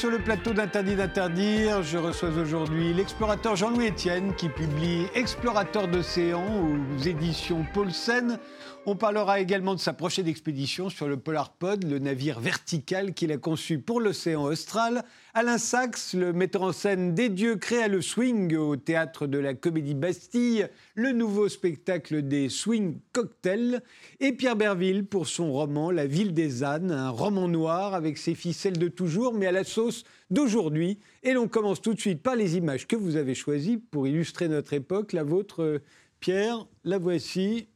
Sur 0.00 0.08
le 0.08 0.18
plateau 0.18 0.54
d'Interdit 0.54 0.96
d'interdire. 0.96 1.82
Je 1.82 1.98
reçois 1.98 2.30
aujourd'hui 2.30 2.94
l'explorateur 2.94 3.54
Jean-Louis 3.54 3.88
Etienne 3.88 4.34
qui 4.34 4.48
publie 4.48 5.04
Explorateur 5.14 5.88
d'océan 5.88 6.42
aux 6.42 7.02
éditions 7.02 7.66
Paulsen. 7.74 8.38
On 8.86 8.96
parlera 8.96 9.40
également 9.40 9.74
de 9.74 9.80
sa 9.80 9.92
prochaine 9.92 10.26
expédition 10.26 10.88
sur 10.88 11.06
le 11.06 11.18
Polar 11.18 11.52
Pod, 11.52 11.84
le 11.84 11.98
navire 11.98 12.40
vertical 12.40 13.12
qu'il 13.12 13.30
a 13.30 13.36
conçu 13.36 13.78
pour 13.78 14.00
l'océan 14.00 14.44
austral. 14.44 15.04
Alain 15.34 15.58
Sachs, 15.58 16.14
le 16.14 16.32
metteur 16.32 16.62
en 16.62 16.72
scène 16.72 17.14
des 17.14 17.28
dieux, 17.28 17.56
créa 17.56 17.88
le 17.88 18.00
swing 18.00 18.56
au 18.56 18.76
théâtre 18.76 19.26
de 19.26 19.36
la 19.36 19.52
Comédie 19.52 19.94
Bastille, 19.94 20.66
le 20.94 21.12
nouveau 21.12 21.50
spectacle 21.50 22.22
des 22.22 22.48
swing 22.48 22.98
cocktails. 23.12 23.82
Et 24.18 24.32
Pierre 24.32 24.56
Berville 24.56 25.04
pour 25.04 25.28
son 25.28 25.52
roman 25.52 25.90
La 25.90 26.06
ville 26.06 26.32
des 26.32 26.64
ânes, 26.64 26.90
un 26.90 27.10
roman 27.10 27.48
noir 27.48 27.92
avec 27.92 28.16
ses 28.16 28.34
ficelles 28.34 28.78
de 28.78 28.88
toujours, 28.88 29.34
mais 29.34 29.46
à 29.46 29.52
la 29.52 29.64
sauce 29.64 30.04
d'aujourd'hui. 30.30 30.98
Et 31.22 31.34
l'on 31.34 31.48
commence 31.48 31.82
tout 31.82 31.92
de 31.92 32.00
suite 32.00 32.22
par 32.22 32.34
les 32.34 32.56
images 32.56 32.88
que 32.88 32.96
vous 32.96 33.16
avez 33.16 33.34
choisies 33.34 33.76
pour 33.76 34.06
illustrer 34.06 34.48
notre 34.48 34.72
époque. 34.72 35.12
La 35.12 35.22
vôtre, 35.22 35.82
Pierre, 36.18 36.66
la 36.84 36.96
voici. 36.96 37.68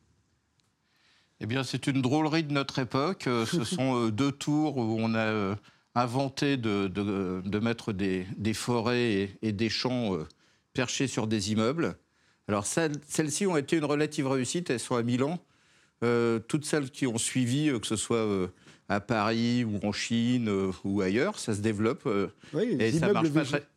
Eh 1.41 1.47
bien, 1.47 1.65
c'est 1.65 1.87
une 1.87 2.01
drôlerie 2.01 2.45
de 2.45 2.52
notre 2.52 2.79
époque. 2.79 3.27
Euh, 3.27 3.47
ce 3.47 3.64
sont 3.64 4.06
euh, 4.06 4.11
deux 4.11 4.33
tours 4.33 4.77
où 4.77 4.97
on 4.98 5.14
a 5.14 5.19
euh, 5.19 5.55
inventé 5.95 6.56
de, 6.56 7.58
mettre 7.58 7.92
des, 7.92 8.27
forêts 8.55 9.36
et, 9.42 9.53
des 9.53 9.69
champs 9.69 10.17
perchés 10.73 11.06
sur 11.06 11.27
des 11.27 11.53
immeubles. 11.53 11.97
Alors, 12.48 12.67
celles-ci 12.67 13.47
ont 13.47 13.56
été 13.56 13.77
une 13.77 13.84
relative 13.84 14.27
réussite. 14.27 14.70
Elles 14.70 14.81
sont 14.81 14.97
à 14.97 15.03
Milan. 15.03 15.39
toutes 16.48 16.64
celles 16.64 16.91
qui 16.91 17.06
ont 17.06 17.19
suivi, 17.19 17.70
que 17.80 17.86
ce 17.86 17.97
soit 17.97 18.27
à 18.89 19.01
Paris 19.01 19.64
ou 19.64 19.78
en 19.86 19.92
Chine 19.92 20.51
ou 20.83 21.01
ailleurs, 21.01 21.39
ça 21.39 21.55
se 21.55 21.61
développe 21.61 22.08
et, 22.58 22.92
ça 22.92 23.12
marche 23.12 23.28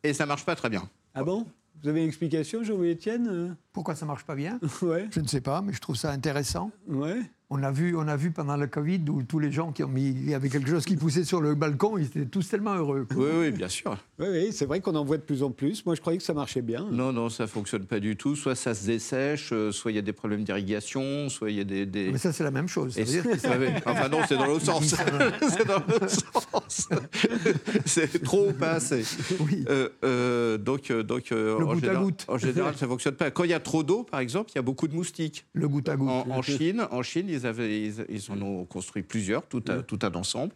et 0.02 0.12
ça 0.12 0.26
marche 0.26 0.44
pas 0.44 0.56
très 0.56 0.68
bien. 0.68 0.90
Ah 1.14 1.22
bon? 1.22 1.46
Vous 1.82 1.88
avez 1.88 2.00
une 2.00 2.08
explication, 2.08 2.64
Jean-Louis 2.64 2.92
Etienne 2.92 3.56
Pourquoi 3.72 3.94
ça 3.94 4.06
marche 4.06 4.24
pas 4.24 4.34
bien? 4.34 4.58
Ouais. 4.82 5.08
Je 5.10 5.20
ne 5.20 5.26
sais 5.26 5.40
pas, 5.40 5.60
mais 5.60 5.72
je 5.72 5.80
trouve 5.80 5.96
ça 5.96 6.10
intéressant. 6.10 6.70
Ouais. 6.86 7.20
On 7.50 7.62
a, 7.62 7.70
vu, 7.70 7.96
on 7.96 8.06
a 8.06 8.16
vu 8.16 8.30
pendant 8.30 8.58
le 8.58 8.66
Covid 8.66 9.00
où 9.08 9.22
tous 9.22 9.38
les 9.38 9.50
gens 9.50 9.72
qui 9.72 9.82
ont 9.82 9.88
mis, 9.88 10.10
il 10.10 10.28
y 10.28 10.34
avait 10.34 10.50
quelque 10.50 10.68
chose 10.68 10.84
qui 10.84 10.96
poussait 10.96 11.24
sur 11.24 11.40
le 11.40 11.54
balcon, 11.54 11.96
ils 11.96 12.04
étaient 12.04 12.26
tous 12.26 12.46
tellement 12.46 12.74
heureux. 12.74 13.06
Oui, 13.16 13.26
oui, 13.40 13.50
bien 13.52 13.68
sûr. 13.68 13.96
Oui, 14.18 14.26
oui 14.30 14.52
c'est 14.52 14.66
vrai 14.66 14.80
qu'on 14.80 14.94
en 14.94 15.04
voit 15.04 15.16
de 15.16 15.22
plus 15.22 15.42
en 15.42 15.50
plus. 15.50 15.86
Moi, 15.86 15.94
je 15.94 16.02
croyais 16.02 16.18
que 16.18 16.24
ça 16.24 16.34
marchait 16.34 16.60
bien. 16.60 16.86
Non, 16.92 17.10
non, 17.10 17.30
ça 17.30 17.46
fonctionne 17.46 17.86
pas 17.86 18.00
du 18.00 18.16
tout. 18.16 18.36
Soit 18.36 18.54
ça 18.54 18.74
se 18.74 18.86
dessèche, 18.86 19.50
euh, 19.52 19.72
soit 19.72 19.92
il 19.92 19.94
y 19.94 19.98
a 19.98 20.02
des 20.02 20.12
problèmes 20.12 20.44
d'irrigation, 20.44 21.30
soit 21.30 21.50
il 21.50 21.56
y 21.56 21.60
a 21.60 21.64
des, 21.64 21.86
Mais 22.12 22.18
ça, 22.18 22.34
c'est 22.34 22.44
la 22.44 22.50
même 22.50 22.68
chose. 22.68 22.98
enfin 23.86 24.08
non, 24.10 24.18
c'est 24.28 24.36
dans 24.36 24.46
l'autre 24.46 24.64
sens. 24.66 24.84
c'est 24.84 25.66
dans 25.66 25.78
l'autre 25.78 26.10
sens. 26.10 26.47
c'est 27.84 28.22
trop, 28.22 28.52
pas 28.52 28.72
assez. 28.72 29.04
Oui. 29.40 29.64
Euh, 29.68 29.88
euh, 30.04 30.58
donc, 30.58 30.92
donc 30.92 31.30
le 31.30 31.54
en, 31.54 31.58
goutte 31.58 31.80
général, 31.80 31.96
à 31.96 32.00
goutte. 32.00 32.24
en 32.28 32.38
général, 32.38 32.76
ça 32.76 32.86
fonctionne 32.86 33.14
pas. 33.14 33.30
Quand 33.30 33.44
il 33.44 33.50
y 33.50 33.54
a 33.54 33.60
trop 33.60 33.82
d'eau, 33.82 34.04
par 34.04 34.20
exemple, 34.20 34.50
il 34.52 34.56
y 34.56 34.58
a 34.58 34.62
beaucoup 34.62 34.88
de 34.88 34.94
moustiques. 34.94 35.46
Le 35.52 35.68
goutte 35.68 35.88
à 35.88 35.96
goutte. 35.96 36.08
En, 36.08 36.42
Chine, 36.42 36.86
en 36.90 37.02
Chine, 37.02 37.26
ils 37.28 37.46
avaient, 37.46 37.82
ils, 37.82 38.30
en 38.30 38.40
ont 38.40 38.64
construit 38.64 39.02
plusieurs, 39.02 39.46
tout, 39.46 39.60
tout 39.60 39.98
un 40.02 40.14
ensemble. 40.14 40.54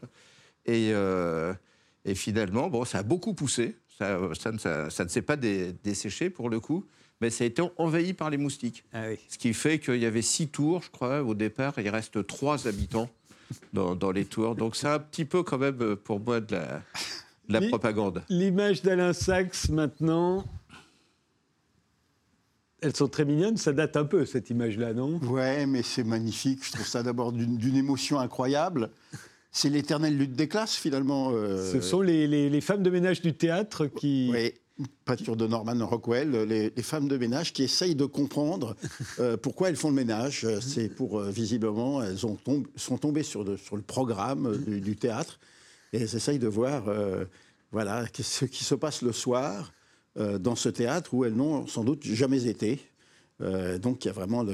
Et, 0.67 0.91
euh, 0.93 1.53
et, 2.05 2.15
finalement, 2.15 2.69
bon, 2.69 2.85
ça 2.85 2.99
a 2.99 3.03
beaucoup 3.03 3.35
poussé. 3.35 3.77
Ça, 3.99 4.19
ça, 4.35 4.91
ça, 4.91 5.05
ne 5.05 5.09
s'est 5.09 5.23
pas 5.23 5.37
desséché 5.37 6.31
pour 6.31 6.51
le 6.51 6.61
coup, 6.61 6.87
mais 7.21 7.31
ça 7.31 7.45
a 7.45 7.47
été 7.47 7.63
envahi 7.77 8.15
par 8.15 8.31
les 8.31 8.37
moustiques. 8.37 8.85
Ah 8.93 9.05
Ce 9.29 9.39
qui 9.39 9.55
fait 9.55 9.79
qu'il 9.79 9.99
y 9.99 10.07
avait 10.07 10.23
six 10.23 10.49
tours, 10.49 10.83
je 10.83 10.91
crois, 10.91 11.23
au 11.23 11.35
départ, 11.35 11.79
et 11.79 11.83
il 11.83 11.89
reste 11.89 12.27
trois 12.27 12.67
habitants 12.67 13.09
dans, 13.73 13.95
dans 13.95 14.11
les 14.11 14.25
tours. 14.25 14.55
Donc 14.55 14.77
c'est 14.77 14.89
un 14.89 14.99
petit 14.99 15.25
peu 15.25 15.43
quand 15.43 15.59
même 15.59 15.97
pour 15.97 16.21
moi 16.21 16.41
de 16.41 16.55
la, 16.55 16.83
la 17.49 17.61
propagande. 17.69 18.23
L'image 18.29 18.83
d'Alain 18.83 19.13
Sachs 19.13 19.69
maintenant, 19.69 20.45
elles 22.83 22.97
sont 22.97 23.09
très 23.09 23.25
mignonnes, 23.25 23.57
ça 23.57 23.73
date 23.73 23.97
un 23.97 24.05
peu 24.05 24.27
cette 24.27 24.51
image-là, 24.51 24.93
non? 24.93 25.19
Ouais, 25.19 25.67
mais 25.67 25.83
c'est 25.83 26.05
magnifique. 26.05 26.65
Je 26.65 26.73
trouve 26.73 26.87
ça 26.87 27.03
d'abord 27.03 27.33
d'une 27.33 27.77
émotion 27.77 28.19
incroyable. 28.19 28.91
C'est 29.53 29.69
l'éternelle 29.69 30.17
lutte 30.17 30.33
des 30.33 30.49
classes, 30.49 30.75
finalement. 30.75 31.31
Euh. 31.33 31.71
Ce 31.71 31.81
sont 31.81 32.01
les, 32.01 32.27
les, 32.27 32.61
femmes 32.61 32.83
de 32.83 32.91
ménage 32.91 33.21
du 33.21 33.35
théâtre 33.35 33.87
qui. 33.87 34.31
Oui, 34.33 34.55
peinture 35.05 35.37
de 35.37 35.47
Norman 35.47 35.87
Rockwell, 35.87 36.31
les, 36.45 36.83
femmes 36.83 37.09
de 37.09 37.17
ménage 37.17 37.53
qui 37.53 37.63
essayent 37.63 37.95
de 37.95 38.07
comprendre 38.07 38.77
euh, 39.21 39.37
pourquoi 39.37 39.69
elles 39.69 39.77
font 39.77 39.89
le 39.89 39.95
ménage. 39.95 40.47
C'est 40.61 40.89
pour, 40.89 41.21
euh, 41.21 41.31
visiblement, 41.31 42.03
elles 42.03 42.27
ont 42.27 42.39
sont 42.77 42.99
tombées 42.99 43.23
sur, 43.23 43.59
sur 43.59 43.77
le 43.77 43.83
programme 43.83 44.57
du, 44.67 44.97
théâtre 44.97 45.39
et 45.93 45.99
elles 45.99 46.15
essayent 46.15 46.39
de 46.39 46.49
voir 46.49 46.85
voilà, 47.73 48.05
ce 48.15 48.45
qui 48.45 48.65
se 48.65 48.75
passe 48.75 49.03
le 49.03 49.13
soir 49.13 49.73
euh, 50.19 50.39
dans 50.39 50.57
ce 50.57 50.69
théâtre 50.69 51.15
où 51.15 51.25
elles 51.25 51.35
n'ont 51.35 51.67
sans 51.67 51.85
doute 51.85 52.05
jamais 52.05 52.47
été. 52.47 52.79
Euh, 53.43 53.79
donc 53.79 54.05
il 54.05 54.09
y 54.09 54.11
a 54.11 54.15
vraiment 54.15 54.45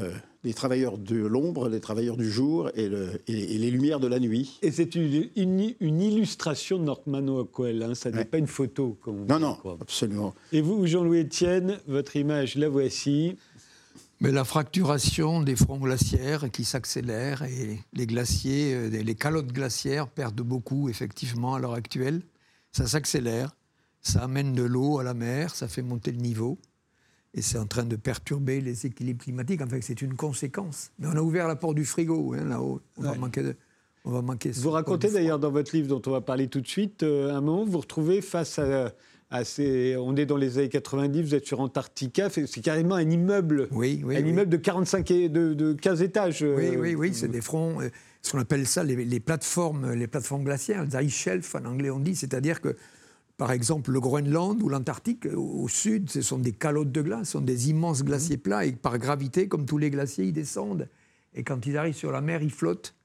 les 0.44 0.54
travailleurs 0.54 0.98
de 0.98 1.16
l'ombre, 1.16 1.68
les 1.68 1.80
travailleurs 1.80 2.16
du 2.16 2.30
jour 2.30 2.70
et, 2.74 2.88
les 3.28 3.70
lumières 3.70 4.00
de 4.00 4.06
la 4.06 4.18
nuit. 4.18 4.58
Et 4.62 4.70
c'est 4.70 4.94
une, 4.94 5.28
une, 5.36 6.00
illustration 6.00 6.78
de 6.78 6.84
Norman 6.84 7.34
Rockwell, 7.34 7.82
hein, 7.82 7.94
ça 7.94 8.10
n'est 8.10 8.24
pas 8.24 8.38
une 8.38 8.46
photo. 8.46 8.96
Comme 9.02 9.26
non, 9.26 9.38
non, 9.38 9.58
absolument. 9.80 10.34
Et 10.52 10.60
vous, 10.60 10.86
Jean-Louis 10.86 11.20
Etienne, 11.20 11.78
votre 11.86 12.16
image, 12.16 12.56
la 12.56 12.68
voici. 12.68 13.36
Mais 14.20 14.32
la 14.32 14.44
fracturation 14.44 15.42
des 15.42 15.54
fronts 15.54 15.78
glaciaires 15.78 16.50
qui 16.50 16.64
s'accélèrent 16.64 17.44
et 17.44 17.78
les 17.92 18.06
glaciers, 18.06 18.74
euh, 18.74 18.88
les 18.88 19.14
calottes 19.14 19.52
glaciaires 19.52 20.08
perdent 20.08 20.40
beaucoup 20.40 20.88
effectivement 20.88 21.54
à 21.54 21.60
l'heure 21.60 21.74
actuelle. 21.74 22.22
Ça 22.72 22.86
s'accélère 22.86 23.50
ça 24.00 24.22
amène 24.24 24.54
de 24.54 24.62
l'eau 24.62 24.98
à 24.98 25.04
la 25.04 25.14
mer, 25.14 25.54
ça 25.54 25.68
fait 25.68 25.82
monter 25.82 26.12
le 26.12 26.18
niveau, 26.18 26.58
et 27.34 27.42
c'est 27.42 27.58
en 27.58 27.66
train 27.66 27.84
de 27.84 27.96
perturber 27.96 28.60
les 28.60 28.86
équilibres 28.86 29.22
climatiques. 29.22 29.60
En 29.60 29.68
fait, 29.68 29.80
c'est 29.82 30.00
une 30.02 30.14
conséquence. 30.14 30.90
Mais 30.98 31.08
on 31.08 31.16
a 31.16 31.20
ouvert 31.20 31.46
la 31.46 31.56
porte 31.56 31.74
du 31.74 31.84
frigo, 31.84 32.34
hein, 32.34 32.44
là-haut. 32.44 32.80
On, 32.96 33.02
va 33.02 33.14
manquer 33.14 33.42
de, 33.42 33.56
on 34.04 34.12
va 34.12 34.22
manquer 34.22 34.50
Vous 34.52 34.70
racontez 34.70 35.10
d'ailleurs 35.10 35.38
dans 35.38 35.50
votre 35.50 35.74
livre, 35.74 35.88
dont 35.88 36.02
on 36.06 36.10
va 36.10 36.20
parler 36.20 36.48
tout 36.48 36.60
de 36.60 36.66
suite, 36.66 37.02
euh, 37.02 37.34
un 37.34 37.40
moment, 37.40 37.64
vous 37.64 37.72
vous 37.72 37.80
retrouvez 37.80 38.22
face 38.22 38.58
à, 38.58 39.44
ces, 39.44 39.96
on 39.98 40.16
est 40.16 40.24
dans 40.24 40.38
les 40.38 40.56
années 40.56 40.70
90, 40.70 41.22
vous 41.22 41.34
êtes 41.34 41.46
sur 41.46 41.60
Antarctica, 41.60 42.30
c'est 42.30 42.62
carrément 42.62 42.94
un 42.94 43.10
immeuble, 43.10 43.68
oui, 43.72 44.00
oui, 44.02 44.16
un 44.16 44.24
immeuble 44.24 44.50
de 44.50 44.56
45 44.56 45.10
et 45.10 45.28
de, 45.28 45.52
de 45.52 45.74
15 45.74 46.00
étages. 46.00 46.42
Euh, 46.42 46.56
oui, 46.56 46.76
oui, 46.78 46.94
oui, 46.94 47.10
c'est 47.12 47.28
des 47.28 47.42
fronts, 47.42 47.82
euh, 47.82 47.90
ce 48.22 48.32
qu'on 48.32 48.38
appelle 48.38 48.66
ça 48.66 48.82
les, 48.82 49.04
les, 49.04 49.20
plateformes, 49.20 49.92
les 49.92 50.06
plateformes 50.06 50.44
glaciaires, 50.44 50.82
les 50.84 51.04
ice 51.04 51.14
shelf 51.14 51.54
en 51.54 51.66
anglais 51.66 51.90
on 51.90 52.00
dit, 52.00 52.16
c'est-à-dire 52.16 52.62
que 52.62 52.74
par 53.38 53.52
exemple, 53.52 53.92
le 53.92 54.00
Groenland 54.00 54.60
ou 54.60 54.68
l'Antarctique, 54.68 55.26
au 55.32 55.68
sud, 55.68 56.10
ce 56.10 56.22
sont 56.22 56.38
des 56.38 56.52
calottes 56.52 56.90
de 56.90 57.02
glace, 57.02 57.28
ce 57.28 57.32
sont 57.32 57.40
des 57.40 57.70
immenses 57.70 58.02
glaciers 58.02 58.36
plats, 58.36 58.66
et 58.66 58.72
par 58.72 58.98
gravité, 58.98 59.46
comme 59.46 59.64
tous 59.64 59.78
les 59.78 59.90
glaciers, 59.90 60.26
ils 60.26 60.32
descendent. 60.32 60.88
Et 61.34 61.44
quand 61.44 61.64
ils 61.64 61.78
arrivent 61.78 61.94
sur 61.94 62.10
la 62.10 62.20
mer, 62.20 62.42
ils 62.42 62.50
flottent. 62.50 62.96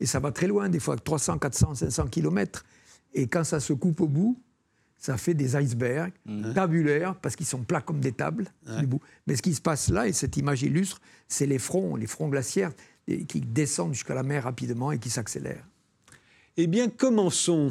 Et 0.00 0.06
ça 0.06 0.18
va 0.18 0.32
très 0.32 0.46
loin, 0.46 0.70
des 0.70 0.80
fois 0.80 0.96
300, 0.96 1.38
400, 1.38 1.74
500 1.74 2.06
km. 2.06 2.64
Et 3.12 3.26
quand 3.26 3.44
ça 3.44 3.60
se 3.60 3.74
coupe 3.74 4.00
au 4.00 4.08
bout, 4.08 4.40
ça 4.96 5.18
fait 5.18 5.34
des 5.34 5.56
icebergs 5.56 6.14
mmh. 6.24 6.54
tabulaires, 6.54 7.14
parce 7.16 7.36
qu'ils 7.36 7.46
sont 7.46 7.62
plats 7.62 7.82
comme 7.82 8.00
des 8.00 8.12
tables. 8.12 8.50
Du 8.78 8.86
bout. 8.86 9.02
Mais 9.26 9.36
ce 9.36 9.42
qui 9.42 9.52
se 9.52 9.60
passe 9.60 9.90
là, 9.90 10.08
et 10.08 10.14
cette 10.14 10.38
image 10.38 10.62
illustre, 10.62 11.02
c'est 11.28 11.46
les 11.46 11.58
fronts, 11.58 11.96
les 11.96 12.06
fronts 12.06 12.30
glaciaires 12.30 12.72
qui 13.06 13.42
descendent 13.42 13.92
jusqu'à 13.92 14.14
la 14.14 14.22
mer 14.22 14.44
rapidement 14.44 14.90
et 14.90 14.98
qui 14.98 15.10
s'accélèrent. 15.10 15.68
Eh 16.56 16.66
bien, 16.66 16.88
commençons. 16.88 17.70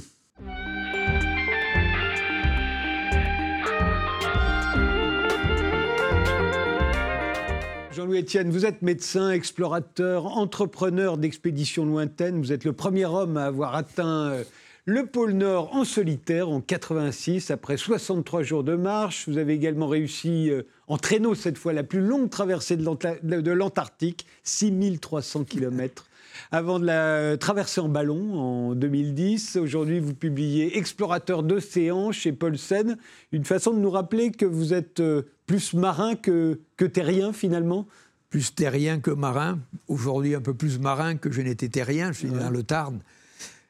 Jean-Louis 8.02 8.22
Etienne, 8.22 8.50
vous 8.50 8.66
êtes 8.66 8.82
médecin, 8.82 9.30
explorateur, 9.30 10.26
entrepreneur 10.26 11.20
d'expéditions 11.20 11.86
lointaines. 11.86 12.40
Vous 12.40 12.52
êtes 12.52 12.64
le 12.64 12.74
premier 12.74 13.06
homme 13.06 13.38
à 13.38 13.46
avoir 13.46 13.76
atteint 13.76 14.32
euh, 14.32 14.44
le 14.86 15.06
pôle 15.06 15.34
Nord 15.34 15.76
en 15.76 15.84
solitaire 15.84 16.50
en 16.50 16.62
86, 16.62 17.52
après 17.52 17.78
63 17.78 18.42
jours 18.42 18.64
de 18.64 18.74
marche. 18.74 19.30
Vous 19.30 19.38
avez 19.38 19.54
également 19.54 19.88
réussi 19.88 20.50
euh, 20.50 20.64
en 20.88 20.98
traîneau 20.98 21.36
cette 21.36 21.60
fois 21.60 21.74
la 21.74 21.84
plus 21.84 22.02
longue 22.02 22.32
traversée 22.32 22.76
de 22.76 23.52
l'Antarctique, 23.52 24.26
6300 24.46 25.44
km 25.44 26.08
avant 26.52 26.80
de 26.80 26.86
la 26.86 27.38
traverser 27.38 27.82
en 27.82 27.90
ballon 27.90 28.40
en 28.40 28.74
2010. 28.74 29.58
Aujourd'hui, 29.58 30.00
vous 30.00 30.16
publiez 30.16 30.78
Explorateur 30.78 31.44
d'océan 31.44 32.12
chez 32.12 32.32
Paulsen, 32.32 32.98
une 33.32 33.46
façon 33.46 33.74
de 33.74 33.80
nous 33.80 33.92
rappeler 33.92 34.32
que 34.32 34.46
vous 34.46 34.74
êtes 34.74 35.02
euh, 35.02 35.24
plus 35.52 35.74
marin 35.74 36.16
que, 36.16 36.62
que 36.78 36.86
terrien 36.86 37.34
finalement? 37.34 37.86
Plus 38.30 38.56
terrien 38.56 39.02
que 39.02 39.12
marin. 39.12 39.60
Aujourd'hui, 39.90 40.34
un 40.34 40.40
peu 40.40 40.54
plus 40.54 40.80
marin 40.80 41.18
que 41.18 41.30
je 41.30 41.42
n'étais 41.42 41.68
terrien. 41.68 42.14
Je 42.14 42.20
suis 42.20 42.30
dans 42.30 42.50
le 42.50 42.64
Tarn. 42.64 43.02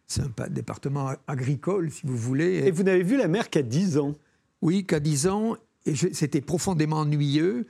C'est 0.06 0.22
un 0.22 0.48
département 0.50 1.14
agricole, 1.26 1.90
si 1.90 2.02
vous 2.06 2.18
voulez. 2.18 2.68
Et 2.68 2.72
vous 2.72 2.84
n'avez 2.84 3.02
vu 3.02 3.18
la 3.18 3.28
mer 3.28 3.50
qu'à 3.50 3.64
10 3.64 3.98
ans? 3.98 4.14
Oui, 4.62 4.86
qu'à 4.86 5.00
10 5.00 5.28
ans. 5.28 5.58
Et 5.88 5.96
c'était 5.96 6.42
profondément 6.42 6.98
ennuyeux 6.98 7.66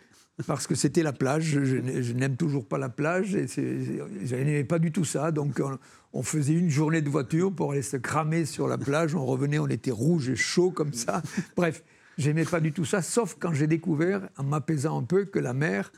parce 0.46 0.68
que 0.68 0.76
c'était 0.76 1.04
la 1.04 1.14
plage. 1.14 1.44
Je, 1.44 2.02
je 2.02 2.14
n'aime 2.14 2.36
toujours 2.36 2.66
pas 2.66 2.78
la 2.78 2.90
plage 2.90 3.34
et 3.34 3.48
je 3.48 4.36
n'aimais 4.36 4.66
pas 4.66 4.80
du 4.80 4.92
tout 4.92 5.06
ça. 5.06 5.32
Donc 5.32 5.62
on, 5.64 5.78
on, 6.12 6.24
faisait 6.24 6.56
une 6.56 6.70
journée 6.70 7.02
de 7.02 7.10
voiture 7.10 7.54
pour 7.54 7.72
aller 7.72 7.82
se 7.82 7.96
cramer 7.96 8.44
sur 8.44 8.68
la 8.68 8.78
plage. 8.78 9.16
On 9.16 9.26
revenait, 9.26 9.60
on 9.60 9.68
était 9.68 9.92
rouge 9.92 10.28
et 10.28 10.36
chaud 10.36 10.72
comme 10.72 10.92
ça. 10.92 11.22
Bref, 11.56 11.82
j'aimais 12.22 12.46
pas 12.46 12.60
du 12.60 12.72
tout 12.72 12.86
ça, 12.86 13.02
sauf 13.02 13.36
quand 13.40 13.54
j'ai 13.54 13.68
découvert, 13.68 14.30
en 14.38 14.44
m'apaisant 14.44 15.00
un 15.00 15.04
peu, 15.04 15.26
que 15.26 15.40
la 15.40 15.54
mer, 15.54 15.92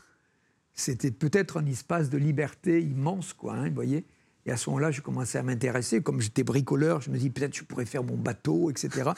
c'était 0.73 1.11
peut-être 1.11 1.57
un 1.57 1.65
espace 1.65 2.09
de 2.09 2.17
liberté 2.17 2.81
immense, 2.81 3.33
quoi. 3.33 3.53
Hein, 3.53 3.69
vous 3.69 3.75
voyez 3.75 4.05
et 4.45 4.51
à 4.51 4.57
ce 4.57 4.69
moment-là, 4.69 4.91
je 4.91 5.01
commençais 5.01 5.37
à 5.37 5.43
m'intéresser. 5.43 6.01
Comme 6.01 6.19
j'étais 6.19 6.43
bricoleur, 6.43 7.01
je 7.01 7.09
me 7.09 7.17
dis 7.17 7.29
peut-être 7.29 7.55
je 7.55 7.63
pourrais 7.63 7.85
faire 7.85 8.03
mon 8.03 8.15
bateau, 8.15 8.69
etc. 8.69 9.11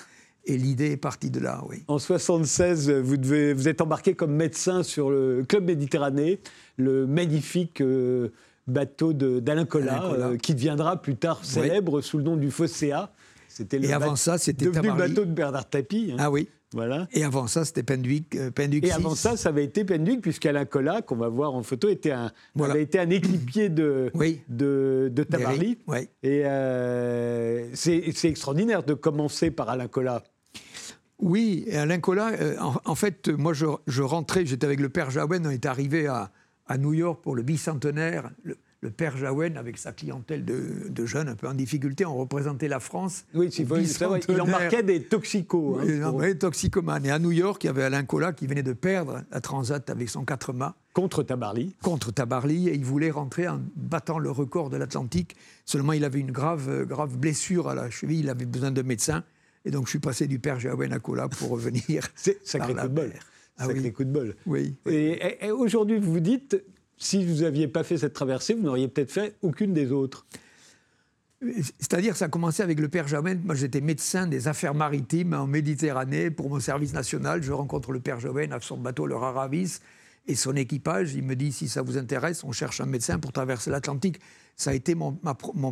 Et 0.46 0.58
l'idée 0.58 0.92
est 0.92 0.98
partie 0.98 1.32
de 1.32 1.40
là, 1.40 1.64
oui. 1.68 1.84
En 1.88 1.98
76, 1.98 2.92
vous, 2.92 3.18
devez, 3.18 3.54
vous 3.54 3.68
êtes 3.68 3.82
embarqué 3.82 4.14
comme 4.14 4.36
médecin 4.36 4.84
sur 4.84 5.10
le 5.10 5.44
Club 5.48 5.66
Méditerranée, 5.66 6.40
le 6.78 7.08
magnifique 7.08 7.82
euh, 7.82 8.30
bateau 8.68 9.14
d'Alain 9.14 9.66
Collat, 9.66 10.04
euh, 10.06 10.38
qui 10.38 10.54
deviendra 10.54 11.02
plus 11.02 11.16
tard 11.16 11.44
célèbre 11.44 12.02
sous 12.02 12.20
le 12.20 12.24
nom 12.24 12.36
du 12.36 12.52
Fosséa. 12.52 13.12
C'était 13.48 13.80
le 13.80 13.86
Et 13.86 13.94
avant 13.94 14.16
ça, 14.16 14.38
c'était 14.38 14.66
devenu 14.66 14.90
le 14.90 14.96
bateau 14.96 15.26
de 15.26 15.32
Bernard 15.32 15.68
Tapie. 15.68 16.12
Hein. 16.12 16.18
Ah 16.20 16.30
oui. 16.30 16.48
Voilà. 16.76 17.08
Et 17.14 17.24
avant 17.24 17.48
ça, 17.48 17.66
c'était 17.66 17.84
Penduic, 17.84 18.36
euh, 18.36 18.52
Et 18.84 18.92
avant 18.92 19.16
ça, 19.16 19.38
ça 19.38 19.50
avait 19.50 19.64
été 19.64 19.84
Penduic, 19.84 20.22
puisqu'Alain 20.22 20.66
Collat, 20.66 21.02
qu'on 21.02 21.16
va 21.16 21.30
voir 21.30 21.56
en 21.56 21.64
photo, 21.64 21.90
était 21.90 22.12
un, 22.12 22.32
avait 22.60 22.84
été 22.84 23.00
un 23.00 23.10
équipier 23.10 23.70
de, 23.70 24.12
de, 24.50 25.10
de 25.12 25.24
Tabarly. 25.24 25.80
Oui. 25.88 26.10
Et 26.22 26.44
c'est 27.74 28.26
extraordinaire 28.26 28.84
de 28.84 28.94
commencer 28.94 29.52
par 29.52 29.70
Alain 29.70 29.88
Collat. 29.88 30.22
Oui, 31.20 31.64
et 31.68 31.78
Alain 31.78 32.00
Collat, 32.00 32.34
euh, 32.42 32.58
en, 32.60 32.96
fait, 32.96 33.30
moi 33.30 33.54
je, 33.54 34.02
rentrais, 34.02 34.46
j'étais 34.46 34.66
avec 34.66 34.80
le 34.80 34.90
père 34.90 35.12
Jaouen, 35.12 35.46
on 35.46 35.50
est 35.50 35.66
arrivé 35.66 36.08
à, 36.08 36.32
New 36.78 36.94
York 36.94 37.22
pour 37.24 37.36
le 37.36 37.44
bicentenaire. 37.44 38.32
Le, 38.44 38.58
père 38.90 39.18
Jaouen, 39.18 39.56
avec 39.56 39.78
sa 39.78 39.92
clientèle 39.92 40.46
de, 40.46 41.06
jeunes 41.06 41.30
un 41.30 41.36
peu 41.36 41.48
en 41.48 41.54
difficulté, 41.54 42.06
on 42.06 42.16
représentait 42.16 42.68
la 42.68 42.80
France. 42.80 43.26
Oui, 43.34 43.48
il, 43.48 43.68
il 44.30 44.42
embarquait 44.42 44.84
des 44.84 45.04
toxicos. 45.04 45.80
Hein, 45.82 46.12
oui, 46.14 46.38
toxicomanes. 46.38 47.06
Et 47.06 47.12
à 47.12 47.20
New 47.20 47.32
York, 47.32 47.64
il 47.64 47.68
y 47.68 47.70
avait 47.70 47.84
Alain 47.84 48.04
Collat 48.04 48.34
qui 48.34 48.48
venait 48.48 48.64
de 48.64 48.74
perdre 48.74 49.22
la 49.32 49.42
Transat 49.42 49.90
avec 49.90 50.10
son 50.10 50.26
4 50.26 50.54
mâts. 50.54 50.76
Contre 50.94 51.24
Tabarly. 51.24 51.76
Contre 51.82 52.12
Tabarly, 52.12 52.70
et 52.70 52.74
il 52.74 52.86
voulait 52.86 53.12
rentrer 53.12 53.48
en 53.48 53.62
battant 53.76 54.18
le 54.18 54.32
record 54.32 54.70
de 54.70 54.78
l'Atlantique. 54.78 55.36
Seulement, 55.66 55.94
il 55.94 56.06
avait 56.06 56.20
une 56.20 56.32
grave, 56.32 56.86
grave 56.86 57.18
blessure 57.18 57.68
à 57.68 57.76
la 57.76 57.90
cheville, 57.90 58.20
il 58.20 58.30
avait 58.30 58.46
besoin 58.46 58.72
de 58.72 58.82
médecin. 58.82 59.24
Et 59.66 59.72
donc, 59.72 59.86
je 59.86 59.90
suis 59.90 60.00
passé 60.00 60.28
du 60.28 60.40
père 60.40 60.60
Jaouen 60.60 60.92
à 60.92 61.00
Cola 61.00 61.28
pour 61.28 61.50
revenir. 61.50 62.08
C'est 62.16 62.46
sacré 62.48 62.74
coup 62.74 62.88
de 62.88 62.94
bol. 62.94 63.12
Ah 63.58 63.66
sacré 63.66 63.92
coup 63.92 64.04
de 64.04 64.12
bol. 64.12 64.36
Oui. 64.46 64.76
Et, 64.86 65.52
aujourd'hui, 65.52 66.00
vous 66.00 66.14
vous 66.14 66.20
dites, 66.20 66.64
si 66.98 67.26
vous 67.26 67.42
n'aviez 67.42 67.68
pas 67.68 67.84
fait 67.84 67.98
cette 67.98 68.14
traversée, 68.14 68.54
vous 68.54 68.64
n'auriez 68.64 68.88
peut-être 68.88 69.12
fait 69.12 69.36
aucune 69.42 69.74
des 69.74 69.92
autres. 69.92 70.26
C'est-à-dire, 71.80 72.16
ça 72.16 72.26
a 72.26 72.28
commencé 72.30 72.64
avec 72.64 72.80
le 72.80 72.88
père 72.88 73.08
Jaouen. 73.08 73.40
Moi, 73.44 73.56
j'étais 73.56 73.82
médecin 73.82 74.26
des 74.28 74.48
affaires 74.48 74.74
maritimes 74.74 75.34
en 75.34 75.48
Méditerranée 75.48 76.32
pour 76.32 76.50
mon 76.50 76.60
service 76.60 76.94
national. 76.94 77.44
Je 77.44 77.52
rencontre 77.52 77.92
le 77.92 78.00
père 78.00 78.20
Jaouen 78.20 78.52
à 78.52 78.60
son 78.62 78.78
bateau, 78.78 79.06
le 79.06 79.16
Raravis, 79.16 79.80
et 80.28 80.36
son 80.36 80.56
équipage. 80.56 81.14
Il 81.14 81.24
me 81.24 81.36
dit 81.36 81.52
si 81.52 81.68
ça 81.68 81.82
vous 81.82 81.98
intéresse, 81.98 82.44
on 82.44 82.52
cherche 82.52 82.82
un 82.82 82.86
médecin 82.86 83.20
pour 83.20 83.32
traverser 83.32 83.70
l'Atlantique. 83.70 84.20
Ça 84.56 84.72
a 84.72 84.74
été 84.74 84.96
mon, 84.96 85.14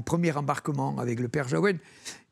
premier 0.06 0.34
embarquement 0.34 1.00
avec 1.00 1.20
le 1.20 1.30
père 1.30 1.48
Jaouen. 1.48 1.78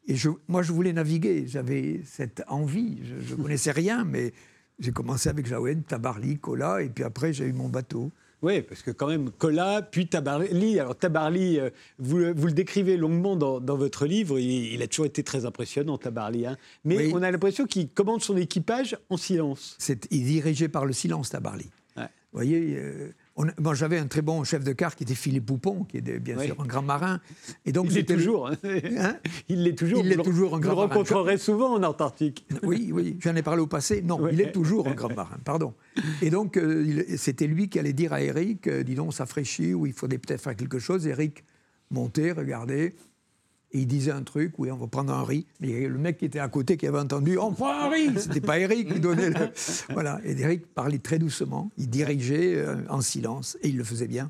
Et 0.07 0.15
moi, 0.47 0.61
je 0.61 0.71
voulais 0.71 0.93
naviguer, 0.93 1.45
j'avais 1.47 2.01
cette 2.05 2.43
envie. 2.47 2.99
Je 3.25 3.35
ne 3.35 3.41
connaissais 3.41 3.71
rien, 3.71 4.03
mais 4.03 4.33
j'ai 4.79 4.91
commencé 4.91 5.29
avec 5.29 5.45
Jaouen, 5.45 5.81
Tabarly, 5.87 6.39
Kola, 6.39 6.81
et 6.81 6.89
puis 6.89 7.03
après, 7.03 7.33
j'ai 7.33 7.45
eu 7.45 7.53
mon 7.53 7.69
bateau. 7.69 8.11
Oui, 8.41 8.61
parce 8.61 8.81
que 8.81 8.89
quand 8.89 9.07
même, 9.07 9.29
Kola, 9.31 9.81
puis 9.83 10.07
Tabarly. 10.07 10.79
Alors, 10.79 10.95
Tabarly, 10.95 11.59
euh, 11.59 11.69
vous, 11.99 12.33
vous 12.35 12.47
le 12.47 12.53
décrivez 12.53 12.97
longuement 12.97 13.35
dans, 13.35 13.59
votre 13.77 14.05
livre. 14.05 14.39
Il, 14.39 14.81
a 14.81 14.87
toujours 14.87 15.05
été 15.05 15.23
très 15.23 15.45
impressionnant, 15.45 15.97
Tabarly. 15.97 16.47
Hein. 16.47 16.57
Mais 16.83 17.13
on 17.13 17.21
a 17.21 17.29
l'impression 17.29 17.65
qu'il 17.65 17.89
commande 17.89 18.21
son 18.21 18.37
équipage 18.37 18.97
en 19.09 19.17
silence. 19.17 19.77
il 20.09 20.21
est 20.21 20.23
dirigé 20.23 20.67
par 20.69 20.85
le 20.85 20.93
silence, 20.93 21.29
Tabarly. 21.29 21.69
Vous 22.33 22.37
voyez, 22.37 22.77
euh, 22.77 23.13
j'avais 23.73 23.97
un 23.97 24.07
très 24.07 24.21
bon 24.21 24.43
chef 24.43 24.63
de 24.63 24.73
car 24.73 24.95
qui 24.95 25.03
était 25.03 25.15
Philippe 25.15 25.45
Poupon, 25.45 25.83
qui 25.85 25.97
est 25.97 26.19
bien 26.19 26.37
sûr 26.39 26.59
un 26.59 26.65
grand 26.65 26.81
marin. 26.81 27.19
Et 27.65 27.71
donc, 27.71 27.87
il 27.89 27.95
l'est 27.95 28.03
toujours. 28.03 28.47
Hein. 28.47 28.57
Hein 28.97 29.17
il 29.47 29.63
l'est 29.63 29.77
toujours. 29.77 29.99
Il 29.99 30.09
l'est 30.09 30.21
toujours 30.21 30.55
un 30.55 30.59
grand 30.59 30.75
marin. 30.75 30.87
Vous 30.87 30.93
le 30.93 30.97
rencontrerez 30.97 31.37
souvent 31.37 31.73
en 31.73 31.83
Antarctique. 31.83 32.45
Oui, 32.63 32.91
oui, 32.93 33.17
j'en 33.19 33.35
ai 33.35 33.41
parlé 33.41 33.61
au 33.61 33.67
passé. 33.67 34.01
Non, 34.01 34.27
il 34.27 34.41
est 34.41 34.51
toujours 34.51 34.87
un 34.87 34.93
grand 34.93 35.13
marin, 35.13 35.37
pardon. 35.43 35.73
Et 36.21 36.29
donc, 36.29 36.57
euh, 36.57 37.03
c'était 37.17 37.47
lui 37.47 37.69
qui 37.69 37.79
allait 37.79 37.93
dire 37.93 38.13
à 38.13 38.21
Eric, 38.21 38.67
euh, 38.67 38.83
dis 38.83 38.95
donc, 38.95 39.13
ça 39.13 39.25
fraîchit, 39.25 39.73
ou 39.73 39.85
il 39.85 39.93
faudrait 39.93 40.17
peut-être 40.17 40.41
faire 40.41 40.55
quelque 40.55 40.79
chose. 40.79 41.07
Eric 41.07 41.43
montait, 41.89 42.31
regardait, 42.31 42.93
et 43.73 43.79
il 43.79 43.87
disait 43.87 44.11
un 44.11 44.23
truc, 44.23 44.53
oui, 44.57 44.69
on 44.71 44.77
va 44.77 44.87
prendre 44.87 45.13
un 45.13 45.23
riz. 45.23 45.45
Mais 45.59 45.87
le 45.87 45.97
mec 45.97 46.17
qui 46.17 46.25
était 46.25 46.39
à 46.39 46.47
côté, 46.49 46.77
qui 46.77 46.87
avait 46.87 46.99
entendu, 46.99 47.37
on 47.37 47.53
prend 47.53 47.71
un 47.71 47.89
riz 47.89 48.09
C'était 48.17 48.41
pas 48.41 48.59
Eric 48.59 48.93
qui 48.93 48.99
donnait 48.99 49.29
le. 49.29 49.35
Voilà. 49.93 50.19
Et 50.25 50.39
Eric 50.39 50.67
parlait 50.73 50.99
très 50.99 51.19
doucement, 51.19 51.71
il 51.77 51.89
dirigeait 51.89 52.55
euh, 52.55 52.75
en 52.89 53.01
silence, 53.01 53.57
et 53.61 53.69
il 53.69 53.77
le 53.77 53.83
faisait 53.83 54.07
bien. 54.07 54.29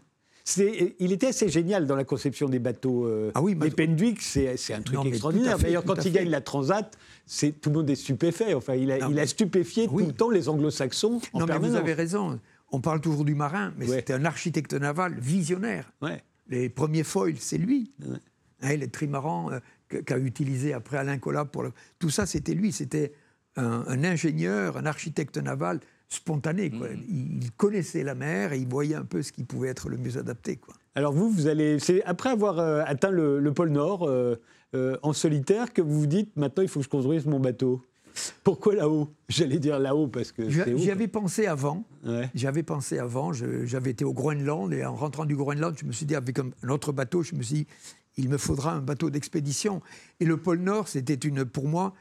il 0.57 1.11
était 1.11 1.27
assez 1.27 1.49
génial 1.49 1.87
dans 1.87 1.95
la 1.95 2.03
conception 2.03 2.49
des 2.49 2.59
bateaux. 2.59 3.05
Euh, 3.05 3.31
ah 3.33 3.41
oui, 3.41 3.57
les 3.59 3.71
Pendwick, 3.71 4.21
c'est 4.21 4.73
un 4.73 4.81
truc 4.81 4.99
extraordinaire. 5.05 5.57
D'ailleurs, 5.57 5.83
quand 5.83 6.05
il 6.05 6.11
gagne 6.11 6.29
la 6.29 6.41
Transat, 6.41 6.95
tout 7.61 7.69
le 7.69 7.75
monde 7.75 7.89
est 7.89 7.95
stupéfait. 7.95 8.53
Enfin, 8.53 8.75
il 8.75 8.91
a, 8.91 9.09
il 9.09 9.19
a 9.19 9.27
stupéfié 9.27 9.87
tout 9.87 9.97
le 9.97 10.13
temps 10.13 10.29
les 10.29 10.49
anglo-saxons. 10.49 11.21
Non, 11.33 11.45
mais 11.45 11.57
vous 11.57 11.75
avez 11.75 11.93
raison. 11.93 12.39
On 12.73 12.79
parle 12.79 13.01
toujours 13.01 13.25
du 13.25 13.35
marin, 13.35 13.73
mais 13.77 13.87
c'était 13.87 14.13
un 14.13 14.25
architecte 14.25 14.73
naval 14.73 15.17
visionnaire. 15.19 15.91
Ouais. 16.01 16.23
Les 16.47 16.69
premiers 16.69 17.03
foils, 17.03 17.37
c'est 17.37 17.57
lui. 17.57 17.91
Hein, 18.61 18.75
les 18.75 18.87
trimarans 18.87 19.51
euh, 19.51 20.01
qu'a 20.01 20.17
utilisé 20.17 20.73
après 20.73 20.97
Alain 20.97 21.17
Collat 21.17 21.45
pour 21.45 21.63
le... 21.63 21.71
Tout 21.99 22.09
ça, 22.09 22.25
c'était 22.25 22.53
lui. 22.53 22.71
C'était 22.71 23.13
un, 23.55 24.03
ingénieur, 24.03 24.77
un 24.77 24.85
architecte 24.85 25.37
naval 25.37 25.79
spontané. 26.07 26.69
Quoi. 26.69 26.89
Mm. 26.89 27.41
Il, 27.41 27.51
connaissait 27.57 28.03
la 28.03 28.15
mer 28.15 28.53
et 28.53 28.59
il 28.59 28.67
voyait 28.67 28.95
un 28.95 29.05
peu 29.05 29.21
ce 29.21 29.31
qui 29.31 29.43
pouvait 29.43 29.69
être 29.69 29.89
le 29.89 29.97
mieux 29.97 30.17
adapté. 30.17 30.57
Quoi. 30.57 30.73
Alors 30.95 31.13
vous, 31.13 31.29
vous 31.29 31.47
allez, 31.47 31.79
c'est 31.79 32.03
après 32.03 32.29
avoir 32.29 32.59
euh, 32.59 32.83
atteint 32.85 33.11
le, 33.11 33.51
pôle 33.53 33.69
Nord 33.69 34.07
euh, 34.07 34.37
en 34.73 35.13
solitaire 35.13 35.73
que 35.73 35.81
vous 35.81 36.01
vous 36.01 36.07
dites 36.07 36.35
maintenant 36.37 36.63
il 36.63 36.69
faut 36.69 36.79
que 36.79 36.85
je 36.85 36.89
construise 36.89 37.25
mon 37.25 37.39
bateau. 37.39 37.81
Pourquoi 38.43 38.75
là-haut? 38.75 39.09
J'allais 39.29 39.59
dire 39.59 39.79
là-haut 39.79 40.07
parce 40.07 40.31
que. 40.31 40.49
J'y 40.49 40.91
avais 40.91 41.07
pensé 41.07 41.47
avant. 41.47 41.83
J'avais 42.35 42.63
pensé 42.63 42.99
avant. 42.99 43.31
J'avais 43.33 43.91
été 43.91 44.05
au 44.05 44.13
Groenland 44.13 44.73
et 44.73 44.85
en 44.85 44.95
rentrant 44.95 45.25
du 45.25 45.35
Groenland, 45.35 45.75
je 45.77 45.85
me 45.85 45.91
suis 45.91 46.05
dit 46.05 46.15
avec 46.15 46.39
un, 46.39 46.69
autre 46.69 46.91
bateau, 46.91 47.23
je 47.23 47.35
me 47.35 47.41
suis 47.41 47.55
dit 47.55 47.67
il 48.17 48.29
me 48.29 48.37
faudra 48.37 48.73
un 48.73 48.81
bateau 48.81 49.09
d'expédition. 49.09 49.81
Et 50.19 50.25
le 50.25 50.37
pôle 50.37 50.59
Nord, 50.59 50.87
c'était 50.87 51.13
une, 51.13 51.45
pour 51.45 51.67
moi, 51.67 51.93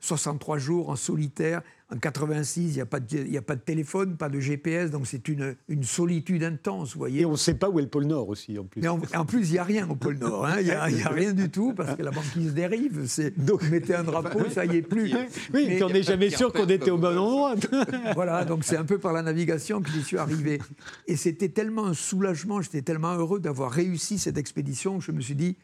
63 0.00 0.58
jours 0.58 0.90
en 0.90 0.96
solitaire. 0.96 1.62
En 1.92 1.98
86, 1.98 2.62
il 2.62 2.74
n'y 2.74 2.80
a, 2.80 2.86
pas 2.86 2.98
de, 2.98 3.36
a 3.36 3.42
pas 3.42 3.56
de 3.56 3.60
téléphone, 3.60 4.16
pas 4.16 4.30
de 4.30 4.40
GPS, 4.40 4.90
donc 4.90 5.06
c'est 5.06 5.28
une, 5.28 5.54
une 5.68 5.84
solitude 5.84 6.42
intense, 6.42 6.94
vous 6.94 6.98
voyez. 6.98 7.20
Et 7.20 7.24
on 7.26 7.32
ne 7.32 7.36
sait 7.36 7.54
pas 7.54 7.68
où 7.68 7.78
est 7.78 7.82
le 7.82 7.88
pôle 7.88 8.06
Nord 8.06 8.30
aussi, 8.30 8.58
en 8.58 8.64
plus. 8.64 8.80
Mais 8.80 8.88
en, 8.88 9.26
plus, 9.26 9.50
il 9.50 9.52
n'y 9.52 9.58
a 9.58 9.64
rien 9.64 9.88
au 9.88 9.94
pôle 9.94 10.16
Nord. 10.16 10.46
Hein. 10.46 10.56
Il 10.60 10.64
n'y 10.64 10.72
a, 10.72 11.08
rien 11.10 11.34
du 11.34 11.50
tout, 11.50 11.74
parce 11.74 11.94
que 11.94 12.02
la 12.02 12.10
banquise 12.10 12.54
dérive. 12.54 13.06
Donc, 13.36 13.62
mettez 13.70 13.94
un 13.94 14.02
drapeau, 14.02 14.48
ça 14.48 14.64
y 14.64 14.76
est 14.76 14.82
plus. 14.82 15.14
Oui, 15.52 15.66
mais 15.68 15.82
on 15.82 15.90
n'est 15.90 16.02
jamais 16.02 16.30
sûr 16.30 16.52
qu'on 16.52 16.66
était 16.66 16.90
au 16.90 16.98
bon 16.98 17.18
endroit. 17.18 17.54
voilà, 18.14 18.44
donc 18.44 18.64
c'est 18.64 18.76
un 18.76 18.84
peu 18.84 18.98
par 18.98 19.12
la 19.12 19.22
navigation 19.22 19.82
que 19.82 19.90
j'y 19.90 20.02
suis 20.02 20.18
arrivé. 20.18 20.60
Et 21.06 21.16
c'était 21.16 21.50
tellement 21.50 21.86
un 21.86 21.94
soulagement, 21.94 22.62
j'étais 22.62 22.82
tellement 22.82 23.14
heureux 23.14 23.40
d'avoir 23.40 23.70
réussi 23.70 24.18
cette 24.18 24.38
expédition 24.38 24.98
que 24.98 25.04
je 25.04 25.12
me 25.12 25.20
suis 25.20 25.34
dit, 25.34 25.56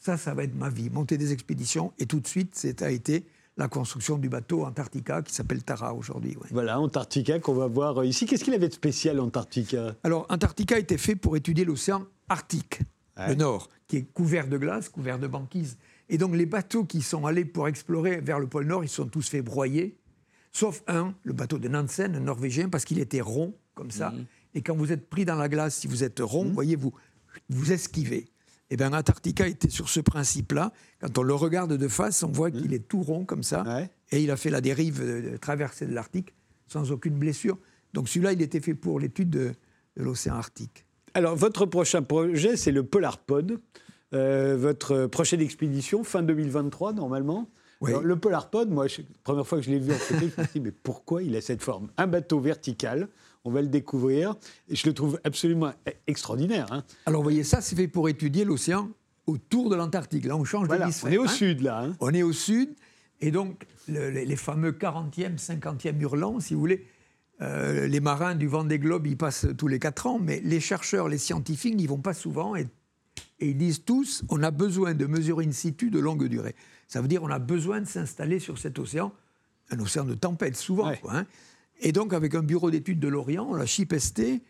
ça, 0.00 0.16
ça 0.16 0.34
va 0.34 0.42
être 0.44 0.54
ma 0.54 0.70
vie, 0.70 0.90
monter 0.90 1.18
des 1.18 1.32
expéditions. 1.32 1.92
Et 1.98 2.06
tout 2.06 2.20
de 2.20 2.26
suite, 2.26 2.56
ça 2.56 2.86
a 2.86 2.90
été 2.90 3.26
la 3.56 3.68
construction 3.68 4.16
du 4.16 4.30
bateau 4.30 4.64
Antarctica 4.64 5.20
qui 5.20 5.34
s'appelle 5.34 5.62
Tara 5.62 5.94
aujourd'hui. 5.94 6.36
Voilà, 6.50 6.80
Antarctica 6.80 7.38
qu'on 7.38 7.52
va 7.52 7.66
voir 7.66 8.02
ici. 8.04 8.24
Qu'est-ce 8.24 8.42
qu'il 8.42 8.54
avait 8.54 8.68
de 8.68 8.74
spécial, 8.74 9.20
Antarctica? 9.20 9.94
Alors, 10.02 10.26
Antarctica 10.30 10.78
était 10.78 10.96
fait 10.96 11.14
pour 11.14 11.36
étudier 11.36 11.66
l'océan 11.66 12.06
Arctique, 12.30 12.80
le 13.28 13.34
Nord, 13.34 13.68
qui 13.86 13.98
est 13.98 14.02
couvert 14.02 14.48
de 14.48 14.56
glace, 14.56 14.88
couvert 14.88 15.18
de 15.18 15.26
banquise. 15.26 15.76
Et 16.08 16.16
donc, 16.16 16.34
les 16.34 16.46
bateaux 16.46 16.84
qui 16.84 17.02
sont 17.02 17.26
allés 17.26 17.44
pour 17.44 17.68
explorer 17.68 18.20
vers 18.20 18.40
le 18.40 18.46
pôle 18.46 18.66
Nord, 18.66 18.82
ils 18.82 18.88
sont 18.88 19.06
tous 19.06 19.28
fait 19.28 19.42
broyer, 19.42 19.98
sauf 20.52 20.82
un, 20.88 21.14
le 21.24 21.34
bateau 21.34 21.58
de 21.58 21.68
Nansen, 21.68 22.16
un 22.16 22.20
Norvégien, 22.20 22.70
parce 22.70 22.86
qu'il 22.86 22.98
était 22.98 23.20
rond, 23.20 23.54
comme 23.74 23.90
ça. 23.90 24.10
Mhm. 24.10 24.24
Et 24.54 24.62
quand 24.62 24.74
vous 24.74 24.90
êtes 24.90 25.10
pris 25.10 25.26
dans 25.26 25.36
la 25.36 25.48
glace, 25.48 25.76
si 25.76 25.86
vous 25.86 26.02
êtes 26.02 26.20
rond, 26.20 26.46
mhm. 26.46 26.52
voyez, 26.52 26.76
vous, 26.76 26.94
vous 27.50 27.72
esquivez. 27.72 28.30
Et 28.70 28.74
eh 28.74 28.76
bien, 28.76 28.92
Antarctica 28.92 29.48
était 29.48 29.68
sur 29.68 29.88
ce 29.88 29.98
principe-là. 29.98 30.72
Quand 31.00 31.18
on 31.18 31.22
le 31.24 31.34
regarde 31.34 31.72
de 31.72 31.88
face, 31.88 32.22
on 32.22 32.30
voit 32.30 32.52
qu'il 32.52 32.72
est 32.72 32.86
tout 32.86 33.02
rond 33.02 33.24
comme 33.24 33.42
ça. 33.42 33.64
Et 34.12 34.22
il 34.22 34.30
a 34.30 34.36
fait 34.36 34.50
la 34.50 34.60
dérive 34.60 35.04
de, 35.04 35.36
traversée 35.38 35.86
de 35.86 35.92
l'Arctique 35.92 36.34
sans 36.68 36.92
aucune 36.92 37.14
blessure. 37.14 37.58
Donc 37.94 38.08
celui-là, 38.08 38.32
il 38.32 38.40
était 38.42 38.60
fait 38.60 38.74
pour 38.74 39.00
l'étude 39.00 39.28
de, 39.28 39.52
l'océan 39.96 40.36
Arctique. 40.36 40.84
Alors, 41.14 41.34
votre 41.34 41.66
prochain 41.66 42.02
projet, 42.02 42.56
c'est 42.56 42.70
le 42.70 42.84
Polar 42.84 43.18
Pod. 43.18 43.58
Euh, 44.12 44.56
votre 44.56 45.06
prochaine 45.06 45.40
expédition, 45.40 46.04
fin 46.04 46.22
2023, 46.22 46.92
normalement. 46.92 47.48
Oui. 47.80 47.90
Alors, 47.90 48.02
le 48.02 48.16
Polar 48.16 48.50
Pod, 48.50 48.70
moi, 48.70 48.86
la 48.86 49.04
première 49.24 49.46
fois 49.46 49.58
que 49.58 49.64
je 49.64 49.70
l'ai 49.70 49.78
vu 49.78 49.92
en 49.92 49.96
photo, 49.96 50.20
je 50.20 50.40
me 50.40 50.46
suis 50.46 50.52
dit, 50.54 50.60
mais 50.60 50.72
pourquoi 50.72 51.22
il 51.22 51.34
a 51.36 51.40
cette 51.40 51.62
forme? 51.62 51.88
Un 51.96 52.06
bateau 52.06 52.38
vertical, 52.38 53.08
on 53.44 53.50
va 53.50 53.62
le 53.62 53.68
découvrir, 53.68 54.34
et 54.68 54.76
je 54.76 54.86
le 54.86 54.92
trouve 54.94 55.18
absolument 55.24 55.72
e- 55.88 55.92
extraordinaire. 56.06 56.66
hein. 56.72 56.84
Alors, 57.06 57.20
vous 57.20 57.24
voyez, 57.26 57.44
ça, 57.44 57.60
c'est 57.60 57.74
fait 57.76 57.88
pour 57.88 58.08
étudier 58.08 58.44
l'océan 58.44 58.90
autour 59.26 59.70
de 59.70 59.76
l'Antarctique. 59.76 60.24
Là, 60.26 60.36
on 60.36 60.44
change 60.44 60.66
Voilà, 60.66 60.84
on 60.84 60.88
d'hémisphère. 60.88 61.12
est 61.12 61.18
au 61.18 61.24
hein. 61.24 61.28
sud, 61.28 61.60
là. 61.62 61.82
hein. 61.84 61.96
On 62.00 62.12
est 62.12 62.22
au 62.22 62.32
sud, 62.32 62.70
et 63.20 63.30
donc 63.30 63.66
le- 63.88 64.10
les, 64.10 64.24
les 64.26 64.36
fameux 64.36 64.72
40e, 64.72 65.38
50e 65.38 65.98
hurlants, 66.00 66.40
si 66.40 66.54
vous 66.54 66.60
voulez, 66.60 66.86
euh, 67.40 67.86
les 67.86 68.00
marins 68.00 68.34
du 68.34 68.46
Vendée 68.46 68.78
Globe, 68.78 69.06
ils 69.06 69.16
passent 69.16 69.46
tous 69.56 69.68
les 69.68 69.78
4 69.78 70.06
ans, 70.06 70.18
mais 70.20 70.40
les 70.44 70.60
chercheurs, 70.60 71.08
les 71.08 71.16
scientifiques 71.18 71.74
n'y 71.76 71.86
vont 71.86 71.98
pas 72.00 72.12
souvent, 72.12 72.54
et, 72.56 72.66
et 73.38 73.48
ils 73.48 73.56
disent 73.56 73.84
tous, 73.84 74.22
on 74.28 74.42
a 74.42 74.50
besoin 74.50 74.92
de 74.92 75.06
mesurer 75.06 75.46
in 75.46 75.52
situ 75.52 75.88
de 75.90 75.98
longue 75.98 76.26
durée. 76.28 76.54
Ça 76.88 77.00
veut 77.00 77.08
dire 77.08 77.22
on 77.22 77.30
a 77.30 77.38
besoin 77.38 77.80
de 77.80 77.86
s'installer 77.86 78.38
sur 78.40 78.58
cet 78.58 78.78
océan, 78.78 79.12
un 79.70 79.78
océan 79.80 80.04
de 80.04 80.12
tempête 80.14 80.56
souvent. 80.56 80.88
Ouais. 80.88 80.98
quoi, 81.00 81.14
hein. 81.16 81.26
Et 81.80 81.92
donc 81.92 82.12
avec 82.12 82.34
un 82.34 82.42
bureau 82.42 82.70
d'études 82.70 83.00
de 83.00 83.08
l'Orient, 83.08 83.54
la 83.54 83.66
CHIP-ST, 83.66 84.42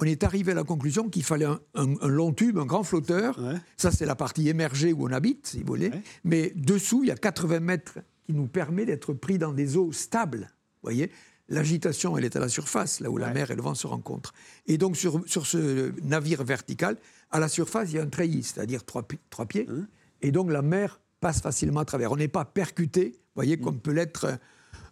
on 0.00 0.04
est 0.04 0.24
arrivé 0.24 0.52
à 0.52 0.54
la 0.54 0.64
conclusion 0.64 1.08
qu'il 1.10 1.24
fallait 1.24 1.44
un, 1.44 1.60
un- 1.74 1.94
un 2.00 2.08
long 2.08 2.32
tube, 2.32 2.56
un 2.58 2.64
grand 2.64 2.82
flotteur. 2.84 3.38
Ouais. 3.38 3.56
Ça, 3.76 3.90
c'est 3.90 4.06
la 4.06 4.14
partie 4.16 4.48
émergée 4.48 4.92
où 4.94 5.06
on 5.06 5.12
habite, 5.12 5.46
si 5.48 5.60
vous 5.60 5.66
voulez. 5.66 5.90
Ouais. 5.90 6.02
Mais 6.24 6.52
dessous, 6.56 7.04
il 7.04 7.08
y 7.08 7.10
a 7.10 7.16
80 7.16 7.60
mètres 7.60 7.98
qui 8.24 8.32
nous 8.32 8.46
permet 8.46 8.86
d'être 8.86 9.12
pris 9.12 9.36
dans 9.38 9.52
des 9.52 9.76
eaux 9.76 9.92
stables. 9.92 10.50
Vous 10.82 10.84
voyez? 10.88 11.10
L'agitation, 11.50 12.16
elle 12.16 12.24
est 12.24 12.36
à 12.36 12.40
la 12.40 12.48
surface, 12.48 13.00
là 13.00 13.10
où 13.10 13.18
la 13.18 13.32
mer 13.34 13.50
et 13.50 13.56
le 13.56 13.62
vent 13.62 13.74
se 13.74 13.86
rencontrent. 13.86 14.32
Et 14.66 14.78
donc, 14.78 14.96
sur, 14.96 15.20
sur 15.26 15.46
ce 15.46 15.92
navire 16.02 16.44
vertical, 16.44 16.96
à 17.32 17.40
la 17.40 17.48
surface, 17.48 17.90
il 17.90 17.96
y 17.96 17.98
a 17.98 18.02
un 18.02 18.06
treillis, 18.08 18.44
c'est-à-dire 18.44 18.84
trois, 18.84 19.06
trois 19.30 19.46
pieds. 19.46 19.66
Hein? 19.68 19.86
Et 20.22 20.30
donc, 20.30 20.50
la 20.50 20.62
mer 20.62 21.00
passe 21.20 21.40
facilement 21.42 21.80
à 21.80 21.84
travers. 21.84 22.12
On 22.12 22.16
n'est 22.16 22.28
pas 22.28 22.44
percuté, 22.46 23.10
vous 23.16 23.18
voyez, 23.34 23.56
Mmh. 23.56 23.60
comme 23.60 23.80
peut 23.80 23.90
l'être 23.92 24.38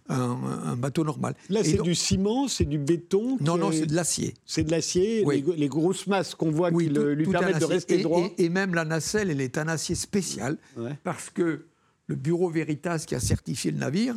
un, 0.08 0.16
un 0.64 0.76
bateau 0.76 1.04
normal. 1.04 1.34
Là, 1.50 1.62
c'est 1.64 1.74
donc- 1.74 1.86
du 1.86 1.94
ciment, 1.94 2.48
c'est 2.48 2.64
du 2.64 2.78
béton. 2.78 3.36
Non, 3.40 3.56
non, 3.58 3.70
est- 3.70 3.80
c'est 3.80 3.86
de 3.86 3.94
l'acier. 3.94 4.34
C'est 4.46 4.64
de 4.64 4.70
l'acier, 4.70 5.22
Oui. 5.26 5.44
les, 5.56 5.68
grosses 5.68 6.06
masses 6.06 6.34
qu'on 6.34 6.50
voit 6.50 6.70
qui 6.70 6.88
tout- 6.88 6.94
le- 6.94 7.14
lui 7.14 7.26
permettent 7.26 7.60
de 7.60 7.64
rester 7.66 8.00
Et- 8.00 8.02
droit. 8.02 8.26
Et, 8.38 8.44
et 8.44 8.48
même 8.48 8.74
la 8.74 8.84
nacelle, 8.84 9.30
elle 9.30 9.40
est 9.40 9.58
un 9.58 9.68
acier 9.68 9.94
spécial, 9.94 10.56
Ouais. 10.76 10.96
parce 11.04 11.30
que 11.30 11.66
le 12.06 12.14
bureau 12.14 12.48
Veritas 12.50 13.04
qui 13.06 13.14
a 13.14 13.20
certifié 13.20 13.70
le 13.70 13.78
navire, 13.78 14.16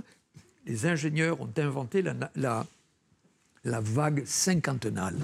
les 0.65 0.85
ingénieurs 0.85 1.41
ont 1.41 1.49
inventé 1.57 2.01
la, 2.01 2.13
na- 2.13 2.31
la, 2.35 2.65
la 3.65 3.79
vague 3.81 4.23
cinquantenale. 4.25 5.17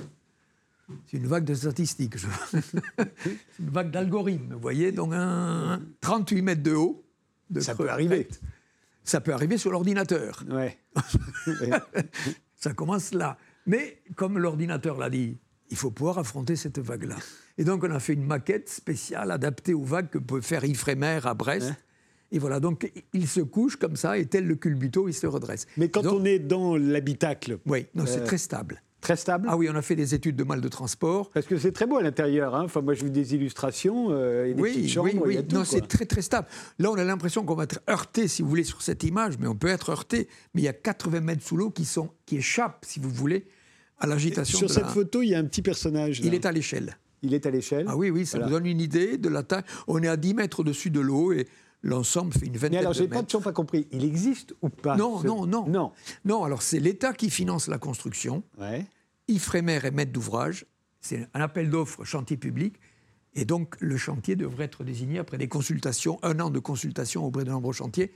C'est 1.11 1.17
une 1.17 1.27
vague 1.27 1.43
de 1.45 1.53
statistiques, 1.53 2.17
je- 2.17 2.27
C'est 2.51 3.37
une 3.59 3.69
vague 3.69 3.91
d'algorithmes, 3.91 4.53
vous 4.53 4.59
voyez, 4.59 4.91
donc 4.91 5.11
un 5.13 5.81
38 6.01 6.41
mètres 6.41 6.63
de 6.63 6.73
haut. 6.73 7.03
de 7.49 7.59
Ça 7.61 7.73
creux 7.73 7.85
peut 7.85 7.91
arriver. 7.91 8.27
Ça 9.07 9.21
peut 9.21 9.33
arriver 9.33 9.57
sur 9.57 9.71
l'ordinateur. 9.71 10.43
Ouais. 10.49 10.77
Ça 12.55 12.73
commence 12.73 13.13
là. 13.13 13.37
Mais 13.65 14.01
comme 14.15 14.37
l'ordinateur 14.37 14.97
l'a 14.97 15.09
dit, 15.09 15.37
il 15.69 15.77
faut 15.77 15.91
pouvoir 15.91 16.17
affronter 16.17 16.55
cette 16.55 16.79
vague-là. 16.79 17.15
Et 17.57 17.63
donc 17.63 17.83
on 17.83 17.91
a 17.91 17.99
fait 17.99 18.13
une 18.13 18.25
maquette 18.25 18.69
spéciale 18.69 19.31
adaptée 19.31 19.73
aux 19.73 19.83
vagues 19.83 20.09
que 20.09 20.17
peut 20.17 20.41
faire 20.41 20.63
Ifremer 20.65 21.19
à 21.23 21.33
Brest. 21.33 21.67
Ouais. 21.69 21.75
Et 22.31 22.39
voilà, 22.39 22.59
donc 22.59 22.91
il 23.13 23.27
se 23.27 23.39
couche 23.39 23.77
comme 23.77 23.95
ça, 23.95 24.17
et 24.17 24.25
tel 24.25 24.45
le 24.45 24.55
culbuto, 24.55 25.07
il 25.07 25.13
se 25.13 25.25
redresse. 25.27 25.65
Mais 25.77 25.87
quand 25.89 26.01
Donc- 26.01 26.19
on 26.21 26.25
est 26.25 26.39
dans 26.39 26.75
l'habitacle, 26.75 27.59
Oui, 27.65 27.85
non, 27.95 28.05
c'est 28.05 28.19
Euh, 28.19 28.25
très 28.25 28.37
stable. 28.37 28.81
Très 29.01 29.15
stable 29.15 29.47
Ah 29.49 29.55
oui, 29.57 29.67
on 29.71 29.75
a 29.75 29.81
fait 29.81 29.95
des 29.95 30.13
études 30.15 30.35
de 30.35 30.43
mal 30.43 30.59
de 30.61 30.67
transport. 30.67 31.29
Parce 31.31 31.45
que 31.45 31.57
c'est 31.57 31.71
très 31.71 31.85
beau 31.85 31.97
à 31.97 32.01
l'intérieur. 32.01 32.55
Hein. 32.55 32.63
Enfin, 32.65 32.81
moi, 32.81 32.93
je 32.93 33.03
vu 33.03 33.11
des 33.11 33.35
illustrations 33.35 34.07
euh, 34.11 34.45
et 34.45 34.53
des 34.53 34.61
Oui, 34.61 34.73
petites 34.73 34.89
chambres. 34.89 35.05
oui, 35.07 35.13
il 35.15 35.27
oui. 35.27 35.35
y 35.35 35.37
a 35.37 35.43
tout, 35.43 35.55
non, 35.55 35.61
quoi. 35.61 35.65
c'est 35.65 35.87
très 35.87 36.05
très 36.05 36.21
stable. 36.21 36.47
Là, 36.79 36.91
on 36.91 36.95
a 36.95 37.03
l'impression 37.03 37.43
qu'on 37.45 37.55
va 37.55 37.63
être 37.63 37.79
heurté, 37.89 38.27
si 38.27 38.41
vous 38.41 38.49
voulez, 38.49 38.63
sur 38.63 38.81
cette 38.81 39.03
image, 39.03 39.37
mais 39.39 39.47
on 39.47 39.55
peut 39.55 39.67
être 39.67 39.89
heurté. 39.91 40.27
Mais 40.53 40.61
il 40.61 40.65
y 40.65 40.69
a 40.69 40.73
80 40.73 41.21
mètres 41.21 41.43
sous 41.45 41.57
l'eau 41.57 41.69
qui, 41.69 41.85
sont, 41.85 42.09
qui 42.25 42.37
échappent, 42.37 42.83
si 42.87 42.99
vous 42.99 43.09
voulez, 43.09 43.45
à 43.99 44.07
l'agitation. 44.07 44.57
Sur 44.57 44.67
de 44.67 44.73
cette 44.73 44.83
la- 44.83 44.89
photo, 44.89 45.21
il 45.21 45.29
y 45.29 45.35
a 45.35 45.39
un 45.39 45.45
petit 45.45 45.61
personnage. 45.61 46.19
Il 46.23 46.33
est 46.33 46.45
à 46.45 46.51
l'échelle. 46.51 46.97
Il 47.23 47.33
est 47.33 47.45
à 47.47 47.49
l'échelle. 47.51 47.85
Ah 47.89 47.97
oui, 47.97 48.09
oui, 48.11 48.25
ça 48.27 48.37
Voilà. 48.37 48.47
vous 48.51 48.59
donne 48.59 48.67
une 48.67 48.79
idée 48.81 49.17
de 49.17 49.27
la 49.29 49.41
taille. 49.43 49.63
On 49.87 50.01
est 50.03 50.07
à 50.07 50.17
10 50.17 50.35
mètres 50.35 50.59
au-dessus 50.59 50.91
de 50.91 50.99
l'eau 50.99 51.33
et 51.33 51.47
l'ensemble 51.87 52.33
fait 52.33 52.45
une 52.45 52.53
vingtaine 52.53 52.71
Mais 52.73 52.77
alors, 52.77 52.91
de 52.91 52.97
j'ai 52.97 53.03
mètres. 53.07 53.15
pas 53.15 53.23
toujours 53.23 53.41
pas 53.43 53.53
compris. 53.53 53.87
Il 53.91 54.03
existe 54.03 54.53
ou 54.61 54.69
pas 54.69 54.95
Non, 54.97 55.19
ce- 55.21 55.25
non, 55.27 55.45
non. 55.47 55.65
Non. 55.67 55.91
Non, 56.25 56.43
alors 56.43 56.61
c'est 56.61 56.79
l'État 56.79 57.13
qui 57.13 57.29
finance 57.31 57.67
la 57.67 57.79
construction. 57.79 58.43
Ouais. 58.59 58.85
Ifremer 59.27 59.79
est 59.83 59.91
maître 59.91 60.11
d'ouvrage. 60.11 60.65
C'est 61.01 61.27
un 61.33 61.41
appel 61.41 61.69
d'offres 61.69 62.03
chantier 62.03 62.37
public. 62.37 62.75
Et 63.33 63.45
donc, 63.45 63.75
le 63.79 63.97
chantier 63.97 64.35
devrait 64.35 64.65
être 64.65 64.83
désigné 64.83 65.19
après 65.19 65.37
des 65.37 65.47
consultations, 65.47 66.19
un 66.23 66.39
an 66.39 66.49
de 66.49 66.59
consultation 66.59 67.25
auprès 67.25 67.43
de 67.43 67.51
nombreux 67.51 67.73
chantiers. 67.73 68.11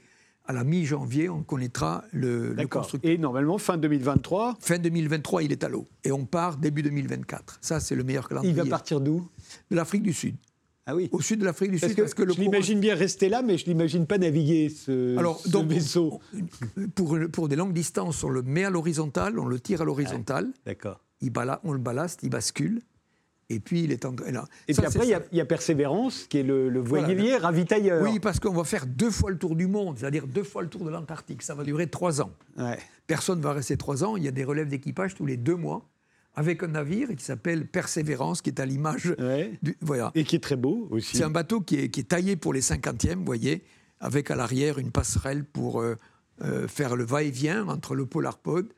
À 0.45 0.53
la 0.53 0.63
mi-janvier, 0.63 1.29
on 1.29 1.43
connaîtra 1.43 2.03
le, 2.11 2.53
le 2.53 2.67
constructeur. 2.67 3.11
Et 3.11 3.17
normalement, 3.19 3.59
fin 3.59 3.77
2023, 3.77 4.55
Fin 4.59 4.79
2023, 4.79 5.43
il 5.43 5.51
est 5.51 5.63
à 5.63 5.69
l'eau. 5.69 5.87
Et 6.03 6.11
on 6.11 6.25
part 6.25 6.57
début 6.57 6.81
2024. 6.81 7.59
Ça, 7.61 7.79
c'est 7.79 7.93
le 7.93 8.03
meilleur 8.03 8.27
calendrier. 8.27 8.51
il 8.51 8.57
va 8.57 8.65
partir 8.65 8.99
d'où? 8.99 9.29
De 9.69 9.75
l'Afrique 9.75 10.01
du 10.01 10.13
Sud. 10.13 10.35
Ah 10.91 10.95
oui. 10.95 11.07
Au 11.13 11.21
sud 11.21 11.39
de 11.39 11.45
l'Afrique 11.45 11.71
du 11.71 11.79
Parce 11.79 11.91
Sud, 11.91 11.97
que, 11.97 12.01
parce 12.01 12.13
que 12.13 12.23
le 12.23 12.31
je 12.33 12.35
courant- 12.35 12.51
l'imagine 12.51 12.79
bien 12.81 12.95
rester 12.95 13.29
là, 13.29 13.41
mais 13.41 13.57
je 13.57 13.65
l'imagine 13.65 14.05
pas 14.05 14.17
naviguer 14.17 14.67
ce, 14.69 15.17
Alors, 15.17 15.39
ce 15.39 15.49
donc, 15.49 15.67
vaisseau. 15.69 16.19
Pour, 16.95 17.17
pour 17.31 17.47
des 17.47 17.55
longues 17.55 17.73
distances, 17.73 18.23
on 18.25 18.29
le 18.29 18.41
met 18.41 18.65
à 18.65 18.69
l'horizontale, 18.69 19.39
on 19.39 19.45
le 19.45 19.59
tire 19.59 19.81
à 19.81 19.85
l'horizontale, 19.85 20.49
D'accord. 20.65 20.99
il 21.21 21.29
bala- 21.31 21.61
on 21.63 21.71
le 21.71 21.79
ballaste, 21.79 22.19
il 22.23 22.29
bascule, 22.29 22.81
et 23.49 23.59
puis 23.59 23.83
il 23.83 23.91
est 23.91 24.03
en 24.05 24.15
et 24.25 24.31
là. 24.31 24.45
Et 24.67 24.73
Ça, 24.73 24.81
puis 24.81 24.87
après, 24.95 25.07
il 25.07 25.11
y, 25.11 25.13
a- 25.13 25.23
il 25.31 25.37
y 25.37 25.41
a 25.41 25.45
Persévérance, 25.45 26.25
qui 26.25 26.39
est 26.39 26.43
le, 26.43 26.69
le 26.69 26.79
Voilà. 26.81 27.07
voilier 27.07 27.37
ravitailleur. 27.37 28.01
Oui, 28.03 28.19
parce 28.19 28.39
qu'on 28.39 28.53
va 28.53 28.63
faire 28.65 28.85
deux 28.85 29.11
fois 29.11 29.29
le 29.31 29.37
tour 29.37 29.55
du 29.55 29.67
monde, 29.67 29.97
c'est-à-dire 29.97 30.27
deux 30.27 30.43
fois 30.43 30.61
le 30.61 30.67
tour 30.69 30.83
de 30.83 30.89
l'Antarctique. 30.89 31.41
Ça 31.41 31.55
va 31.55 31.63
durer 31.63 31.87
trois 31.87 32.21
ans. 32.21 32.31
Ouais. 32.57 32.77
Personne 33.07 33.39
ne 33.39 33.43
va 33.43 33.53
rester 33.53 33.77
trois 33.77 34.03
ans. 34.03 34.17
Il 34.17 34.23
y 34.23 34.27
a 34.27 34.31
des 34.31 34.43
relèves 34.43 34.67
d'équipage 34.69 35.15
tous 35.15 35.25
les 35.25 35.37
deux 35.37 35.55
mois, 35.55 35.89
avec 36.35 36.63
un 36.63 36.67
navire 36.69 37.09
qui 37.15 37.23
s'appelle 37.23 37.67
Persévérance, 37.67 38.41
qui 38.41 38.49
est 38.49 38.59
à 38.59 38.65
l'image. 38.65 39.13
Ouais. 39.19 39.51
du- 39.61 39.77
Voilà. 39.81 40.11
Et 40.15 40.23
qui 40.23 40.35
est 40.37 40.39
très 40.43 40.55
beau 40.55 40.87
aussi. 40.91 41.17
C'est 41.17 41.23
un 41.23 41.29
bateau 41.29 41.61
qui 41.61 41.75
est, 41.77 41.89
qui 41.89 41.99
est 42.01 42.03
taillé 42.09 42.35
pour 42.35 42.53
les 42.53 42.61
50e, 42.61 43.15
vous 43.15 43.25
voyez, 43.25 43.63
avec 43.99 44.31
à 44.31 44.35
l'arrière 44.35 44.79
une 44.79 44.91
passerelle 44.91 45.43
pour 45.43 45.81
euh, 45.81 45.95
euh, 46.43 46.67
faire 46.67 46.95
le 46.95 47.03
va-et-vient 47.03 47.67
entre 47.67 47.95
le 47.95 48.05
Polar 48.05 48.37
Pod 48.37 48.71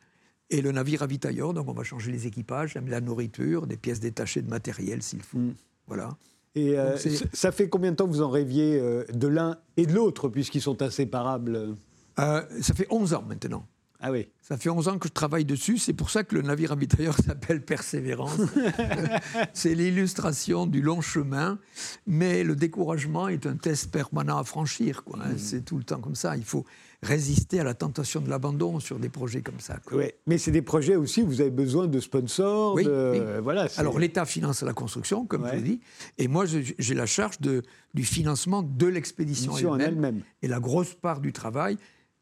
et 0.50 0.62
le 0.62 0.72
navire 0.72 1.02
ravitailleur. 1.02 1.54
Donc 1.54 1.68
on 1.70 1.74
va 1.74 1.84
changer 1.84 2.12
les 2.12 2.26
équipages, 2.28 2.76
la 2.76 3.02
nourriture, 3.02 3.68
des 3.68 3.78
pièces 3.78 4.00
détachées 4.00 4.42
de 4.42 4.50
matériel 4.50 5.02
s'il 5.04 5.22
faut. 5.22 5.38
Mm. 5.38 5.54
Voilà. 5.88 6.18
Et 6.56 6.78
euh, 6.78 6.98
ça 7.34 7.52
fait 7.52 7.68
combien 7.70 7.92
de 7.92 7.96
temps 7.96 8.06
que 8.06 8.12
vous 8.12 8.22
en 8.22 8.30
rêviez 8.30 8.80
de 9.12 9.28
l'un 9.28 9.58
et 9.76 9.88
de 9.88 9.94
l'autre, 9.94 10.30
puisqu'ils 10.30 10.62
sont 10.62 10.82
inséparables? 10.84 11.76
Ça 12.16 12.74
fait 12.76 12.86
11 12.92 13.16
ans 13.16 13.24
maintenant. 13.28 13.66
Ah 14.06 14.12
oui. 14.12 14.28
Ça 14.42 14.58
fait 14.58 14.70
11 14.70 14.90
ans 14.90 14.98
que 15.00 15.08
je 15.08 15.14
travaille 15.14 15.46
dessus. 15.46 15.78
C'est 15.78 15.94
pour 15.94 16.10
ça 16.10 16.26
que 16.26 16.36
le 16.36 16.42
navire 16.42 16.70
ravitailleur 16.72 17.16
s'appelle 17.26 17.62
Persévérance. 17.64 18.38
c'est 19.54 19.76
l'illustration 19.76 20.68
du 20.68 20.82
long 20.82 21.02
chemin. 21.02 21.60
Mais 22.06 22.44
le 22.44 22.56
découragement 22.56 23.28
est 23.28 23.46
un 23.46 23.56
test 23.56 23.92
permanent 23.92 24.38
à 24.38 24.44
franchir. 24.44 25.04
quoi, 25.04 25.20
hein. 25.24 25.36
C'est 25.38 25.64
tout 25.66 25.78
le 25.78 25.84
temps 25.84 26.00
comme 26.00 26.16
ça. 26.16 26.36
Il 26.36 26.44
faut 26.44 26.66
résister 27.02 27.60
à 27.60 27.64
la 27.64 27.74
tentation 27.74 28.22
de 28.22 28.30
l'abandon 28.30 28.80
sur 28.80 29.00
des 29.00 29.10
projets 29.10 29.42
comme 29.42 29.60
ça. 29.60 29.78
quoi. 29.86 29.98
Ouais. 29.98 30.16
Mais 30.28 30.38
c'est 30.38 30.52
des 30.52 30.62
projets 30.62 30.96
aussi 30.96 31.22
où 31.22 31.28
vous 31.28 31.42
avez 31.42 31.50
besoin 31.52 31.88
de 31.88 32.00
sponsors. 32.00 32.76
Oui, 32.76 32.86
de- 32.86 33.12
oui. 33.14 33.42
Voilà, 33.42 33.68
c'est- 33.68 33.80
Alors 33.80 34.00
l'État 34.00 34.26
finance 34.26 34.64
la 34.64 34.74
construction, 34.74 35.26
comme 35.26 35.46
je 35.46 35.52
Ouais. 35.52 35.58
vous 35.58 35.64
dis, 35.64 35.80
et 36.18 36.28
moi 36.28 36.46
je- 36.46 36.60
j'ai 36.80 36.94
la 36.96 37.06
charge 37.06 37.40
de, 37.42 37.62
du 37.94 38.04
financement 38.04 38.64
de 38.64 38.88
l'expédition 38.88 39.58
elle-même. 39.58 39.82
elle-même. 39.82 40.22
Et 40.42 40.48
la 40.48 40.60
grosse 40.60 40.94
part 40.94 41.20
du 41.20 41.34
travail, 41.34 41.78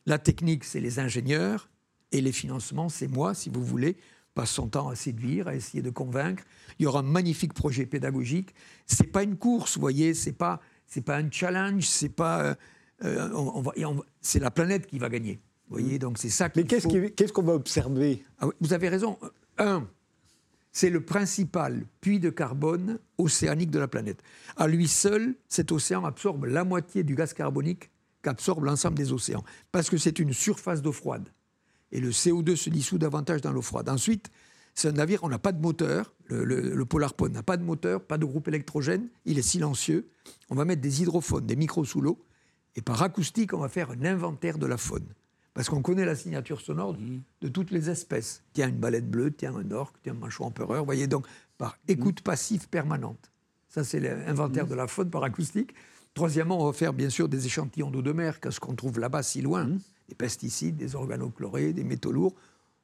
la 0.08 0.18
technique, 0.18 0.64
c'est 0.64 0.80
les 0.80 0.98
ingénieurs, 0.98 1.70
et 2.12 2.22
les 2.22 2.32
financements, 2.32 2.90
c'est 2.90 3.08
moi, 3.08 3.34
si 3.34 3.50
vous 3.50 3.64
voulez, 3.64 3.98
passe 4.34 4.52
son 4.52 4.68
temps 4.68 4.90
à 4.90 4.96
séduire, 4.96 5.48
à 5.48 5.56
essayer 5.56 5.82
de 5.84 5.90
convaincre. 5.90 6.44
Il 6.80 6.84
y 6.84 6.86
aura 6.86 7.00
un 7.00 7.04
magnifique 7.04 7.54
projet 7.54 7.86
pédagogique. 7.86 8.54
C'est 8.86 9.08
pas 9.12 9.24
une 9.24 9.38
course, 9.38 9.76
vous 9.76 9.82
voyez, 9.82 10.14
c'est 10.14 10.32
pas 10.34 10.60
c'est 10.88 11.02
pas 11.02 11.18
un 11.18 11.30
challenge, 11.32 11.84
c'est 11.88 12.10
pas 12.10 12.44
euh, 12.44 12.56
euh, 13.06 13.30
on- 13.34 13.58
on 13.60 13.62
va- 13.62 13.72
et 13.76 13.86
on 13.86 13.94
va- 13.96 14.04
c'est 14.22 14.40
la 14.40 14.52
planète 14.52 14.88
qui 14.88 15.00
va 15.00 15.08
gagner. 15.10 15.40
Vous 15.70 15.78
voyez, 15.78 16.00
donc 16.00 16.18
c'est 16.18 16.30
ça. 16.30 16.50
Mais 16.56 16.64
qu'est-ce 16.66 16.84
faut- 16.84 16.90
qui- 16.90 17.12
qu'est-ce 17.14 17.32
qu'on 17.32 17.44
va 17.44 17.54
observer? 17.54 18.26
Ah 18.40 18.48
vous 18.60 18.74
avez 18.74 18.90
raison. 18.90 19.18
Un, 19.58 19.88
c'est 20.74 20.90
le 20.90 21.02
principal 21.04 21.86
puits 22.02 22.20
de 22.20 22.30
carbone 22.30 23.00
océanique 23.18 23.72
de 23.72 23.80
la 23.80 23.88
planète. 23.88 24.22
À 24.58 24.68
lui 24.68 24.88
seul, 24.88 25.36
cet 25.48 25.72
océan 25.72 26.04
absorbe 26.06 26.46
la 26.46 26.64
moitié 26.66 27.04
du 27.04 27.16
gaz 27.16 27.34
carbonique 27.34 27.90
qu'absorbe 28.22 28.66
l'ensemble 28.66 28.96
des 28.98 29.12
océans, 29.14 29.44
parce 29.72 29.90
que 29.90 29.98
c'est 29.98 30.20
une 30.20 30.34
surface 30.34 30.82
d'eau 30.82 30.92
froide. 30.92 31.28
Et 31.92 32.00
le 32.00 32.12
CO2 32.12 32.56
se 32.56 32.70
dissout 32.70 32.98
davantage 32.98 33.42
dans 33.42 33.52
l'eau 33.52 33.62
froide. 33.62 33.90
Ensuite, 33.90 34.32
c'est 34.76 34.88
un 34.88 34.94
navire, 34.94 35.24
on 35.24 35.30
n'a 35.30 35.40
pas 35.40 35.52
de 35.52 35.62
moteur. 35.62 36.14
Le, 36.26 36.46
le, 36.46 36.74
le 36.76 36.86
Polar 36.86 37.14
n'a 37.30 37.44
pas 37.44 37.58
de 37.58 37.64
moteur, 37.64 38.02
pas 38.02 38.18
de 38.18 38.26
groupe 38.26 38.48
électrogène. 38.48 39.10
Il 39.26 39.38
est 39.38 39.44
silencieux. 39.44 40.10
On 40.50 40.56
va 40.56 40.66
mettre 40.66 40.82
des 40.82 41.02
hydrophones, 41.02 41.46
des 41.46 41.56
micros 41.56 41.86
sous 41.86 42.02
l'eau. 42.02 42.24
Et 42.76 42.82
par 42.82 43.02
acoustique, 43.02 43.54
on 43.54 43.60
va 43.60 43.70
faire 43.70 43.92
un 43.92 44.06
inventaire 44.06 44.58
de 44.58 44.66
la 44.66 44.78
faune. 44.78 45.08
Parce 45.54 45.68
qu'on 45.68 45.82
connaît 45.82 46.06
la 46.06 46.16
signature 46.16 46.62
sonore 46.62 46.96
de, 47.42 47.48
toutes 47.50 47.72
les 47.72 47.90
espèces. 47.90 48.44
Tiens, 48.54 48.70
une 48.70 48.78
balette 48.78 49.10
bleue, 49.10 49.32
tiens, 49.32 49.54
un 49.56 49.72
orque, 49.72 49.98
tiens, 50.02 50.14
un 50.14 50.16
manchot 50.16 50.46
empereur. 50.46 50.80
Vous 50.80 50.86
voyez, 50.86 51.08
donc, 51.08 51.28
par 51.58 51.78
écoute 51.90 52.22
passive 52.22 52.70
permanente. 52.70 53.32
Ça, 53.68 53.84
c'est 53.84 54.00
l'inventaire 54.00 54.68
de 54.68 54.76
la 54.76 54.88
faune 54.88 55.10
par 55.10 55.24
acoustique. 55.24 55.74
Troisièmement, 56.14 56.62
on 56.62 56.66
va 56.66 56.74
faire 56.74 56.94
bien 56.94 57.10
sûr 57.10 57.28
des 57.28 57.46
échantillons 57.46 57.92
d'eau 57.92 58.02
de 58.02 58.12
mer, 58.12 58.40
qu'est-ce 58.40 58.60
qu'on 58.60 58.76
trouve 58.76 59.00
là-bas 59.00 59.24
si 59.24 59.42
loin? 59.42 59.70
Des 60.12 60.16
pesticides, 60.16 60.76
des 60.76 60.96
organochlorés, 60.96 61.72
des 61.72 61.86
métaux 61.86 62.12
lourds. 62.12 62.36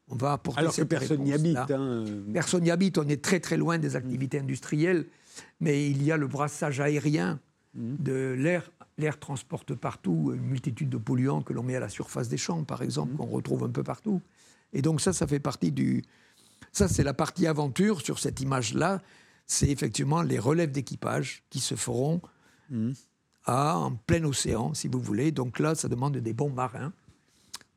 On 0.07 0.15
va 0.15 0.31
apporter 0.31 0.59
Alors 0.61 0.71
que 0.71 0.77
cette 0.77 0.87
personne 0.87 1.21
n'y 1.21 1.33
habite. 1.33 1.57
hein. 1.57 2.05
Personne 2.31 2.63
n'y 2.63 2.71
habite, 2.71 2.97
on 2.97 3.05
est 3.09 3.21
très 3.21 3.41
très 3.41 3.57
loin 3.57 3.77
des 3.77 3.97
activités 3.97 4.39
industrielles, 4.39 5.05
mais 5.59 5.89
il 5.91 6.01
y 6.03 6.13
a 6.13 6.15
le 6.15 6.27
brassage 6.27 6.79
aérien 6.79 7.41
de 7.75 8.33
l'air. 8.37 8.71
L'air 8.97 9.19
transporte 9.19 9.75
partout 9.75 10.31
une 10.33 10.41
multitude 10.41 10.89
de 10.89 10.97
polluants 10.97 11.41
que 11.41 11.51
l'on 11.51 11.63
met 11.63 11.75
à 11.75 11.81
la 11.81 11.89
surface 11.89 12.29
des 12.29 12.37
champs, 12.37 12.63
par 12.63 12.81
exemple, 12.81 13.15
qu'on 13.17 13.25
retrouve 13.25 13.65
un 13.65 13.69
peu 13.69 13.83
partout. 13.83 14.21
Et 14.71 14.81
donc 14.81 15.01
ça, 15.01 15.11
ça 15.11 15.27
fait 15.27 15.41
partie 15.41 15.71
du... 15.73 16.03
Ça, 16.71 16.87
c'est 16.87 17.03
la 17.03 17.13
partie 17.13 17.45
aventure 17.45 17.99
sur 18.01 18.17
cette 18.19 18.39
image-là. 18.39 19.01
C'est 19.45 19.69
effectivement 19.69 20.21
les 20.21 20.39
relèves 20.39 20.71
d'équipage 20.71 21.43
qui 21.49 21.59
se 21.59 21.75
feront 21.75 22.21
à, 23.45 23.77
en 23.77 23.91
plein 23.95 24.23
océan, 24.23 24.73
si 24.73 24.87
vous 24.87 24.99
voulez. 24.99 25.31
Donc 25.31 25.59
là, 25.59 25.75
ça 25.75 25.87
demande 25.89 26.17
des 26.17 26.33
bons 26.33 26.49
marins 26.49 26.93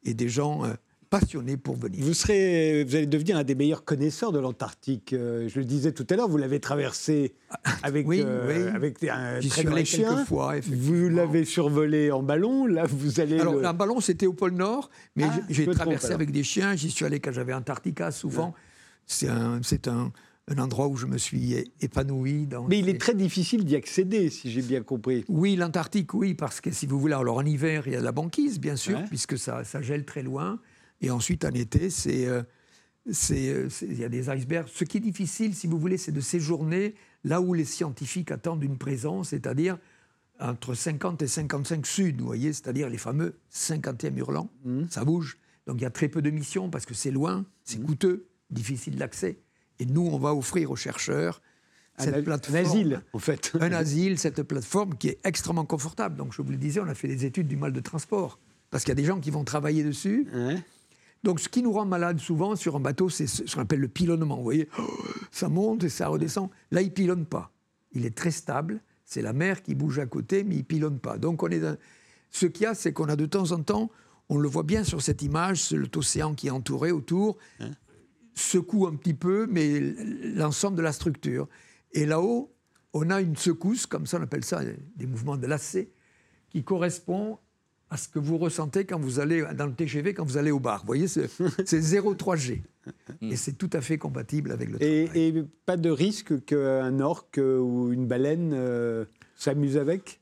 et 0.04 0.14
des 0.14 0.28
gens 0.28 0.64
euh, 0.64 0.68
passionnés 1.10 1.56
pour 1.56 1.76
venir. 1.76 2.04
Vous, 2.04 2.14
serez, 2.14 2.84
vous 2.84 2.94
allez 2.94 3.06
devenir 3.06 3.36
un 3.36 3.42
des 3.42 3.54
meilleurs 3.56 3.84
connaisseurs 3.84 4.30
de 4.32 4.38
l'Antarctique. 4.38 5.12
Euh, 5.12 5.48
je 5.48 5.58
le 5.58 5.64
disais 5.64 5.90
tout 5.92 6.06
à 6.08 6.14
l'heure, 6.16 6.28
vous 6.28 6.36
l'avez 6.36 6.60
traversé 6.60 7.34
avec, 7.82 8.06
Oui, 8.06 8.22
euh, 8.24 8.68
oui. 8.68 8.74
avec 8.74 9.02
un 9.04 9.40
très 9.40 9.66
allé 9.66 9.84
chien. 9.84 10.24
fois, 10.24 10.54
Vous 10.68 11.08
l'avez 11.08 11.44
survolé 11.44 12.12
en 12.12 12.22
ballon. 12.22 12.66
Là, 12.66 12.84
vous 12.88 13.18
allez. 13.20 13.40
Alors, 13.40 13.54
le- 13.56 13.66
un 13.66 13.72
ballon, 13.72 14.00
c'était 14.00 14.26
au 14.26 14.32
pôle 14.34 14.52
Nord, 14.52 14.88
mais 15.16 15.24
Ah, 15.26 15.40
j'ai- 15.48 15.64
trompe, 15.64 15.76
traversé 15.76 16.12
avec 16.12 16.30
des 16.30 16.44
chiens. 16.44 16.76
J'y 16.76 16.90
suis 16.90 17.04
allé 17.04 17.18
quand 17.18 17.32
j'avais 17.32 17.52
Antarctica, 17.54 18.10
souvent. 18.12 18.54
C'est 19.06 19.28
un, 19.28 19.60
c'est 19.64 19.88
un, 19.88 20.12
un 20.50 20.58
endroit 20.58 20.88
où 20.88 20.96
je 20.96 21.06
me 21.06 21.16
suis 21.18 21.54
épanoui. 21.80 22.46
Dans 22.46 22.66
Mais 22.66 22.78
il 22.80 22.88
est 22.88 22.98
très 23.00 23.14
difficile 23.14 23.64
d'y 23.64 23.76
accéder, 23.76 24.30
si 24.30 24.50
j'ai 24.50 24.62
bien 24.62 24.82
compris. 24.82 25.24
Oui, 25.28 25.56
l'Antarctique, 25.56 26.12
oui, 26.14 26.34
parce 26.34 26.60
que 26.60 26.70
si 26.72 26.86
vous 26.86 26.98
voulez, 26.98 27.14
alors 27.14 27.36
en 27.38 27.44
hiver, 27.46 27.84
il 27.86 27.92
y 27.92 27.96
a 27.96 28.00
de 28.00 28.04
la 28.04 28.12
banquise, 28.12 28.58
bien 28.58 28.76
sûr, 28.76 28.98
Ouais. 28.98 29.04
puisque 29.08 29.38
ça, 29.38 29.62
ça 29.64 29.80
gèle 29.80 30.04
très 30.04 30.22
loin. 30.22 30.58
Et 31.00 31.10
ensuite, 31.10 31.44
en 31.44 31.50
été, 31.52 31.88
c'est, 31.88 32.26
euh, 32.26 32.42
c'est, 33.10 33.48
euh, 33.48 33.68
il 33.82 33.98
y 33.98 34.04
a 34.04 34.08
des 34.08 34.28
icebergs. 34.28 34.66
Ce 34.68 34.84
qui 34.84 34.96
est 34.98 35.00
difficile, 35.00 35.54
si 35.54 35.66
vous 35.66 35.78
voulez, 35.78 35.96
c'est 35.96 36.12
de 36.12 36.20
séjourner 36.20 36.94
là 37.24 37.40
où 37.40 37.54
les 37.54 37.64
scientifiques 37.64 38.30
attendent 38.32 38.62
une 38.64 38.76
présence, 38.76 39.28
c'est-à-dire 39.28 39.78
entre 40.40 40.74
50 40.74 41.22
et 41.22 41.26
55 41.28 41.86
sud, 41.86 42.20
vous 42.20 42.26
voyez, 42.26 42.52
c'est-à-dire 42.52 42.88
les 42.88 42.96
fameux 42.98 43.38
50e 43.52 44.16
hurlants. 44.16 44.50
Mmh. 44.64 44.84
Ça 44.90 45.04
bouge. 45.04 45.38
Donc 45.66 45.76
il 45.78 45.82
y 45.82 45.86
a 45.86 45.90
très 45.90 46.08
peu 46.08 46.22
de 46.22 46.30
missions 46.30 46.70
parce 46.70 46.86
que 46.86 46.94
c'est 46.94 47.10
loin, 47.10 47.44
c'est 47.62 47.78
Mmh. 47.78 47.84
coûteux, 47.84 48.26
difficile 48.50 48.96
d'accès. 48.96 49.38
Et 49.80 49.86
nous, 49.86 50.06
on 50.06 50.18
va 50.18 50.34
offrir 50.34 50.70
aux 50.70 50.76
chercheurs 50.76 51.40
Un, 51.98 52.04
cette 52.04 52.14
un 52.16 52.22
plateforme 52.22 52.56
asile, 52.58 53.02
en 53.12 53.18
fait. 53.18 53.52
un 53.60 53.72
asile, 53.72 54.18
cette 54.18 54.42
plateforme 54.44 54.94
qui 54.96 55.08
est 55.08 55.18
extrêmement 55.24 55.64
confortable. 55.64 56.16
Donc, 56.16 56.32
je 56.32 56.40
vous 56.42 56.50
le 56.50 56.56
disais, 56.56 56.80
on 56.80 56.86
a 56.86 56.94
fait 56.94 57.08
des 57.08 57.24
études 57.24 57.48
du 57.48 57.56
mal 57.56 57.72
de 57.72 57.80
transport. 57.80 58.38
Parce 58.70 58.84
qu'il 58.84 58.90
y 58.90 58.92
a 58.92 58.96
des 58.96 59.04
gens 59.04 59.18
qui 59.18 59.30
vont 59.30 59.42
travailler 59.42 59.82
dessus. 59.82 60.28
Donc, 61.24 61.40
ce 61.40 61.48
qui 61.48 61.62
nous 61.62 61.72
rend 61.72 61.84
malade 61.86 62.18
souvent 62.20 62.54
sur 62.56 62.76
un 62.76 62.80
bateau, 62.80 63.08
c'est 63.08 63.26
ce 63.26 63.54
qu'on 63.54 63.62
appelle 63.62 63.80
le 63.80 63.88
pilonnement. 63.88 64.36
Vous 64.36 64.42
voyez, 64.44 64.68
ça 65.32 65.48
monte 65.48 65.82
et 65.84 65.88
ça 65.88 66.08
redescend. 66.08 66.48
Là, 66.70 66.80
il 66.82 66.86
ne 66.86 66.92
pilonne 66.92 67.26
pas. 67.26 67.50
Il 67.92 68.06
est 68.06 68.14
très 68.16 68.30
stable. 68.30 68.80
C'est 69.04 69.22
la 69.22 69.32
mer 69.32 69.62
qui 69.62 69.74
bouge 69.74 69.98
à 69.98 70.06
côté, 70.06 70.44
mais 70.44 70.54
il 70.54 70.58
ne 70.58 70.62
pilonne 70.64 70.98
pas. 71.00 71.18
Donc, 71.18 71.42
on 71.42 71.48
est 71.48 71.58
dans- 71.58 71.76
ce 72.30 72.46
qu'il 72.46 72.62
y 72.62 72.66
a, 72.66 72.74
c'est 72.74 72.92
qu'on 72.92 73.08
a 73.08 73.16
de 73.16 73.26
temps 73.26 73.50
en 73.50 73.60
temps, 73.62 73.90
on 74.28 74.38
le 74.38 74.48
voit 74.48 74.62
bien 74.62 74.84
sur 74.84 75.02
cette 75.02 75.20
image, 75.22 75.64
c'est 75.64 75.76
l'océan 75.76 76.34
qui 76.34 76.46
est 76.46 76.50
entouré 76.50 76.92
autour, 76.92 77.36
secoue 78.34 78.86
un 78.86 78.94
petit 78.94 79.14
peu, 79.14 79.46
mais 79.48 79.80
l'ensemble 80.34 80.76
de 80.76 80.82
la 80.82 80.92
structure. 80.92 81.48
Et 81.92 82.06
là-haut, 82.06 82.52
on 82.92 83.10
a 83.10 83.20
une 83.20 83.36
secousse, 83.36 83.86
comme 83.86 84.06
ça 84.06 84.18
on 84.18 84.22
appelle 84.22 84.44
ça 84.44 84.62
des 84.96 85.06
mouvements 85.06 85.36
de 85.36 85.46
lacet, 85.46 85.90
qui 86.50 86.64
correspond 86.64 87.38
à 87.90 87.96
ce 87.96 88.08
que 88.08 88.20
vous 88.20 88.38
ressentez 88.38 88.84
quand 88.84 89.00
vous 89.00 89.18
allez 89.18 89.44
dans 89.56 89.66
le 89.66 89.74
TGV, 89.74 90.14
quand 90.14 90.24
vous 90.24 90.36
allez 90.36 90.52
au 90.52 90.60
bar. 90.60 90.80
Vous 90.80 90.86
voyez, 90.86 91.08
c'est 91.08 91.28
c'est 91.64 91.80
0,3G. 91.80 92.62
Et 93.20 93.36
c'est 93.36 93.52
tout 93.52 93.70
à 93.72 93.80
fait 93.80 93.98
compatible 93.98 94.52
avec 94.52 94.70
le 94.70 94.78
travail. 94.78 95.10
et, 95.14 95.28
et 95.28 95.44
pas 95.66 95.76
de 95.76 95.90
risque 95.90 96.44
qu'un 96.44 97.00
orque 97.00 97.38
ou 97.38 97.92
une 97.92 98.06
baleine 98.06 98.52
euh, 98.54 99.04
s'amuse 99.36 99.76
avec? 99.76 100.19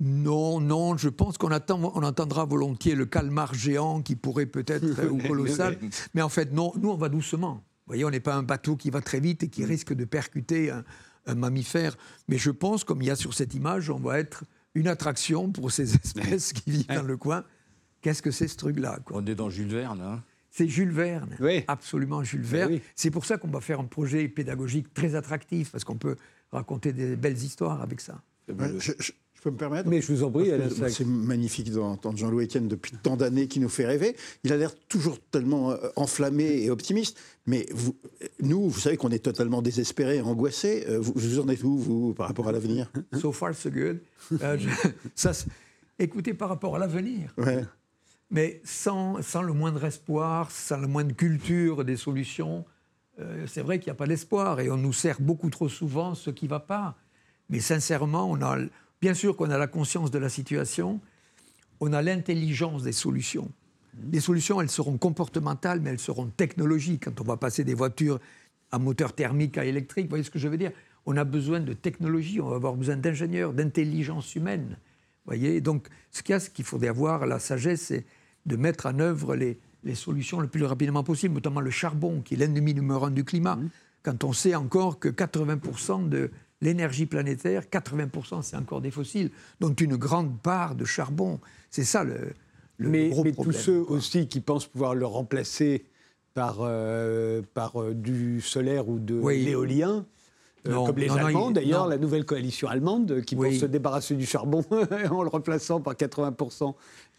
Non, 0.00 0.60
non, 0.60 0.96
je 0.96 1.08
pense 1.08 1.38
qu'on 1.38 1.50
attend, 1.50 1.80
on 1.94 2.02
entendra 2.02 2.44
volontiers 2.44 2.94
le 2.94 3.06
calmar 3.06 3.54
géant 3.54 4.02
qui 4.02 4.16
pourrait 4.16 4.46
peut-être, 4.46 5.04
ou 5.10 5.18
colossal. 5.18 5.78
Mais 6.14 6.22
en 6.22 6.28
fait, 6.28 6.52
non, 6.52 6.72
nous, 6.80 6.90
on 6.90 6.96
va 6.96 7.08
doucement. 7.08 7.54
Vous 7.86 7.90
voyez, 7.90 8.04
on 8.04 8.10
n'est 8.10 8.20
pas 8.20 8.34
un 8.34 8.42
bateau 8.42 8.76
qui 8.76 8.90
va 8.90 9.00
très 9.00 9.20
vite 9.20 9.42
et 9.44 9.48
qui 9.48 9.64
risque 9.64 9.92
de 9.92 10.04
percuter 10.04 10.70
un, 10.70 10.84
un 11.26 11.34
mammifère. 11.34 11.96
Mais 12.28 12.38
je 12.38 12.50
pense, 12.50 12.82
comme 12.82 13.02
il 13.02 13.08
y 13.08 13.10
a 13.10 13.16
sur 13.16 13.34
cette 13.34 13.54
image, 13.54 13.88
on 13.90 13.98
va 13.98 14.18
être 14.18 14.44
une 14.74 14.88
attraction 14.88 15.52
pour 15.52 15.70
ces 15.70 15.94
espèces 16.04 16.52
qui 16.52 16.70
vivent 16.70 16.86
dans 16.88 17.02
le 17.02 17.16
coin. 17.16 17.44
Qu'est-ce 18.00 18.20
que 18.22 18.30
c'est 18.30 18.48
ce 18.48 18.56
truc-là 18.56 18.98
On 19.12 19.24
est 19.26 19.34
dans 19.34 19.48
Jules 19.48 19.68
Verne. 19.72 20.00
hein. 20.00 20.22
C'est 20.50 20.68
Jules 20.68 20.92
Verne, 20.92 21.36
Oui. 21.40 21.64
absolument 21.66 22.22
Jules 22.22 22.42
Verne. 22.42 22.72
oui. 22.74 22.82
C'est 22.94 23.10
pour 23.10 23.24
ça 23.26 23.38
qu'on 23.38 23.48
va 23.48 23.60
faire 23.60 23.80
un 23.80 23.86
projet 23.86 24.28
pédagogique 24.28 24.92
très 24.94 25.14
attractif, 25.16 25.72
parce 25.72 25.82
qu'on 25.84 25.96
peut 25.96 26.14
raconter 26.52 26.92
des 26.92 27.16
belles 27.16 27.38
histoires 27.42 27.80
avec 27.82 28.00
ça. 28.00 28.22
Ouais, 28.48 28.70
je, 28.78 28.92
je- 28.98 29.02
je 29.02 29.12
peux 29.44 29.50
me 29.50 29.56
permettre 29.56 29.88
Mais 29.88 30.00
je 30.00 30.12
vous 30.12 30.24
en 30.24 30.30
prie. 30.30 30.50
C'est 30.88 31.06
magnifique 31.06 31.70
d'entendre 31.70 32.18
Jean-Louis 32.18 32.44
Etienne 32.46 32.66
depuis 32.68 32.92
tant 33.02 33.16
d'années 33.16 33.46
qui 33.46 33.60
nous 33.60 33.68
fait 33.68 33.86
rêver. 33.86 34.16
Il 34.42 34.52
a 34.52 34.56
l'air 34.56 34.74
toujours 34.88 35.18
tellement 35.30 35.70
euh, 35.70 35.76
enflammé 35.96 36.62
et 36.62 36.70
optimiste. 36.70 37.16
Mais 37.46 37.66
vous, 37.72 37.94
nous, 38.40 38.68
vous 38.68 38.80
savez 38.80 38.96
qu'on 38.96 39.10
est 39.10 39.18
totalement 39.24 39.62
désespérés, 39.62 40.20
angoissés. 40.20 40.84
Euh, 40.88 40.98
Vous, 40.98 41.12
vous 41.14 41.38
en 41.38 41.48
êtes 41.48 41.62
où, 41.62 41.78
vous, 41.78 42.14
par 42.14 42.26
rapport 42.28 42.48
à 42.48 42.52
l'avenir? 42.52 42.90
So 43.20 43.30
far, 43.32 43.54
so 43.54 43.70
good. 43.70 44.00
Euh, 44.42 44.58
je- 44.58 44.68
ça, 45.14 45.32
écoutez, 45.98 46.34
par 46.34 46.48
rapport 46.48 46.74
à 46.76 46.78
l'avenir, 46.78 47.32
Ouais. 47.38 47.64
mais 48.30 48.60
sans, 48.64 49.20
sans 49.22 49.42
le 49.42 49.52
moindre 49.52 49.84
espoir, 49.84 50.50
sans 50.50 50.78
la 50.78 50.88
moindre 50.88 51.14
culture 51.14 51.84
des 51.84 51.96
solutions, 51.96 52.64
euh, 53.20 53.46
c'est 53.46 53.60
vrai 53.62 53.78
qu'il 53.78 53.86
n'y 53.88 53.92
a 53.92 53.94
pas 53.96 54.06
d'espoir 54.08 54.58
et 54.60 54.70
on 54.70 54.76
nous 54.76 54.92
sert 54.92 55.20
beaucoup 55.20 55.50
trop 55.50 55.68
souvent 55.68 56.14
ce 56.14 56.30
qui 56.30 56.46
ne 56.46 56.50
va 56.50 56.60
pas. 56.60 56.96
Mais 57.50 57.60
sincèrement, 57.60 58.28
on 58.30 58.40
a, 58.42 58.56
bien 59.00 59.14
sûr 59.14 59.36
qu'on 59.36 59.50
a 59.50 59.58
la 59.58 59.66
conscience 59.66 60.10
de 60.10 60.18
la 60.18 60.28
situation, 60.28 61.00
on 61.80 61.92
a 61.92 62.02
l'intelligence 62.02 62.82
des 62.82 62.92
solutions. 62.92 63.50
Les 64.10 64.20
solutions, 64.20 64.60
elles 64.60 64.70
seront 64.70 64.98
comportementales, 64.98 65.80
mais 65.80 65.90
elles 65.90 65.98
seront 65.98 66.26
technologiques. 66.26 67.04
Quand 67.04 67.20
on 67.20 67.24
va 67.24 67.36
passer 67.36 67.64
des 67.64 67.74
voitures 67.74 68.18
à 68.72 68.78
moteur 68.78 69.12
thermique 69.12 69.58
à 69.58 69.64
électrique, 69.64 70.06
vous 70.06 70.10
voyez 70.10 70.24
ce 70.24 70.30
que 70.30 70.38
je 70.38 70.48
veux 70.48 70.56
dire? 70.56 70.72
On 71.06 71.16
a 71.16 71.24
besoin 71.24 71.60
de 71.60 71.72
technologie, 71.74 72.40
on 72.40 72.48
va 72.48 72.56
avoir 72.56 72.74
besoin 72.74 72.96
d'ingénieurs, 72.96 73.52
d'intelligence 73.52 74.34
humaine. 74.34 74.78
voyez? 75.26 75.60
Donc, 75.60 75.88
ce 76.10 76.22
qu'il 76.22 76.32
y 76.32 76.36
a, 76.36 76.40
ce 76.40 76.50
qu'il 76.50 76.64
faudrait 76.64 76.88
avoir, 76.88 77.26
la 77.26 77.38
sagesse, 77.38 77.82
c'est 77.82 78.06
de 78.46 78.56
mettre 78.56 78.86
en 78.86 78.98
œuvre 78.98 79.36
les, 79.36 79.58
les 79.84 79.94
solutions 79.94 80.40
le 80.40 80.48
plus 80.48 80.64
rapidement 80.64 81.04
possible, 81.04 81.34
notamment 81.34 81.60
le 81.60 81.70
charbon, 81.70 82.22
qui 82.22 82.34
est 82.34 82.36
l'ennemi 82.36 82.74
numéro 82.74 83.04
un 83.04 83.10
du 83.10 83.24
climat. 83.24 83.58
Quand 84.02 84.24
on 84.24 84.32
sait 84.32 84.54
encore 84.54 84.98
que 84.98 85.08
80% 85.08 86.08
de 86.08 86.30
l'énergie 86.64 87.06
planétaire, 87.06 87.64
80% 87.70 88.42
c'est 88.42 88.56
encore 88.56 88.80
des 88.80 88.90
fossiles, 88.90 89.30
dont 89.60 89.72
une 89.74 89.96
grande 89.96 90.40
part 90.40 90.74
de 90.74 90.84
charbon. 90.84 91.38
C'est 91.70 91.84
ça 91.84 92.02
le, 92.04 92.32
le 92.78 92.88
mais, 92.88 93.10
gros 93.10 93.22
mais 93.22 93.32
problème. 93.32 93.54
tous 93.54 93.60
ceux 93.60 93.84
quoi. 93.84 93.96
aussi 93.96 94.26
qui 94.26 94.40
pensent 94.40 94.66
pouvoir 94.66 94.94
le 94.94 95.06
remplacer 95.06 95.84
par, 96.32 96.56
euh, 96.60 97.42
par 97.52 97.80
euh, 97.80 97.94
du 97.94 98.40
solaire 98.40 98.88
ou 98.88 98.98
de 98.98 99.14
Oui. 99.14 99.44
l'éolien, 99.44 100.06
euh, 100.66 100.86
comme 100.86 100.96
les 100.96 101.08
non, 101.08 101.16
Allemands 101.16 101.48
il- 101.50 101.54
d'ailleurs, 101.54 101.86
la 101.86 101.98
nouvelle 101.98 102.24
coalition 102.24 102.66
allemande 102.68 103.20
qui 103.20 103.36
Oui. 103.36 103.58
se 103.58 103.66
débarrasser 103.66 104.14
du 104.16 104.24
charbon 104.26 104.64
en 105.10 105.22
le 105.22 105.28
remplaçant 105.28 105.80
par 105.82 105.94
80%. 105.94 106.74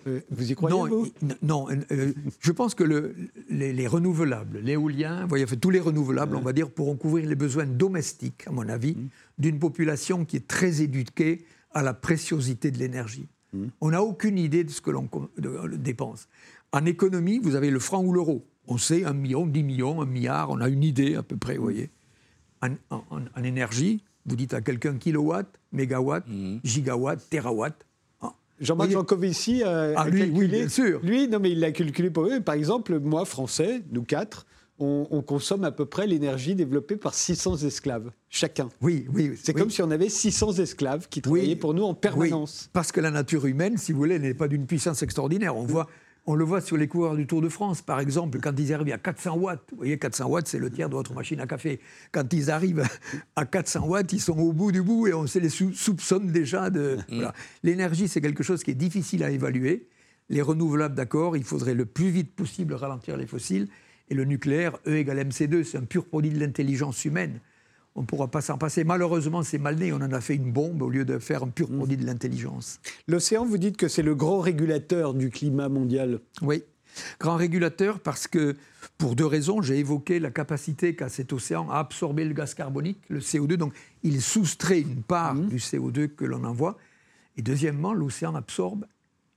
Euh, 0.07 0.21
vous 0.29 0.51
y 0.51 0.55
croyez, 0.55 0.75
non, 0.77 0.87
vous? 0.87 1.07
non 1.41 1.67
euh, 1.91 2.13
je 2.39 2.51
pense 2.51 2.75
que 2.75 2.83
le- 2.83 3.15
les, 3.49 3.73
les 3.73 3.87
renouvelables, 3.87 4.59
l'éolien, 4.59 5.25
voyez, 5.25 5.45
tous 5.45 5.71
les 5.71 5.79
renouvelables, 5.79 6.35
on 6.35 6.41
va 6.41 6.53
dire, 6.53 6.69
pourront 6.69 6.95
couvrir 6.95 7.27
les 7.27 7.35
besoins 7.35 7.65
domestiques, 7.65 8.45
à 8.47 8.51
mon 8.51 8.69
avis, 8.69 8.95
Mmh. 8.95 9.07
d'une 9.39 9.57
population 9.59 10.23
qui 10.25 10.37
est 10.37 10.47
très 10.47 10.81
éduquée 10.83 11.45
à 11.71 11.81
la 11.81 11.93
préciosité 11.95 12.69
de 12.69 12.77
l'énergie. 12.77 13.27
Mmh. 13.53 13.65
On 13.81 13.89
n'a 13.91 14.03
aucune 14.03 14.37
idée 14.37 14.63
de 14.63 14.69
ce 14.69 14.79
que 14.79 14.91
l'on 14.91 15.09
dépense. 15.77 16.27
En 16.71 16.85
économie, 16.85 17.39
vous 17.39 17.55
avez 17.55 17.71
le 17.71 17.79
franc 17.79 18.03
ou 18.03 18.13
l'euro. 18.13 18.45
On 18.67 18.77
sait 18.77 19.05
un 19.05 19.13
million, 19.13 19.45
dix 19.47 19.63
millions, 19.63 20.01
un 20.01 20.05
milliard, 20.05 20.49
on 20.51 20.59
a 20.61 20.69
une 20.69 20.83
idée 20.83 21.15
à 21.15 21.23
peu 21.23 21.37
près, 21.37 21.57
vous 21.57 21.63
voyez. 21.63 21.89
En, 22.61 22.69
en- 22.91 23.03
en- 23.09 23.21
en 23.35 23.43
énergie, 23.43 24.03
vous 24.27 24.35
dites 24.35 24.53
à 24.53 24.61
quelqu'un 24.61 24.97
kilowatt, 24.97 25.47
mégawatt, 25.71 26.25
gigawatt, 26.63 27.27
terawatt. 27.29 27.85
Jean-Marc 28.59 28.91
Jancovici 28.91 29.63
a, 29.63 29.93
Ah, 29.95 30.01
a 30.03 30.09
lui, 30.09 30.23
oui, 30.23 30.29
calculé. 30.29 30.57
bien 30.59 30.69
sûr. 30.69 30.99
Lui, 31.03 31.27
non, 31.27 31.39
mais 31.39 31.51
il 31.51 31.59
l'a 31.59 31.71
calculé 31.71 32.09
pour 32.09 32.25
eux. 32.25 32.39
Par 32.41 32.55
exemple, 32.55 32.99
moi, 32.99 33.25
français, 33.25 33.81
nous 33.91 34.03
quatre, 34.03 34.45
on, 34.79 35.07
on 35.11 35.21
consomme 35.21 35.63
à 35.63 35.71
peu 35.71 35.85
près 35.85 36.05
l'énergie 36.07 36.53
développée 36.55 36.95
par 36.97 37.13
600 37.13 37.57
esclaves, 37.65 38.11
chacun. 38.29 38.69
Oui, 38.81 39.07
oui. 39.13 39.31
C'est 39.41 39.53
oui. 39.55 39.61
comme 39.61 39.69
si 39.69 39.81
on 39.81 39.91
avait 39.91 40.09
600 40.09 40.53
esclaves 40.59 41.07
qui 41.09 41.21
travaillaient 41.21 41.55
pour 41.55 41.73
nous 41.73 41.83
en 41.83 41.93
permanence. 41.93 42.63
Oui, 42.65 42.69
parce 42.73 42.91
que 42.91 42.99
la 43.01 43.11
nature 43.11 43.45
humaine, 43.45 43.77
si 43.77 43.91
vous 43.93 43.99
voulez, 43.99 44.19
n'est 44.19 44.33
pas 44.33 44.47
d'une 44.47 44.65
puissance 44.65 45.01
extraordinaire. 45.01 45.55
On 45.55 45.63
voit 45.65 45.87
On 46.27 46.33
le 46.33 46.43
voit 46.43 46.59
sur 46.59 46.75
les 46.75 46.87
coureurs 46.87 47.15
du 47.15 47.27
Tour 47.27 47.41
de 47.41 47.49
France, 47.49 47.83
par 47.83 47.99
exemple, 47.99 48.39
quand 48.39 48.59
ils 48.59 48.73
arrivent 48.73 48.93
à 48.93 48.97
400 48.97 49.37
watts. 49.37 49.61
Vous 49.69 49.77
voyez, 49.77 49.99
400 49.99 50.27
watts, 50.27 50.47
c'est 50.47 50.57
le 50.57 50.71
tiers 50.71 50.89
de 50.89 50.95
votre 50.95 51.13
machine 51.13 51.39
à 51.39 51.45
café. 51.45 51.79
Quand 52.11 52.33
ils 52.33 52.49
arrivent 52.49 52.83
à 53.35 53.45
400 53.45 53.85
watts, 53.85 54.11
ils 54.11 54.19
sont 54.19 54.37
au 54.39 54.51
bout 54.51 54.71
du 54.71 54.81
bout 54.81 55.05
et 55.05 55.13
on 55.13 55.27
se 55.27 55.37
les 55.37 55.49
soupçonne 55.49 56.31
déjà 56.31 56.71
de. 56.71 56.97
Voilà. 57.09 57.33
L'énergie, 57.61 58.07
c'est 58.07 58.21
quelque 58.21 58.41
chose 58.41 58.63
qui 58.63 58.71
est 58.71 58.75
difficile 58.75 59.23
à 59.23 59.29
évaluer. 59.29 59.87
Les 60.29 60.41
renouvelables, 60.41 60.95
d'accord, 60.95 61.37
il 61.37 61.43
faudrait 61.43 61.75
le 61.75 61.85
plus 61.85 62.09
vite 62.09 62.35
possible 62.35 62.73
ralentir 62.73 63.17
les 63.17 63.27
fossiles. 63.27 63.67
Et 64.09 64.15
le 64.15 64.25
nucléaire, 64.25 64.77
E 64.87 64.95
égale 64.95 65.27
MC2, 65.27 65.63
c'est 65.63 65.77
un 65.77 65.85
pur 65.85 66.05
produit 66.05 66.31
de 66.31 66.39
l'intelligence 66.39 67.05
humaine. 67.05 67.39
On 67.95 68.01
ne 68.01 68.05
pourra 68.05 68.27
pas 68.27 68.41
s'en 68.41 68.57
passer. 68.57 68.83
Malheureusement, 68.83 69.41
c'est 69.41 69.57
mal 69.57 69.77
né. 69.77 69.93
On 69.93 69.97
en 69.97 70.11
a 70.11 70.19
fait 70.19 70.35
une 70.35 70.51
bombe 70.51 70.81
au 70.81 70.89
lieu 70.89 71.05
de 71.05 71.17
faire 71.17 71.43
un 71.43 71.47
pur 71.47 71.69
produit 71.69 71.95
de 71.95 72.05
l'intelligence. 72.05 72.79
L'océan, 73.07 73.45
vous 73.45 73.57
dites 73.57 73.77
que 73.77 73.87
c'est 73.87 74.01
le 74.01 74.15
grand 74.15 74.39
régulateur 74.41 75.13
du 75.13 75.29
climat 75.29 75.69
mondial. 75.69 76.19
Oui, 76.41 76.63
grand 77.21 77.37
régulateur 77.37 78.01
parce 78.01 78.27
que, 78.27 78.57
pour 78.97 79.15
deux 79.15 79.25
raisons, 79.25 79.61
j'ai 79.61 79.79
évoqué 79.79 80.19
la 80.19 80.29
capacité 80.29 80.93
qu'a 80.93 81.07
cet 81.07 81.31
océan 81.31 81.69
à 81.69 81.77
absorber 81.77 82.25
le 82.25 82.33
gaz 82.33 82.53
carbonique, 82.53 82.99
le 83.07 83.21
CO2. 83.21 83.55
Donc, 83.55 83.73
il 84.03 84.21
soustrait 84.21 84.81
une 84.81 85.01
part 85.01 85.35
mmh. 85.35 85.47
du 85.47 85.57
CO2 85.57 86.09
que 86.09 86.25
l'on 86.25 86.43
envoie. 86.43 86.77
Et 87.37 87.41
deuxièmement, 87.41 87.93
l'océan 87.93 88.35
absorbe 88.35 88.85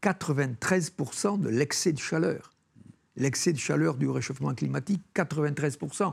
93% 0.03 1.41
de 1.41 1.49
l'excès 1.49 1.93
de 1.93 1.99
chaleur. 1.99 2.53
L'excès 3.17 3.53
de 3.53 3.59
chaleur 3.59 3.97
du 3.97 4.09
réchauffement 4.09 4.55
climatique, 4.55 5.03
93%. 5.15 6.13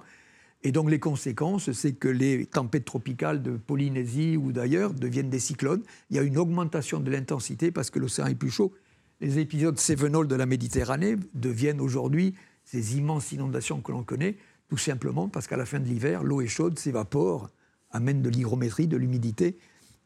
Et 0.66 0.72
donc 0.72 0.90
les 0.90 1.00
conséquences, 1.00 1.72
c'est 1.74 1.94
que 1.94 2.08
les 2.08 2.48
tempêtes 2.48 2.86
tropicales 2.86 3.44
de 3.44 3.52
Polynésie 3.52 4.36
ou 4.36 4.52
d'ailleurs 4.52 4.96
deviennent 4.96 5.30
des 5.30 5.40
cyclones. 5.40 5.84
Il 6.10 6.16
y 6.16 6.20
a 6.20 6.24
une 6.24 6.40
augmentation 6.40 7.00
de 7.00 7.12
l'intensité 7.12 7.72
parce 7.72 7.92
que 7.92 8.00
l'océan 8.00 8.26
est 8.26 8.36
plus 8.36 8.50
chaud. 8.50 8.74
Les 9.22 9.38
épisodes 9.38 9.78
sévenol 9.78 10.28
de 10.28 10.34
la 10.34 10.48
Méditerranée 10.48 11.18
deviennent 11.36 11.80
aujourd'hui 11.80 12.34
ces 12.64 12.98
immenses 12.98 13.32
inondations 13.32 13.80
que 13.80 13.92
l'on 13.92 14.02
connaît, 14.02 14.38
tout 14.68 14.78
simplement 14.78 15.30
parce 15.30 15.46
qu'à 15.46 15.56
la 15.56 15.68
fin 15.68 15.80
de 15.80 15.86
l'hiver, 15.86 16.24
l'eau 16.24 16.42
est 16.42 16.48
chaude, 16.48 16.80
s'évapore, 16.80 17.52
amène 17.92 18.24
de 18.24 18.30
l'hygrométrie, 18.32 18.88
de 18.88 18.98
l'humidité, 18.98 19.60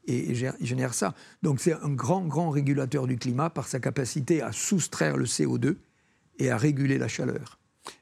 et 0.07 0.35
génère 0.59 0.93
ça. 0.93 1.15
Donc 1.41 1.61
c'est 1.61 1.73
un 1.73 1.89
grand, 1.89 2.25
grand 2.25 2.49
régulateur 2.49 3.07
du 3.07 3.17
climat 3.17 3.49
par 3.49 3.69
sa 3.69 3.79
capacité 3.79 4.41
à 4.41 4.51
soustraire 4.51 5.15
le 5.15 5.25
CO2 5.25 5.77
et 6.37 6.49
à 6.49 6.57
réguler 6.57 6.97
la 6.97 7.07
chaleur. 7.07 7.58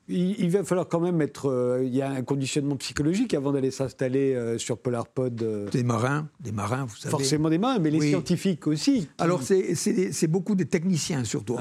Il, 0.10 0.50
va 0.50 0.63
falloir 0.63 0.88
quand 0.88 1.00
même 1.00 1.21
être. 1.21 1.50
Euh, 1.50 1.84
il 1.84 1.93
y 1.93 2.02
a 2.02 2.10
un 2.10 2.21
conditionnement 2.21 2.78
psychologique 2.78 3.34
avant 3.34 3.52
d'aller 3.52 3.71
s'installer 3.71 4.34
euh, 4.34 4.58
sur 4.58 4.78
PolarPod. 4.78 5.41
Euh. 5.41 5.69
Des 5.69 5.84
marins, 5.84 6.30
des 6.39 6.52
marins, 6.52 6.86
vous 6.86 6.95
savez. 6.95 7.12
Forcément 7.12 7.50
des 7.50 7.58
marins, 7.58 7.80
mais 7.80 7.91
les 7.91 8.02
scientifiques 8.02 8.67
aussi. 8.67 9.10
Alors 9.17 9.41
c'est 9.43 10.28
beaucoup 10.28 10.56
des 10.56 10.65
techniciens 10.65 11.23
surtout. 11.23 11.58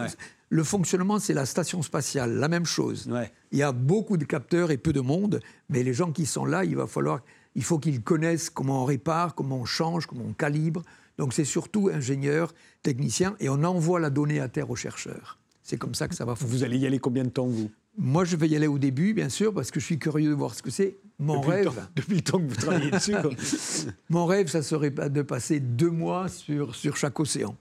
Le 0.49 0.62
fonctionnement, 0.62 1.19
c'est 1.19 1.35
la 1.35 1.45
station 1.45 1.83
spatiale, 1.83 2.35
la 2.35 2.49
même 2.49 2.67
chose. 2.67 3.11
Il 3.51 3.59
y 3.59 3.62
a 3.65 3.73
beaucoup 3.73 4.17
de 4.17 4.25
capteurs 4.25 4.71
et 4.71 4.77
peu 4.77 4.93
de 4.93 5.01
monde, 5.01 5.41
mais 5.69 5.83
les 5.83 5.93
gens 5.93 6.12
qui 6.12 6.25
sont 6.25 6.45
là, 6.45 6.65
il 6.65 6.77
va 6.77 6.87
falloir 6.87 7.21
il 7.57 7.65
faut 7.65 7.79
qu'ils 7.79 8.03
connaissent 8.03 8.51
comment 8.51 8.83
on 8.83 8.85
répare, 8.85 9.35
comment 9.35 9.57
on 9.57 9.65
change, 9.65 10.07
comment 10.07 10.25
on 10.29 10.35
calibre. 10.35 10.83
Donc 11.19 11.33
c'est 11.33 11.47
surtout 11.47 11.89
ingénieur, 11.89 12.53
technicien, 12.83 13.35
et 13.41 13.49
on 13.49 13.65
envoie 13.65 13.99
la 13.99 14.11
donnée 14.11 14.41
à 14.41 14.49
terre 14.49 14.71
aux 14.71 14.77
chercheurs. 14.77 15.39
C'est 15.62 15.79
comme 15.79 15.95
ça 15.95 16.07
que 16.07 16.15
ça 16.15 16.25
va 16.25 16.37
fonctionner. 16.37 16.59
Vous 16.59 16.65
allez 16.65 16.79
y 16.79 16.87
aller 16.87 16.99
combien 16.99 17.25
de 17.25 17.31
temps, 17.31 17.47
vous? 17.47 17.71
Moi, 17.99 18.25
je 18.25 18.37
vais 18.37 18.49
y 18.49 18.57
aller 18.57 18.67
au 18.67 18.79
début, 18.79 19.15
bien 19.15 19.29
sûr, 19.29 19.55
parce 19.55 19.71
que 19.71 19.81
je 19.81 19.87
suis 19.87 19.99
curieux 19.99 20.31
de 20.31 20.35
voir 20.35 20.55
ce 20.55 20.63
que 20.63 20.71
c'est. 20.71 20.99
Mon 21.19 21.41
rêve. 21.41 21.87
depuis 21.97 22.17
le 22.17 22.23
temps 22.23 22.39
que 22.39 22.47
vous 22.47 22.55
travaillez 22.55 22.91
dessus. 22.91 23.15
Mon 24.11 24.27
rêve, 24.27 24.49
ça 24.49 24.63
serait 24.63 24.91
de 24.91 25.23
passer 25.23 25.61
deux 25.61 25.91
mois 25.91 26.29
sur, 26.29 26.75
sur 26.75 26.97
chaque 26.97 27.19
océan 27.19 27.57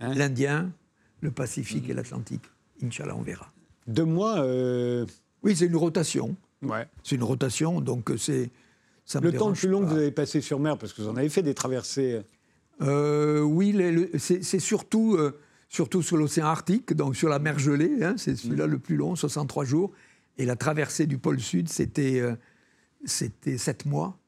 hein 0.00 0.14
L'Indien, 0.14 0.70
le 1.20 1.32
Pacifique 1.32 1.88
et 1.88 1.94
l'Atlantique. 1.94 2.44
Inch'Allah, 2.82 3.16
on 3.16 3.22
verra. 3.22 3.52
Deux 3.86 4.04
mois 4.04 4.38
euh, 4.38 5.04
Oui, 5.42 5.56
c'est 5.56 5.66
une 5.66 5.76
rotation. 5.76 6.36
Ouais. 6.62 6.86
C'est 7.02 7.16
une 7.16 7.24
rotation, 7.24 7.80
donc 7.80 8.10
c'est 8.18 8.50
le 9.20 9.32
temps 9.32 9.48
le 9.48 9.54
plus 9.54 9.68
long 9.68 9.80
que 9.80 9.86
vous 9.86 9.96
avez 9.96 10.10
passé 10.10 10.40
sur 10.40 10.58
mer, 10.58 10.78
parce 10.78 10.92
que 10.92 11.02
vous 11.02 11.08
en 11.08 11.16
avez 11.16 11.28
fait 11.28 11.42
des 11.42 11.54
traversées. 11.54 12.22
Euh, 12.82 13.40
oui, 13.40 13.76
c'est 14.18 14.58
surtout, 14.58 15.16
euh, 15.16 15.38
surtout 15.68 16.02
sur 16.02 16.16
l'océan 16.16 16.46
Arctique, 16.46 16.92
donc 16.94 17.16
sur 17.16 17.28
la 17.28 17.38
mer 17.38 17.58
gelée, 17.58 18.02
hein, 18.02 18.14
c'est 18.16 18.36
celui-là 18.36 18.66
mm. 18.66 18.70
le 18.70 18.78
plus 18.78 18.96
long, 18.96 19.16
63 19.16 19.64
jours. 19.64 19.92
Et 20.38 20.44
la 20.44 20.56
traversée 20.56 21.06
du 21.06 21.18
pôle 21.18 21.40
Sud, 21.40 21.68
c'était 21.68 22.20
euh, 22.20 22.34
c'était 23.04 23.58
7 23.58 23.86
mois. 23.86 24.18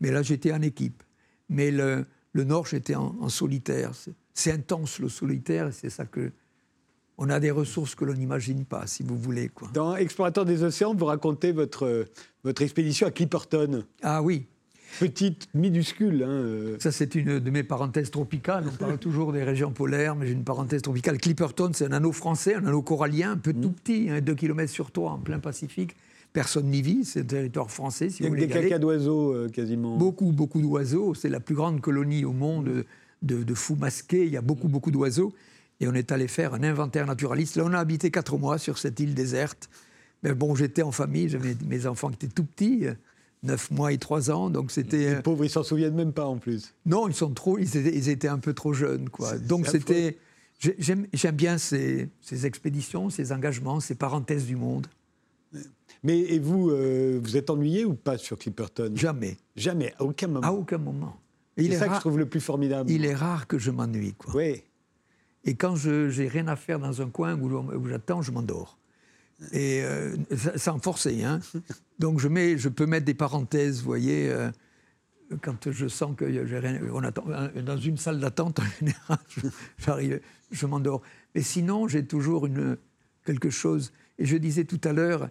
Mais 0.00 0.10
là, 0.10 0.22
j'étais 0.22 0.52
en 0.52 0.60
équipe. 0.60 1.02
Mais 1.48 1.70
le, 1.70 2.04
le 2.32 2.44
Nord, 2.44 2.66
j'étais 2.66 2.94
en, 2.94 3.16
en, 3.20 3.28
solitaire. 3.28 3.92
C'est 4.34 4.52
intense 4.52 4.98
le 4.98 5.08
solitaire, 5.08 5.72
c'est 5.72 5.90
ça 5.90 6.04
que, 6.04 6.32
on 7.16 7.30
a 7.30 7.40
des 7.40 7.50
ressources 7.50 7.94
que 7.94 8.04
l'on 8.04 8.14
n'imagine 8.14 8.64
pas, 8.64 8.86
si 8.86 9.02
vous 9.02 9.16
voulez. 9.16 9.48
Quoi. 9.48 9.68
Dans 9.72 9.96
Explorateur 9.96 10.44
des 10.44 10.62
océans, 10.62 10.94
vous 10.94 11.04
racontez 11.04 11.52
votre, 11.52 12.06
votre 12.42 12.62
expédition 12.62 13.06
à 13.06 13.10
Clipperton. 13.10 13.84
Ah 14.02 14.22
oui. 14.22 14.46
Petite, 15.00 15.48
minuscule. 15.54 16.22
Hein, 16.22 16.28
euh. 16.28 16.76
Ça, 16.78 16.92
c'est 16.92 17.14
une 17.14 17.38
de 17.38 17.50
mes 17.50 17.62
parenthèses 17.62 18.10
tropicales. 18.10 18.64
On 18.68 18.76
parle 18.76 18.98
toujours 18.98 19.32
des 19.32 19.42
régions 19.42 19.70
polaires, 19.70 20.14
mais 20.14 20.26
j'ai 20.26 20.32
une 20.32 20.44
parenthèse 20.44 20.82
tropicale. 20.82 21.18
Clipperton, 21.18 21.70
c'est 21.72 21.86
un 21.86 21.92
anneau 21.92 22.12
français, 22.12 22.54
un 22.54 22.66
anneau 22.66 22.82
corallien, 22.82 23.32
un 23.32 23.36
peu 23.36 23.52
tout 23.52 23.70
mm. 23.70 23.74
petit, 23.74 24.06
2 24.22 24.32
hein, 24.32 24.34
km 24.34 24.72
sur 24.72 24.90
3 24.90 25.12
en 25.12 25.18
plein 25.18 25.38
Pacifique. 25.38 25.96
Personne 26.32 26.66
n'y 26.66 26.82
vit, 26.82 27.04
c'est 27.04 27.20
un 27.20 27.24
territoire 27.24 27.70
français. 27.70 28.08
Il 28.18 28.24
y 28.24 28.28
a 28.28 28.30
des 28.30 28.48
cacas 28.48 28.78
d'oiseaux 28.78 29.32
euh, 29.32 29.48
quasiment. 29.48 29.96
Beaucoup, 29.96 30.32
beaucoup 30.32 30.60
d'oiseaux. 30.60 31.14
C'est 31.14 31.28
la 31.28 31.40
plus 31.40 31.54
grande 31.54 31.80
colonie 31.80 32.24
au 32.24 32.32
monde 32.32 32.84
de, 33.22 33.42
de 33.42 33.54
fous 33.54 33.76
masqués. 33.76 34.26
Il 34.26 34.32
y 34.32 34.36
a 34.36 34.42
beaucoup, 34.42 34.68
beaucoup 34.68 34.90
d'oiseaux. 34.90 35.32
Et 35.80 35.88
on 35.88 35.94
est 35.94 36.12
allé 36.12 36.28
faire 36.28 36.54
un 36.54 36.62
inventaire 36.62 37.06
naturaliste. 37.06 37.56
Là, 37.56 37.64
on 37.66 37.72
a 37.72 37.78
habité 37.78 38.10
quatre 38.10 38.36
mois 38.38 38.58
sur 38.58 38.78
cette 38.78 38.98
île 39.00 39.14
déserte. 39.14 39.68
Mais 40.22 40.34
bon, 40.34 40.54
j'étais 40.54 40.82
en 40.82 40.92
famille, 40.92 41.28
j'avais 41.28 41.54
mes 41.66 41.86
enfants 41.86 42.08
qui 42.08 42.14
étaient 42.14 42.34
tout 42.34 42.44
petits, 42.44 42.86
9 43.44 43.70
mois 43.70 43.92
et 43.92 43.98
3 43.98 44.30
ans, 44.30 44.50
donc 44.50 44.70
c'était... 44.70 45.16
Les 45.16 45.22
pauvres, 45.22 45.44
ils 45.44 45.50
s'en 45.50 45.62
souviennent 45.62 45.94
même 45.94 46.12
pas 46.12 46.26
en 46.26 46.38
plus. 46.38 46.74
Non, 46.86 47.08
ils, 47.08 47.14
sont 47.14 47.30
trop, 47.30 47.58
ils, 47.58 47.76
étaient, 47.76 47.96
ils 47.96 48.08
étaient 48.08 48.28
un 48.28 48.38
peu 48.38 48.54
trop 48.54 48.72
jeunes, 48.72 49.08
quoi. 49.08 49.38
Donc 49.38 49.66
c'était... 49.66 50.18
J'aime 50.58 51.06
bien 51.34 51.58
ces, 51.58 52.08
ces, 52.20 52.46
expéditions, 52.46 53.10
ces 53.10 53.32
engagements, 53.32 53.80
ces 53.80 53.94
parenthèses 53.96 54.46
du 54.46 54.56
monde. 54.56 54.86
Mais 56.02 56.20
et 56.20 56.38
vous, 56.38 56.70
euh, 56.70 57.18
vous 57.22 57.36
êtes 57.36 57.50
ennuyé 57.50 57.84
ou 57.84 57.94
pas 57.94 58.18
sur 58.18 58.38
Clipperton? 58.38 58.92
Jamais. 58.94 59.36
Jamais, 59.56 59.94
à 59.98 60.04
aucun 60.04 60.28
moment. 60.28 60.46
À 60.46 60.52
aucun 60.52 60.78
moment. 60.78 61.16
C'est 61.56 61.72
ça 61.72 61.88
que 61.88 61.94
je 61.94 62.00
trouve 62.00 62.18
le 62.18 62.26
plus 62.26 62.40
formidable. 62.40 62.90
Il 62.90 63.04
est 63.04 63.14
rare 63.14 63.46
que 63.46 63.58
je 63.58 63.70
m'ennuie, 63.70 64.14
quoi. 64.14 64.34
Oui. 64.34 64.62
Et 65.44 65.54
quand 65.54 65.76
je 65.76 66.20
n'ai 66.20 66.28
rien 66.28 66.48
à 66.48 66.56
faire 66.56 66.78
dans 66.78 67.02
un 67.02 67.08
coin 67.08 67.38
où, 67.38 67.88
j'attends, 67.88 68.22
je 68.22 68.32
m'endors. 68.32 68.78
Et 69.52 69.82
euh, 69.82 70.16
sans 70.56 70.78
forcer. 70.78 71.24
Hein. 71.24 71.40
Donc 71.98 72.20
je, 72.20 72.28
mets, 72.28 72.56
je 72.56 72.68
peux 72.68 72.86
mettre 72.86 73.04
des 73.04 73.14
parenthèses, 73.14 73.78
vous 73.78 73.86
voyez, 73.86 74.30
euh, 74.30 74.50
quand 75.42 75.70
je 75.70 75.88
sens 75.88 76.14
que 76.16 76.46
j'ai 76.46 76.58
rien. 76.58 76.80
On 76.92 77.02
attend, 77.02 77.24
dans 77.64 77.76
une 77.76 77.96
salle 77.96 78.20
d'attente, 78.20 78.60
en 78.60 78.64
général, 78.78 79.18
j'arrive, 79.78 80.20
je 80.50 80.66
m'endors. 80.66 81.02
Mais 81.34 81.42
sinon, 81.42 81.88
j'ai 81.88 82.06
toujours 82.06 82.46
une, 82.46 82.76
quelque 83.24 83.50
chose. 83.50 83.92
Et 84.18 84.26
je 84.26 84.36
disais 84.36 84.64
tout 84.64 84.80
à 84.84 84.92
l'heure 84.92 85.28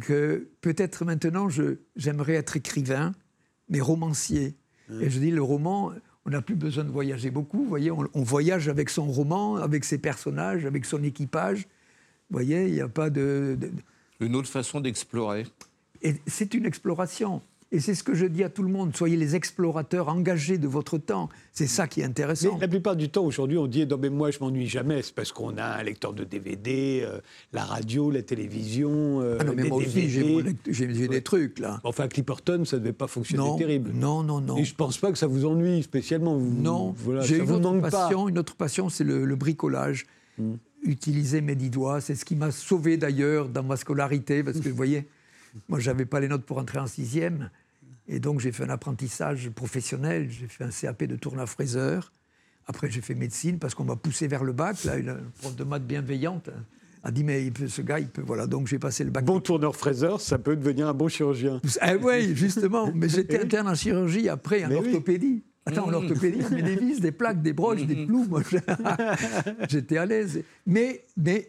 que 0.00 0.48
peut-être 0.60 1.04
maintenant, 1.04 1.48
j'aimerais 1.96 2.34
être 2.34 2.56
écrivain, 2.56 3.12
mais 3.68 3.80
romancier. 3.80 4.56
Et 5.00 5.08
je 5.08 5.18
dis, 5.18 5.30
le 5.30 5.42
roman, 5.42 5.92
on 6.26 6.30
n'a 6.30 6.42
plus 6.42 6.56
besoin 6.56 6.84
de 6.84 6.90
voyager 6.90 7.30
beaucoup. 7.30 7.58
Vous 7.58 7.68
voyez, 7.68 7.90
on, 7.90 8.22
voyage 8.22 8.68
avec 8.68 8.90
son 8.90 9.06
roman, 9.06 9.56
avec 9.56 9.84
ses 9.84 9.98
personnages, 9.98 10.64
avec 10.64 10.84
son 10.84 11.02
équipage. 11.02 11.66
Vous 12.30 12.38
voyez, 12.38 12.66
il 12.66 12.74
n'y 12.74 12.80
a 12.80 12.88
pas 12.88 13.10
de... 13.10 13.58
Une 14.20 14.36
autre 14.36 14.48
façon 14.48 14.80
d'explorer. 14.80 15.46
Et 16.02 16.14
c'est 16.26 16.54
une 16.54 16.66
exploration. 16.66 17.42
Et 17.74 17.80
c'est 17.80 17.96
ce 17.96 18.04
que 18.04 18.14
je 18.14 18.26
dis 18.26 18.44
à 18.44 18.50
tout 18.50 18.62
le 18.62 18.68
monde, 18.68 18.94
soyez 18.94 19.16
les 19.16 19.34
explorateurs 19.34 20.08
engagés 20.08 20.58
de 20.58 20.68
votre 20.68 20.96
temps. 20.96 21.28
C'est 21.52 21.66
ça 21.66 21.88
qui 21.88 22.02
est 22.02 22.04
intéressant. 22.04 22.54
Mais 22.54 22.60
la 22.60 22.68
plupart 22.68 22.94
du 22.94 23.08
temps, 23.08 23.24
aujourd'hui, 23.24 23.58
on 23.58 23.66
dit 23.66 23.84
non, 23.84 23.98
mais 24.00 24.10
moi, 24.10 24.30
je 24.30 24.38
m'ennuie 24.38 24.68
jamais. 24.68 25.02
C'est 25.02 25.12
parce 25.12 25.32
qu'on 25.32 25.56
a 25.56 25.64
un 25.64 25.82
lecteur 25.82 26.12
de 26.12 26.22
DVD, 26.22 27.02
euh, 27.02 27.18
la 27.52 27.64
radio, 27.64 28.12
la 28.12 28.22
télévision. 28.22 29.20
Euh, 29.20 29.38
ah 29.40 29.44
non, 29.44 29.54
mais 29.56 29.64
moi 29.64 29.78
aussi, 29.78 30.08
j'ai 30.08 31.08
des 31.08 31.22
trucs, 31.22 31.58
là. 31.58 31.80
Enfin, 31.82 32.06
Clipperton, 32.06 32.64
ça 32.64 32.76
ne 32.76 32.82
devait 32.82 32.92
pas 32.92 33.08
fonctionner 33.08 33.42
non, 33.42 33.56
terrible. 33.56 33.90
Non, 33.92 34.22
non, 34.22 34.40
non. 34.40 34.56
Et 34.56 34.64
je 34.64 34.70
ne 34.70 34.76
pense 34.76 34.98
pas 34.98 35.10
que 35.10 35.18
ça 35.18 35.26
vous 35.26 35.44
ennuie 35.44 35.82
spécialement. 35.82 36.38
non, 36.38 36.94
j'ai 37.22 37.38
une, 37.38 37.50
autre 37.50 37.80
passion, 37.80 38.28
une 38.28 38.38
autre 38.38 38.54
passion, 38.54 38.88
c'est 38.88 39.02
le, 39.02 39.34
bricolage. 39.34 40.06
Hmm. 40.38 40.54
Utiliser 40.84 41.40
mes 41.40 41.54
dix 41.54 41.70
doigts, 41.70 42.00
c'est 42.00 42.14
ce 42.14 42.24
qui 42.24 42.36
m'a 42.36 42.50
sauvé 42.50 42.96
d'ailleurs 42.96 43.48
dans 43.48 43.62
ma 43.62 43.76
scolarité, 43.76 44.42
parce 44.42 44.60
que 44.60 44.68
vous 44.68 44.76
voyez, 44.76 45.08
moi, 45.68 45.80
je 45.80 45.90
n'avais 45.90 46.04
pas 46.04 46.20
les 46.20 46.28
notes 46.28 46.44
pour 46.44 46.58
entrer 46.58 46.78
en 46.78 46.86
sixième. 46.86 47.50
Et 48.08 48.20
donc 48.20 48.40
j'ai 48.40 48.52
fait 48.52 48.64
un 48.64 48.70
apprentissage 48.70 49.48
professionnel, 49.50 50.28
j'ai 50.30 50.46
fait 50.46 50.64
un 50.64 50.70
CAP 50.70 51.04
de 51.04 51.16
tourneur-fraiseur. 51.16 52.12
Après 52.66 52.90
j'ai 52.90 53.00
fait 53.00 53.14
médecine 53.14 53.58
parce 53.58 53.74
qu'on 53.74 53.84
m'a 53.84 53.96
poussé 53.96 54.26
vers 54.26 54.44
le 54.44 54.52
bac. 54.52 54.84
Là, 54.84 54.96
une 54.96 55.16
prof 55.40 55.56
de 55.56 55.64
maths 55.64 55.86
bienveillante 55.86 56.50
a 57.02 57.10
dit 57.10 57.24
mais 57.24 57.50
ce 57.66 57.82
gars 57.82 57.98
il 57.98 58.08
peut 58.08 58.22
voilà 58.24 58.46
donc 58.46 58.66
j'ai 58.68 58.78
passé 58.78 59.04
le 59.04 59.10
bac. 59.10 59.24
Bon 59.24 59.40
tourneur-fraiseur, 59.40 60.20
ça 60.20 60.38
peut 60.38 60.56
devenir 60.56 60.88
un 60.88 60.94
bon 60.94 61.08
chirurgien. 61.08 61.60
Ah, 61.80 61.96
oui 61.96 62.34
justement, 62.34 62.90
mais 62.94 63.08
j'étais 63.10 63.40
interne 63.40 63.68
en 63.68 63.74
chirurgie 63.74 64.28
après 64.28 64.64
en 64.64 64.70
orthopédie. 64.70 65.42
Attends, 65.66 65.86
en 65.86 65.90
mmh. 65.90 65.94
orthopédie, 65.94 66.42
on 66.50 66.54
met 66.54 66.62
des 66.62 66.76
vis, 66.76 67.00
des 67.00 67.12
plaques, 67.12 67.42
des 67.42 67.52
broches, 67.52 67.84
des 67.84 68.06
clous. 68.06 68.28
j'étais 69.68 69.96
à 69.96 70.04
l'aise. 70.04 70.42
Mais 70.66 71.04
mais 71.16 71.48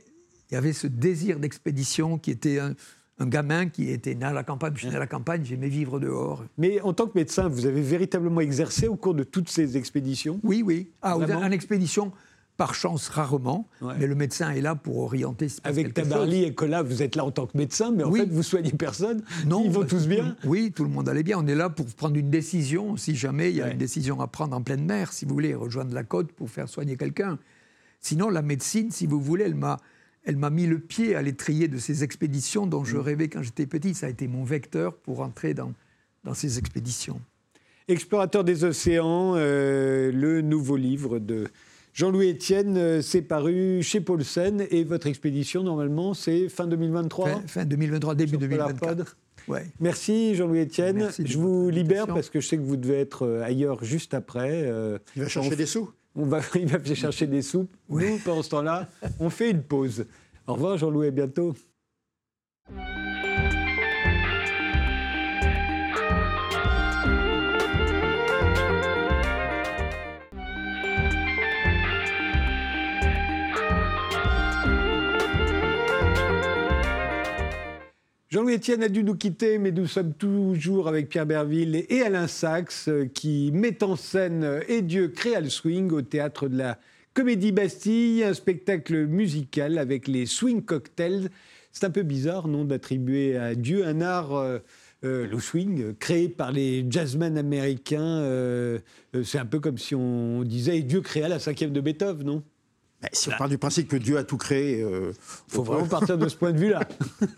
il 0.50 0.54
y 0.54 0.58
avait 0.58 0.74
ce 0.74 0.88
désir 0.88 1.40
d'expédition 1.40 2.18
qui 2.18 2.32
était 2.32 2.60
un, 2.60 2.76
un 3.20 3.28
gamin 3.28 3.68
qui 3.68 3.90
était 3.90 4.16
né 4.16 4.26
à 4.26 4.34
la 4.34 4.44
campagne. 4.44 4.74
Je 4.76 4.80
suis 4.80 4.90
né 4.90 4.96
à 4.96 5.00
la 5.00 5.08
campagne, 5.08 5.44
j'aimais 5.44 5.70
vivre 5.70 6.00
dehors. 6.00 6.44
Mais 6.58 6.82
en 6.82 6.94
tant 6.94 7.08
que 7.08 7.18
médecin, 7.18 7.48
vous 7.48 7.66
avez 7.66 7.82
véritablement 7.82 8.42
exercé 8.42 8.88
au 8.88 8.96
cours 8.96 9.16
de 9.16 9.24
toutes 9.24 9.50
ces 9.50 9.78
expéditions? 9.78 10.40
Oui, 10.44 10.64
oui. 10.66 10.92
Ah, 11.02 11.18
en 11.18 11.52
expédition, 11.52 12.12
par 12.58 12.74
chance, 12.74 13.10
rarement. 13.10 13.68
Ouais. 13.82 13.94
Mais 14.00 14.08
le 14.08 14.16
médecin 14.16 14.52
est 14.52 14.62
là 14.62 14.76
pour 14.76 15.00
orienter. 15.00 15.48
passe 15.48 15.60
Avec 15.64 15.94
Tabarly 15.94 16.40
chose. 16.42 16.48
et 16.50 16.54
Colas, 16.54 16.84
vous 16.84 17.02
êtes 17.04 17.16
là 17.16 17.26
en 17.26 17.32
tant 17.32 17.48
que 17.48 17.58
médecin, 17.58 17.92
mais 17.92 18.04
en 18.04 18.10
Oui. 18.12 18.22
fait, 18.22 18.26
vous 18.30 18.44
soignez 18.44 18.72
personne. 18.72 19.24
Non, 19.46 19.64
Ils 19.66 19.72
vont 19.72 19.82
bah, 19.82 19.88
tous 19.90 20.08
bien 20.08 20.38
Oui, 20.46 20.72
tout 20.74 20.84
le 20.84 20.90
monde 20.90 21.10
allait 21.10 21.24
bien. 21.24 21.38
On 21.40 21.48
est 21.48 21.56
là 21.56 21.70
pour 21.70 21.86
prendre 21.88 22.16
une 22.16 22.30
décision, 22.30 22.96
si 22.98 23.16
jamais 23.16 23.50
il 23.50 23.58
y 23.58 23.62
a 23.62 23.66
Ouais. 23.66 23.72
une 23.74 23.78
décision 23.78 24.22
à 24.22 24.28
prendre 24.28 24.56
en 24.56 24.62
pleine 24.62 24.86
mer, 24.86 25.12
si 25.12 25.26
vous 25.26 25.34
voulez, 25.34 25.54
rejoindre 25.54 25.94
la 25.94 26.04
côte 26.04 26.32
pour 26.32 26.50
faire 26.50 26.70
soigner 26.70 26.96
quelqu'un. 26.96 27.40
Sinon, 28.00 28.30
la 28.30 28.42
médecine, 28.42 28.92
si 28.92 29.06
vous 29.08 29.20
voulez, 29.20 29.44
elle 29.46 29.56
m'a, 29.56 29.78
elle 30.24 30.38
m'a 30.38 30.50
mis 30.50 30.66
le 30.66 30.80
pied 30.80 31.16
à 31.16 31.22
l'étrier 31.22 31.68
de 31.68 31.78
ces 31.78 32.04
expéditions 32.04 32.68
dont 32.68 32.82
Mm. 32.82 32.86
je 32.86 32.98
rêvais 32.98 33.28
quand 33.28 33.42
j'étais 33.44 33.66
petit. 33.68 33.94
Ça 33.94 34.06
a 34.06 34.10
été 34.10 34.28
mon 34.28 34.44
vecteur 34.44 34.96
pour 34.96 35.22
entrer 35.22 35.54
dans, 35.54 35.74
dans 36.24 36.34
ces 36.34 36.58
expéditions. 36.58 37.20
Explorateur 37.88 38.44
des 38.44 38.64
océans, 38.64 39.34
euh, 39.36 40.12
le 40.12 40.42
nouveau 40.42 40.76
livre 40.78 41.20
de 41.20 41.48
Jean-Louis 41.96 42.32
Etienne, 42.32 42.76
euh, 42.78 43.02
c'est 43.02 43.22
paru 43.22 43.82
chez 43.82 44.02
Paulsen. 44.02 44.68
Et 44.70 44.84
votre 44.84 45.08
expédition, 45.08 45.64
normalement, 45.64 46.14
c'est 46.14 46.50
fin 46.50 46.68
2023 46.68 47.30
Fin, 47.30 47.42
fin 47.48 47.66
2023, 47.66 48.16
début 48.16 48.32
Sur 48.32 48.40
2024. 48.40 48.80
Polarpod. 48.80 49.06
Ouais. 49.48 49.66
Merci 49.80 50.36
Jean-Louis 50.36 50.64
Etienne. 50.64 51.10
Je 51.18 51.38
vous 51.38 51.70
libère 51.70 52.06
parce 52.08 52.30
que 52.30 52.42
je 52.42 52.48
sais 52.48 52.58
que 52.58 52.64
vous 52.64 52.76
devez 52.76 53.00
être 53.00 53.26
euh, 53.26 53.44
ailleurs 53.44 53.82
juste 53.86 54.14
après. 54.14 54.64
Euh, 54.66 54.98
Il 55.16 55.22
va 55.22 55.30
chercher 55.30 55.54
on- 55.54 55.56
des 55.56 55.66
sous. 55.66 55.90
On 56.18 56.26
va, 56.26 56.42
il 56.56 56.68
va 56.68 56.78
aller 56.80 56.96
chercher 56.96 57.28
des 57.28 57.42
soupes. 57.42 57.74
Nous, 57.90 58.18
pendant 58.26 58.44
ce 58.44 58.50
temps-là, 58.50 58.90
on 59.20 59.30
fait 59.30 59.52
une 59.52 59.64
pause. 59.64 60.06
Au 60.48 60.54
revoir 60.56 60.78
Jean-Louis, 60.78 61.08
à 61.08 61.12
bientôt. 61.12 61.56
Jean-Louis 78.30 78.56
Etienne 78.56 78.82
a 78.82 78.90
dû 78.90 79.04
nous 79.04 79.16
quitter, 79.16 79.60
mais 79.60 79.72
nous 79.72 79.86
sommes 79.86 80.14
toujours 80.14 80.88
avec 80.88 81.10
Pierre 81.10 81.28
Berville 81.28 81.86
et 81.90 82.02
Alain 82.02 82.28
Sachs, 82.28 82.90
qui 83.14 83.52
met 83.54 83.84
en 83.84 83.96
scène 83.96 84.62
Et 84.68 84.82
Dieu 84.82 85.10
créa 85.10 85.40
le 85.40 85.50
swing 85.50 85.92
au 85.92 86.02
théâtre 86.02 86.48
de 86.48 86.58
la 86.58 86.80
Comédie 87.14 87.52
Bastille, 87.52 88.24
un 88.24 88.34
spectacle 88.34 89.06
musical 89.06 89.78
avec 89.78 90.08
les 90.08 90.26
swing 90.26 90.64
cocktails. 90.64 91.30
C'est 91.72 91.86
un 91.86 91.92
peu 91.92 92.02
bizarre, 92.02 92.48
non, 92.48 92.66
d'attribuer 92.66 93.38
à 93.38 93.54
Dieu 93.54 93.86
un 93.86 94.02
art, 94.02 94.34
euh, 94.34 94.58
euh, 95.04 95.28
le 95.28 95.40
swing, 95.40 95.82
euh, 95.82 95.94
créé 96.00 96.28
par 96.28 96.52
les 96.52 96.84
jazzmen 96.90 97.38
américains. 97.38 98.22
C'est 99.24 99.38
un 99.38 99.46
peu 99.46 99.60
comme 99.60 99.78
si 99.78 99.94
on 99.94 100.42
disait 100.42 100.82
Dieu 100.82 101.02
créa 101.02 101.30
la 101.30 101.38
cinquième 101.38 101.72
de 101.72 101.80
Beethoven, 101.80 102.26
non? 102.26 102.44
Si 103.12 103.30
on 103.30 103.38
part 103.38 103.50
du 103.50 103.58
principe 103.58 103.88
que 103.88 103.98
Dieu 103.98 104.18
a 104.18 104.24
tout 104.24 104.38
créé, 104.38 104.82
euh, 104.82 105.12
Il 105.48 105.54
faut 105.54 105.64
vraiment 105.64 105.88
partir 105.88 106.18
de 106.18 106.28
ce 106.28 106.36
point 106.36 106.52
de 106.52 106.58
vue-là. 106.60 106.82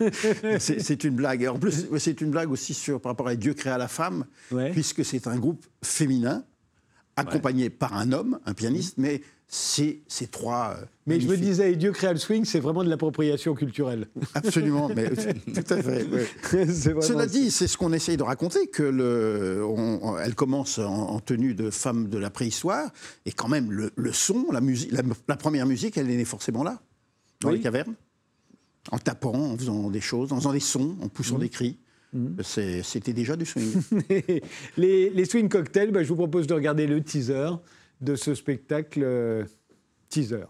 c'est 0.58 1.04
une 1.04 1.14
blague. 1.14 1.46
En 1.46 1.58
plus, 1.58 1.86
c'est 1.98 2.20
une 2.20 2.30
blague 2.30 2.50
aussi 2.50 2.74
sur, 2.74 3.00
par 3.00 3.12
rapport 3.12 3.28
à 3.28 3.34
Dieu 3.36 3.54
créa 3.54 3.76
la 3.78 3.88
femme, 3.88 4.24
Ouais. 4.50 4.70
puisque 4.70 5.04
c'est 5.04 5.26
un 5.26 5.36
groupe 5.36 5.64
féminin 5.82 6.44
accompagné 7.16 7.68
par 7.70 7.94
un 7.94 8.12
homme, 8.12 8.38
un 8.46 8.54
pianiste, 8.54 8.94
mais 8.98 9.22
c'est 9.50 10.00
ces 10.08 10.26
trois. 10.26 10.76
euh, 10.78 10.84
Mais 11.06 11.18
je 11.20 11.26
me 11.26 11.34
disais, 11.36 11.72
et 11.72 11.76
Dieu 11.76 11.90
créa 11.92 12.12
le 12.12 12.18
swing, 12.18 12.44
c'est 12.44 12.60
vraiment 12.60 12.84
de 12.84 12.90
l'appropriation 12.90 13.54
culturelle. 13.54 14.06
Absolument, 14.34 14.90
mais 14.94 15.08
tout 15.10 15.72
à 15.72 15.82
fait. 15.82 16.04
ouais. 16.04 16.66
Cela 17.00 17.26
dit, 17.26 17.50
c'est 17.50 17.66
ce 17.66 17.78
qu'on 17.78 17.94
essaye 17.94 18.18
de 18.18 18.22
raconter, 18.22 18.66
que 18.66 18.82
le, 18.82 19.64
on- 19.64 20.00
on- 20.02 20.18
elle 20.18 20.34
commence 20.34 20.78
en, 20.78 20.84
en 21.10 21.20
tenue 21.20 21.54
de 21.54 21.70
femme 21.70 22.08
de 22.08 22.18
la 22.18 22.28
préhistoire, 22.28 22.90
et 23.24 23.32
quand 23.32 23.48
même 23.48 23.72
le, 23.72 23.90
le 23.96 24.12
son, 24.12 24.46
la, 24.52 24.60
musique, 24.60 24.92
la, 24.92 25.02
la 25.28 25.36
première 25.36 25.64
musique, 25.66 25.96
elle 25.96 26.10
est 26.10 26.16
née 26.16 26.26
forcément 26.26 26.62
là, 26.62 26.80
dans 27.40 27.48
Oui. 27.48 27.56
les 27.56 27.62
cavernes, 27.62 27.94
en 28.92 28.98
tapant, 28.98 29.32
en 29.34 29.56
faisant 29.56 29.88
des 29.88 30.02
choses, 30.02 30.30
en 30.32 30.36
faisant 30.36 30.52
des 30.52 30.60
sons, 30.60 30.96
en 31.00 31.08
poussant 31.08 31.36
Mmh. 31.36 31.40
des 31.40 31.48
cris. 31.48 31.78
C'est- 32.42 32.82
C'était 32.82 33.12
déjà 33.14 33.34
du 33.36 33.46
swing. 33.46 33.72
les, 34.76 35.10
les 35.10 35.24
swing 35.24 35.48
cocktails, 35.48 35.90
bah, 35.90 36.02
je 36.02 36.08
vous 36.08 36.16
propose 36.16 36.46
de 36.46 36.54
regarder 36.54 36.86
le 36.86 37.02
teaser 37.02 37.50
de 38.00 38.14
ce 38.14 38.34
spectacle 38.34 39.02
euh, 39.02 39.44
teaser. 40.08 40.46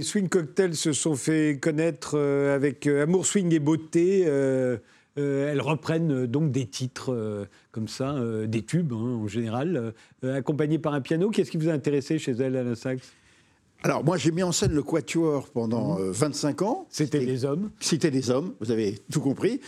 Les 0.00 0.06
swing 0.06 0.30
cocktails 0.30 0.76
se 0.76 0.94
sont 0.94 1.14
fait 1.14 1.58
connaître 1.60 2.12
euh, 2.16 2.56
avec 2.56 2.86
euh, 2.86 3.02
Amour, 3.02 3.26
Swing 3.26 3.52
et 3.52 3.58
Beauté. 3.58 4.24
euh, 4.26 4.78
elles 5.18 5.60
reprennent 5.60 6.24
donc 6.24 6.52
des 6.52 6.64
titres 6.64 7.12
euh, 7.12 7.44
comme 7.70 7.86
ça, 7.86 8.14
euh, 8.14 8.46
des 8.46 8.62
tubes 8.62 8.94
hein, 8.94 9.18
en 9.22 9.28
général, 9.28 9.92
accompagnés 10.22 10.78
par 10.78 10.94
un 10.94 11.02
piano. 11.02 11.28
Qu'est-ce 11.28 11.50
qui 11.50 11.58
vous 11.58 11.68
a 11.68 11.72
intéressé 11.72 12.18
chez 12.18 12.32
elles, 12.32 12.56
Alain 12.56 12.76
Sachs 12.76 13.02
Alors, 13.82 14.02
moi, 14.04 14.16
j'ai 14.16 14.30
mis 14.30 14.42
en 14.42 14.52
scène 14.52 14.72
le 14.72 14.82
Quatuor 14.82 15.50
pendant 15.50 16.00
euh, 16.00 16.12
25 16.12 16.62
ans. 16.62 16.80
Mmh. 16.80 16.86
C'était 16.88 17.26
des 17.26 17.44
hommes. 17.44 17.70
C'était 17.80 18.10
des 18.10 18.30
hommes, 18.30 18.54
vous 18.60 18.70
avez 18.70 19.00
tout 19.12 19.20
compris. 19.20 19.60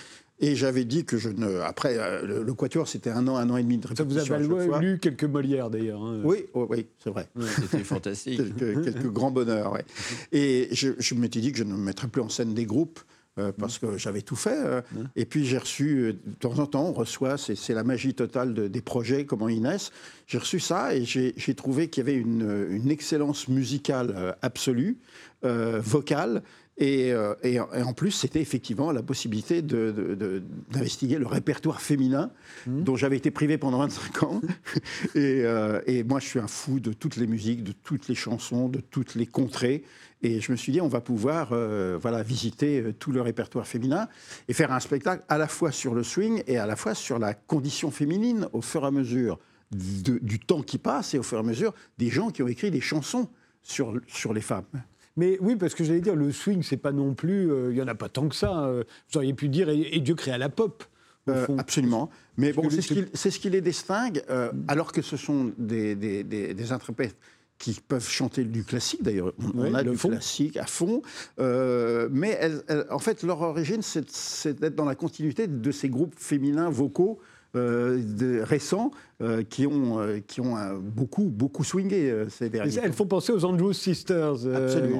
Et 0.44 0.56
j'avais 0.56 0.84
dit 0.84 1.04
que 1.04 1.16
je 1.18 1.28
ne. 1.30 1.60
Après, 1.60 1.96
euh, 1.98 2.26
le, 2.26 2.42
le 2.42 2.54
Quatuor, 2.54 2.88
c'était 2.88 3.10
un 3.10 3.26
an, 3.28 3.36
un 3.36 3.48
an 3.48 3.56
et 3.56 3.62
demi 3.62 3.78
de 3.78 3.86
Ça 3.86 4.02
vous 4.04 4.10
répétition. 4.14 4.74
a 4.74 4.80
lu 4.80 4.98
quelques 4.98 5.24
Molières 5.24 5.70
d'ailleurs. 5.70 6.02
hein. 6.02 6.20
Oui, 6.24 6.46
oh, 6.52 6.66
oui, 6.68 6.86
c'est 7.02 7.10
vrai. 7.10 7.28
C'était 7.60 7.84
fantastique. 7.84 8.36
quelques, 8.58 8.84
quelques 8.84 9.06
grands 9.10 9.30
bonheurs. 9.30 9.72
ouais. 9.72 9.84
Et 10.32 10.68
je, 10.72 10.90
je 10.98 11.14
m'étais 11.14 11.40
dit 11.40 11.52
que 11.52 11.58
je 11.58 11.64
ne 11.64 11.74
mettrais 11.76 12.08
plus 12.08 12.20
en 12.22 12.28
scène 12.28 12.54
des 12.54 12.66
groupes. 12.66 12.98
euh, 13.38 13.50
parce 13.56 13.78
que 13.78 13.96
j'avais 13.96 14.20
tout 14.22 14.36
fait. 14.36 14.58
euh, 14.58 14.82
Et 15.16 15.24
puis 15.24 15.46
j'ai 15.46 15.56
reçu, 15.58 16.00
euh, 16.00 16.12
de 16.12 16.34
temps 16.38 16.58
en 16.58 16.66
temps, 16.66 16.86
on 16.88 16.92
reçoit, 16.92 17.38
c'est 17.38 17.54
c'est 17.54 17.72
la 17.72 17.82
magie 17.84 18.12
totale 18.12 18.52
de- 18.52 18.68
des 18.68 18.82
projets, 18.82 19.24
comment 19.24 19.48
ils 19.48 19.62
naissent. 19.62 19.90
J'ai 20.26 20.36
reçu 20.38 20.60
ça 20.60 20.94
et 20.94 21.04
j'ai 21.06 21.32
j'ai 21.38 21.54
trouvé 21.54 21.88
qu'il 21.88 22.04
y 22.04 22.10
avait 22.10 22.18
une, 22.18 22.66
une 22.70 22.90
excellence 22.90 23.48
musicale 23.48 24.12
euh, 24.14 24.32
absolue, 24.42 24.98
euh, 25.46 25.80
vocale. 25.82 26.42
Et, 26.84 27.12
euh, 27.12 27.34
et 27.44 27.60
en- 27.60 27.92
plus, 27.92 28.10
c'était 28.10 28.40
effectivement 28.40 28.90
la 28.90 29.04
possibilité 29.04 29.62
d'investiguer 29.62 31.18
le 31.18 31.26
répertoire 31.26 31.80
féminin 31.80 32.30
dont 32.66 32.96
j'avais 32.96 33.16
été 33.16 33.30
privé 33.30 33.56
pendant 33.56 33.78
25 33.78 34.22
ans. 34.24 34.40
et, 35.14 35.42
euh, 35.44 35.80
et 35.86 36.02
moi, 36.02 36.18
je 36.18 36.26
suis 36.26 36.38
un 36.40 36.48
fou 36.48 36.80
de 36.80 36.92
toutes 36.92 37.16
les 37.16 37.26
musiques, 37.28 37.62
de 37.62 37.70
toutes 37.72 38.08
les 38.08 38.14
chansons, 38.16 38.68
de 38.68 38.80
toutes 38.80 39.14
les 39.14 39.26
contrées. 39.26 39.84
Et 40.22 40.40
je 40.40 40.50
me 40.52 40.56
suis 40.56 40.72
dit, 40.72 40.80
on 40.80 40.88
va 40.88 41.00
pouvoir 41.00 41.50
euh, 41.52 41.98
voilà, 42.00 42.22
visiter 42.22 42.84
tout 42.98 43.12
le 43.12 43.20
répertoire 43.20 43.66
féminin 43.66 44.08
et 44.48 44.52
faire 44.52 44.72
un 44.72 44.80
spectacle 44.80 45.24
à 45.28 45.38
la 45.38 45.46
fois 45.48 45.70
sur 45.72 45.94
le 45.94 46.02
swing 46.02 46.42
et 46.46 46.58
à 46.58 46.66
la 46.66 46.74
fois 46.76 46.94
sur 46.94 47.18
la 47.18 47.34
condition 47.34 47.90
féminine 47.90 48.48
au 48.52 48.60
fur 48.62 48.82
et 48.84 48.86
à 48.86 48.90
mesure 48.90 49.38
de- 49.70 50.18
du 50.20 50.38
temps 50.40 50.62
qui 50.62 50.78
passe 50.78 51.14
et 51.14 51.18
au 51.18 51.22
fur 51.22 51.38
et 51.38 51.40
à 51.40 51.44
mesure 51.44 51.74
des 51.98 52.08
gens 52.10 52.30
qui 52.30 52.42
ont 52.42 52.48
écrit 52.48 52.70
des 52.70 52.80
chansons 52.80 53.28
sur, 53.62 53.94
sur 54.08 54.32
les 54.32 54.40
femmes. 54.40 54.64
Mais 55.16 55.36
oui, 55.40 55.56
parce 55.56 55.74
que 55.74 55.84
j'allais 55.84 56.00
dire, 56.00 56.16
le 56.16 56.32
swing, 56.32 56.62
c'est 56.62 56.76
pas 56.76 56.92
non 56.92 57.14
plus. 57.14 57.50
euh, 57.50 57.70
Il 57.72 57.76
y 57.76 57.82
en 57.82 57.88
a 57.88 57.94
pas 57.94 58.08
tant 58.08 58.28
que 58.28 58.34
ça. 58.34 58.64
euh, 58.64 58.84
vous 59.10 59.18
auriez 59.18 59.34
pu 59.34 59.48
dire, 59.48 59.68
et, 59.68 59.80
et 59.96 60.00
Dieu 60.00 60.14
créa 60.14 60.38
la 60.38 60.48
pop 60.48 60.84
Euh, 61.28 61.46
absolument. 61.58 62.10
Mais 62.36 62.52
bon, 62.52 62.68
c'est 62.68 62.82
ce, 62.82 62.94
qui, 62.94 63.04
c'est 63.14 63.30
ce 63.30 63.38
qui 63.38 63.48
les 63.50 63.60
distingue, 63.60 64.22
euh, 64.28 64.50
alors 64.66 64.90
que 64.90 65.02
ce 65.02 65.16
sont 65.16 65.52
des, 65.56 65.94
des- 65.94 66.24
des- 66.24 66.52
des 66.52 66.72
interprètes 66.72 67.14
qui 67.58 67.78
peuvent 67.86 68.08
chanter 68.08 68.42
du 68.42 68.64
classique, 68.64 69.04
d'ailleurs, 69.04 69.32
on, 69.54 69.72
a 69.72 69.84
du 69.84 69.94
fond. 69.96 70.08
classique 70.08 70.56
à 70.56 70.66
fond, 70.66 71.00
euh, 71.38 72.08
mais 72.10 72.36
elles- 72.40 72.64
elles- 72.66 72.86
en 72.90 72.98
fait, 72.98 73.22
leur 73.22 73.40
origine, 73.42 73.82
c'est, 73.82 74.58
d'être 74.60 74.74
dans 74.74 74.84
la 74.84 74.96
continuité 74.96 75.46
de 75.46 75.70
ces 75.70 75.88
groupes 75.88 76.14
féminins 76.16 76.70
vocaux 76.70 77.20
euh, 77.54 78.02
de- 78.02 78.40
récents 78.40 78.90
euh, 79.22 79.42
qui 79.44 79.66
ont, 79.66 80.00
euh, 80.00 80.18
qui 80.26 80.40
ont 80.40 80.56
euh, 80.56 80.78
beaucoup, 80.80 81.24
beaucoup 81.28 81.64
swingé 81.64 82.12
ces 82.28 82.50
derniers 82.50 82.76
Elles 82.82 82.90
temps. 82.90 82.96
font 82.96 83.06
penser 83.06 83.32
aux 83.32 83.44
Andrews 83.44 83.72
Sisters 83.72 84.34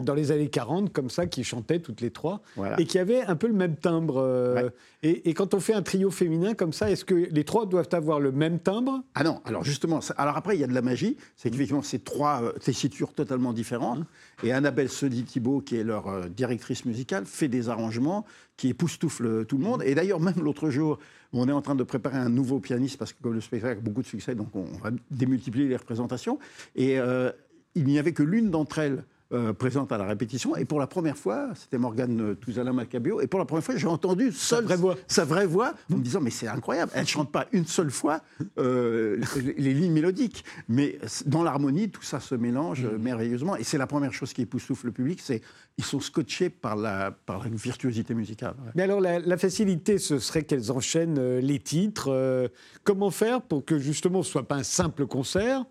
dans 0.04 0.14
les 0.14 0.30
années 0.32 0.48
40, 0.48 0.92
comme 0.92 1.10
ça, 1.10 1.26
qui 1.26 1.44
chantaient 1.44 1.80
toutes 1.80 2.00
les 2.00 2.10
trois, 2.10 2.40
Voilà. 2.56 2.80
et 2.80 2.84
qui 2.84 2.98
avaient 2.98 3.22
un 3.22 3.36
peu 3.36 3.46
le 3.48 3.52
même 3.54 3.76
timbre. 3.76 4.22
Ouais. 4.54 4.70
et, 5.02 5.28
et 5.30 5.34
quand 5.34 5.54
on 5.54 5.60
fait 5.60 5.74
un 5.74 5.82
trio 5.82 6.10
féminin 6.10 6.54
comme 6.54 6.72
ça, 6.72 6.90
est-ce 6.90 7.04
que 7.04 7.14
les 7.14 7.44
trois 7.44 7.66
doivent 7.66 7.88
avoir 7.92 8.20
le 8.20 8.32
même 8.32 8.58
timbre? 8.58 9.02
Ah 9.14 9.24
non, 9.24 9.40
alors 9.44 9.64
justement, 9.64 10.00
ça- 10.00 10.14
alors 10.16 10.36
après, 10.36 10.56
il 10.56 10.60
y 10.60 10.64
a 10.64 10.68
de 10.68 10.74
la 10.74 10.82
magie, 10.82 11.16
c'est 11.36 11.50
qu'effectivement, 11.50 11.82
c'est 11.82 12.04
trois 12.04 12.52
tessitures 12.60 13.12
totalement 13.12 13.52
différentes. 13.52 14.00
Et 14.44 14.52
Annabelle 14.52 14.88
Sodi-Thibault, 14.88 15.60
qui 15.60 15.76
est 15.76 15.84
leur 15.84 16.28
directrice 16.30 16.84
musicale, 16.84 17.24
fait 17.26 17.48
des 17.48 17.68
arrangements 17.68 18.24
qui 18.56 18.68
époustouflent 18.68 19.44
tout 19.46 19.56
le 19.58 19.64
monde. 19.64 19.82
Et 19.84 19.94
d'ailleurs, 19.94 20.20
même 20.20 20.34
l'autre 20.40 20.68
jour, 20.70 20.98
on 21.32 21.48
est 21.48 21.52
en 21.52 21.62
train 21.62 21.74
de 21.74 21.82
préparer 21.82 22.18
un 22.18 22.28
nouveau 22.28 22.60
pianiste, 22.60 22.98
parce 22.98 23.12
que 23.12 23.22
comme 23.22 23.32
le 23.32 23.40
spectacle 23.40 23.80
beaucoup 23.80 24.02
de 24.02 24.06
donc 24.34 24.54
on 24.54 24.64
va 24.82 24.90
démultiplier 25.10 25.68
les 25.68 25.76
représentations. 25.76 26.38
Et 26.74 26.98
euh, 26.98 27.30
il 27.74 27.84
n'y 27.84 27.98
avait 27.98 28.12
que 28.12 28.22
l'une 28.22 28.50
d'entre 28.50 28.78
elles 28.78 29.04
euh, 29.32 29.52
présente 29.52 29.92
à 29.92 29.98
la 29.98 30.04
répétition. 30.04 30.56
Et 30.56 30.64
pour 30.64 30.80
la 30.80 30.86
première 30.86 31.16
fois, 31.16 31.48
c'était 31.54 31.78
Morgane 31.78 32.36
Touzala 32.36 32.72
Macabio, 32.72 33.20
et 33.20 33.26
pour 33.26 33.38
la 33.40 33.46
première 33.46 33.64
fois, 33.64 33.76
j'ai 33.76 33.86
entendu 33.86 34.32
seule 34.32 34.64
vraie 34.64 34.76
voix. 34.76 34.96
sa 35.06 35.24
vraie 35.24 35.46
voix, 35.46 35.74
en 35.92 35.96
me 35.96 36.02
disant 36.02 36.20
mais 36.20 36.30
c'est 36.30 36.48
incroyable, 36.48 36.92
elle 36.94 37.06
chante 37.06 37.30
pas 37.30 37.46
une 37.52 37.66
seule 37.66 37.90
fois 37.90 38.20
euh, 38.58 39.20
les, 39.36 39.54
les 39.54 39.74
lignes 39.74 39.92
mélodiques, 39.92 40.44
mais 40.68 40.98
dans 41.26 41.42
l'harmonie 41.42 41.90
tout 41.90 42.02
ça 42.02 42.20
se 42.20 42.34
mélange 42.34 42.84
euh, 42.84 42.98
merveilleusement 42.98 43.56
et 43.56 43.64
c'est 43.64 43.78
la 43.78 43.86
première 43.86 44.12
chose 44.12 44.32
qui 44.32 44.42
époustoufle 44.42 44.86
le 44.86 44.92
public, 44.92 45.20
c'est 45.22 45.40
ils 45.78 45.84
sont 45.84 46.00
scotchés 46.00 46.50
par 46.50 46.76
la 46.76 47.10
par 47.10 47.44
la 47.44 47.50
virtuosité 47.50 48.14
musicale. 48.14 48.54
Ouais. 48.64 48.72
Mais 48.74 48.82
alors, 48.82 49.00
la, 49.00 49.18
la 49.18 49.36
facilité, 49.38 49.98
ce 49.98 50.18
serait 50.18 50.42
qu'elles 50.42 50.70
enchaînent 50.70 51.18
euh, 51.18 51.40
les 51.40 51.58
titres. 51.58 52.08
euh, 52.10 52.48
comment 52.84 53.10
faire 53.10 53.42
pour 53.42 53.64
que 53.64 53.78
justement 53.78 54.22
ce 54.22 54.30
soit 54.30 54.46
pas 54.48 54.56
un 54.56 54.62
simple 54.62 55.06
concert 55.06 55.64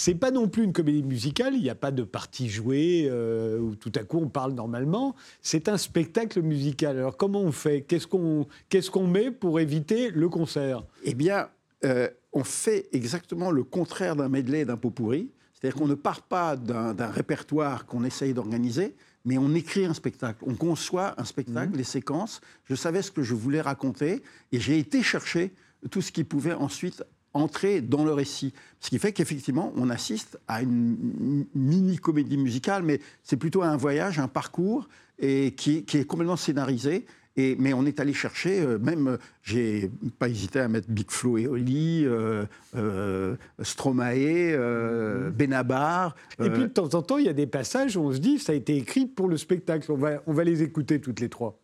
c'est 0.00 0.14
pas 0.14 0.30
non 0.30 0.48
plus 0.48 0.64
une 0.64 0.72
comédie 0.72 1.02
musicale, 1.02 1.52
il 1.54 1.60
n'y 1.62 1.68
a 1.68 1.74
pas 1.74 1.90
de 1.90 2.04
partie 2.04 2.48
jouée 2.48 3.06
euh, 3.10 3.58
où 3.58 3.74
tout 3.74 3.92
à 3.96 4.02
coup 4.02 4.16
on 4.16 4.30
parle 4.30 4.52
normalement. 4.54 5.14
C'est 5.42 5.68
un 5.68 5.76
spectacle 5.76 6.40
musical. 6.40 6.96
Alors 6.96 7.18
comment 7.18 7.42
on 7.42 7.52
fait? 7.52 7.82
Qu'est-ce 7.82 8.06
qu'on 8.06 8.46
qu'est-ce 8.70 8.90
qu'on 8.90 9.06
met 9.06 9.30
pour 9.30 9.60
éviter 9.60 10.10
le 10.10 10.30
concert? 10.30 10.84
Eh 11.04 11.12
bien, 11.12 11.50
euh, 11.84 12.08
on 12.32 12.44
fait 12.44 12.88
exactement 12.92 13.50
le 13.50 13.62
contraire 13.62 14.16
d'un 14.16 14.30
medley 14.30 14.60
et 14.60 14.64
d'un 14.64 14.78
pot 14.78 14.88
pourri. 14.88 15.28
C'est-à-dire 15.52 15.78
qu'on 15.78 15.86
ne 15.86 15.94
part 15.94 16.22
pas 16.22 16.56
d'un 16.56 16.94
d'un 16.94 17.10
répertoire 17.10 17.84
qu'on 17.84 18.02
essaye 18.02 18.32
d'organiser, 18.32 18.94
mais 19.26 19.36
on 19.36 19.52
écrit 19.54 19.84
un 19.84 19.92
spectacle. 19.92 20.42
On 20.46 20.54
conçoit 20.54 21.12
un 21.20 21.24
spectacle, 21.26 21.76
les 21.76 21.84
séquences. 21.84 22.40
Je 22.64 22.74
savais 22.74 23.02
ce 23.02 23.10
que 23.10 23.22
je 23.22 23.34
voulais 23.34 23.60
raconter 23.60 24.22
et 24.50 24.60
j'ai 24.60 24.78
été 24.78 25.02
chercher 25.02 25.52
tout 25.90 26.00
ce 26.00 26.10
qui 26.10 26.24
pouvait 26.24 26.54
ensuite 26.54 27.04
entrer 27.32 27.80
dans 27.80 28.04
le 28.04 28.12
récit. 28.12 28.52
Ce 28.80 28.90
qui 28.90 28.98
fait 28.98 29.12
qu'effectivement, 29.12 29.72
on 29.76 29.90
assiste 29.90 30.38
à 30.48 30.62
une 30.62 31.46
mini-comédie 31.54 32.36
musicale, 32.36 32.82
mais 32.82 33.00
c'est 33.22 33.36
plutôt 33.36 33.62
un 33.62 33.76
voyage, 33.76 34.18
un 34.18 34.28
parcours, 34.28 34.88
et 35.18 35.52
qui, 35.52 35.84
qui 35.84 35.98
est 35.98 36.04
complètement 36.04 36.36
scénarisé. 36.36 37.06
Et, 37.36 37.56
mais 37.60 37.72
on 37.72 37.86
est 37.86 38.00
allé 38.00 38.12
chercher, 38.12 38.60
euh, 38.60 38.78
même, 38.78 39.06
euh, 39.06 39.16
j'ai 39.44 39.90
pas 40.18 40.28
hésité 40.28 40.58
à 40.58 40.66
mettre 40.66 40.90
Big 40.90 41.10
Flo 41.10 41.38
et 41.38 41.46
Oli, 41.46 42.04
euh, 42.04 42.44
euh, 42.76 43.36
Stromae, 43.62 44.16
euh, 44.16 45.30
Benabar. 45.30 46.16
Et 46.42 46.50
puis 46.50 46.62
de 46.62 46.66
temps 46.66 46.92
en 46.94 47.02
temps, 47.02 47.18
il 47.18 47.26
y 47.26 47.28
a 47.28 47.32
des 47.32 47.46
passages 47.46 47.96
où 47.96 48.00
on 48.00 48.12
se 48.12 48.18
dit 48.18 48.40
ça 48.40 48.50
a 48.52 48.56
été 48.56 48.76
écrit 48.76 49.06
pour 49.06 49.28
le 49.28 49.36
spectacle. 49.36 49.92
On 49.92 49.96
va, 49.96 50.22
on 50.26 50.32
va 50.32 50.42
les 50.42 50.62
écouter 50.62 51.00
toutes 51.00 51.20
les 51.20 51.28
trois. 51.28 51.56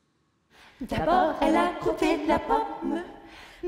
D'abord, 0.80 1.34
elle 1.42 1.56
a 1.56 1.72
de 1.80 2.28
la 2.28 2.38
pomme, 2.38 3.00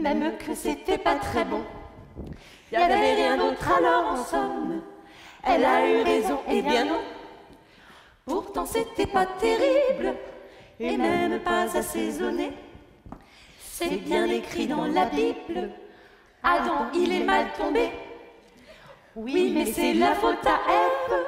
même 0.01 0.39
que 0.39 0.55
c'était 0.55 0.99
pas 0.99 1.17
très 1.17 1.45
bon. 1.45 1.63
Y 2.73 2.77
avait 2.77 3.15
rien 3.15 3.37
d'autre 3.37 3.71
alors 3.71 4.13
en 4.13 4.25
somme. 4.25 4.83
Elle 5.45 5.65
a 5.65 5.89
eu 5.89 6.03
raison, 6.03 6.41
et 6.49 6.63
bien 6.63 6.85
non. 6.85 7.01
Pourtant, 8.27 8.67
c'était 8.67 9.07
pas 9.07 9.27
terrible, 9.27 10.15
et 10.79 10.97
même 10.97 11.41
pas 11.41 11.77
assaisonné. 11.77 12.53
C'est 13.61 13.97
bien 13.97 14.27
écrit 14.27 14.67
dans 14.67 14.85
la 14.85 15.07
Bible. 15.07 15.71
Adam, 16.43 16.89
il 16.95 17.13
est 17.13 17.25
mal 17.25 17.47
tombé. 17.57 17.91
Oui, 19.17 19.53
mais 19.55 19.67
c'est 19.67 19.95
la 19.95 20.15
faute 20.15 20.47
à 20.47 20.61
Ève, 20.71 21.27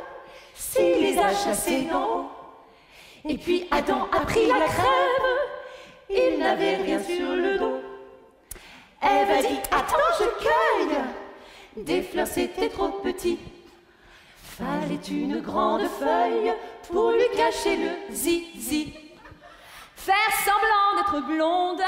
s'il 0.55 1.03
les 1.03 1.19
a 1.19 1.33
chassés 1.33 1.89
haut. 1.95 2.27
Et 3.29 3.37
puis 3.37 3.67
Adam 3.71 4.09
a 4.13 4.21
pris 4.21 4.47
la 4.47 4.67
crève, 4.67 5.39
il 6.09 6.39
n'avait 6.39 6.77
rien 6.77 7.01
sur 7.03 7.35
le 7.35 7.59
dos. 7.59 7.90
Ève 9.03 9.31
a 9.31 9.43
dit 9.43 9.61
Attends, 9.71 9.97
je 10.19 10.25
cueille 10.45 10.99
Des 11.77 12.03
fleurs, 12.03 12.27
c'était 12.27 12.69
trop 12.69 12.89
petit. 12.89 13.39
Fallait 14.43 15.01
une 15.11 15.41
grande 15.41 15.87
feuille 15.99 16.53
pour 16.91 17.13
lui 17.13 17.25
cacher 17.35 17.77
le 17.77 18.15
zizi. 18.15 18.93
Faire 19.97 20.15
semblant 20.45 20.97
d'être 20.97 21.27
blonde, 21.27 21.83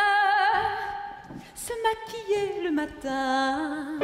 se 1.54 1.72
maquiller 1.82 2.62
le 2.64 2.70
matin, 2.70 3.98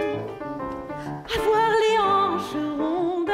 avoir 1.37 1.71
les 1.71 1.99
hanches 1.99 2.79
rondes 2.79 3.31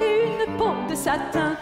et 0.00 0.26
une 0.26 0.56
peau 0.56 0.72
de 0.88 0.94
satin. 0.94 1.56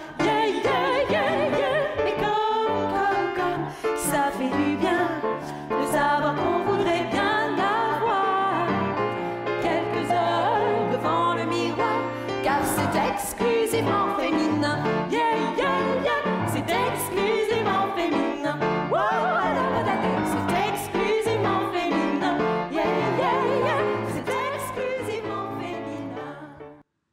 C'est 12.92 13.09
exclusivement 13.12 14.16
féminin. 14.16 14.85
Yeah, 15.11 15.20
yeah, 15.57 16.05
yeah, 16.05 16.46
c'est 16.49 16.61
exclusivement 16.61 17.94
féminin. 17.96 18.59
Wow, 18.90 18.96
la, 18.96 19.83
la, 19.83 19.94
c'est 20.31 20.72
exclusivement 20.72 21.72
féminin. 21.72 22.38
Yeah, 22.72 22.85
yeah, 23.18 23.37
yeah, 23.64 23.83
c'est 24.12 24.29
exclusivement 24.55 25.59
féminin. 25.59 26.35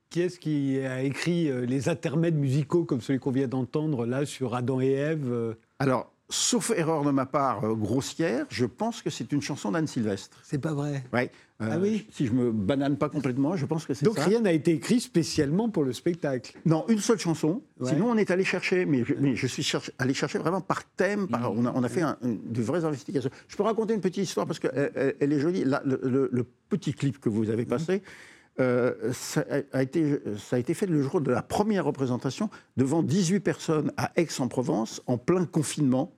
Qui 0.09 0.21
est-ce 0.21 0.39
qui 0.39 0.79
a 0.85 1.01
écrit 1.01 1.49
euh, 1.49 1.65
les 1.65 1.89
intermèdes 1.89 2.35
musicaux 2.35 2.85
comme 2.85 3.01
celui 3.01 3.19
qu'on 3.19 3.31
vient 3.31 3.47
d'entendre 3.47 4.05
là 4.05 4.25
sur 4.25 4.55
Adam 4.55 4.81
et 4.81 4.91
Ève 4.91 5.31
euh, 5.31 5.53
Alors, 5.79 6.12
sauf 6.29 6.71
erreur 6.75 7.03
de 7.03 7.11
ma 7.11 7.25
part 7.25 7.63
euh, 7.63 7.75
grossière, 7.75 8.45
je 8.49 8.65
pense 8.65 9.01
que 9.01 9.09
c'est 9.09 9.31
une 9.31 9.41
chanson 9.41 9.71
d'Anne 9.71 9.87
Sylvestre. 9.87 10.37
C'est 10.43 10.57
pas 10.57 10.73
vrai. 10.73 11.03
Ouais. 11.13 11.29
Euh, 11.61 11.69
Ah 11.71 11.77
oui 11.79 12.07
Si 12.11 12.25
je 12.25 12.33
me 12.33 12.51
banane 12.51 12.97
pas 12.97 13.09
complètement, 13.09 13.55
je 13.55 13.65
pense 13.65 13.85
que 13.85 13.93
c'est 13.93 14.03
Donc 14.05 14.17
ça. 14.17 14.25
rien 14.25 14.41
n'a 14.41 14.51
été 14.51 14.71
écrit 14.71 14.99
spécialement 14.99 15.69
pour 15.69 15.83
le 15.83 15.93
spectacle. 15.93 16.57
Non, 16.65 16.85
une 16.87 16.99
seule 16.99 17.19
chanson. 17.19 17.61
Ouais. 17.79 17.91
Sinon, 17.91 18.09
on 18.09 18.17
est 18.17 18.31
allé 18.31 18.43
chercher, 18.43 18.85
mais 18.85 19.03
je, 19.05 19.13
mais 19.19 19.35
je 19.35 19.45
suis 19.47 19.69
allé 19.99 20.13
chercher 20.13 20.39
vraiment 20.39 20.61
par 20.61 20.83
thème. 20.85 21.27
par- 21.27 21.51
on, 21.53 21.65
a, 21.65 21.71
on 21.75 21.83
a 21.83 21.89
fait 21.89 22.01
un- 22.01 22.17
une- 22.23 22.51
de 22.51 22.61
vraies 22.63 22.83
investigations. 22.85 23.29
Je 23.47 23.55
peux 23.55 23.63
raconter 23.63 23.93
une 23.93 24.01
petite 24.01 24.23
histoire 24.23 24.47
parce 24.47 24.59
qu'elle 24.59 24.91
elle, 24.95 25.15
elle 25.19 25.33
est 25.33 25.39
jolie. 25.39 25.63
Là, 25.63 25.81
le, 25.85 25.99
le- 26.03 26.29
le 26.31 26.43
petit 26.69 26.93
clip 26.93 27.19
que 27.19 27.29
vous 27.29 27.49
avez 27.51 27.65
passé, 27.65 28.01
euh, 28.59 29.11
ça, 29.13 29.43
a 29.71 29.81
été, 29.81 30.19
ça 30.37 30.57
a 30.57 30.59
été 30.59 30.73
fait 30.73 30.85
le 30.85 31.01
jour 31.01 31.21
de 31.21 31.31
la 31.31 31.41
première 31.41 31.85
représentation 31.85 32.49
devant 32.77 33.01
18 33.01 33.39
personnes 33.39 33.91
à 33.97 34.11
Aix-en-Provence, 34.15 35.01
en 35.07 35.17
plein 35.17 35.45
confinement. 35.45 36.13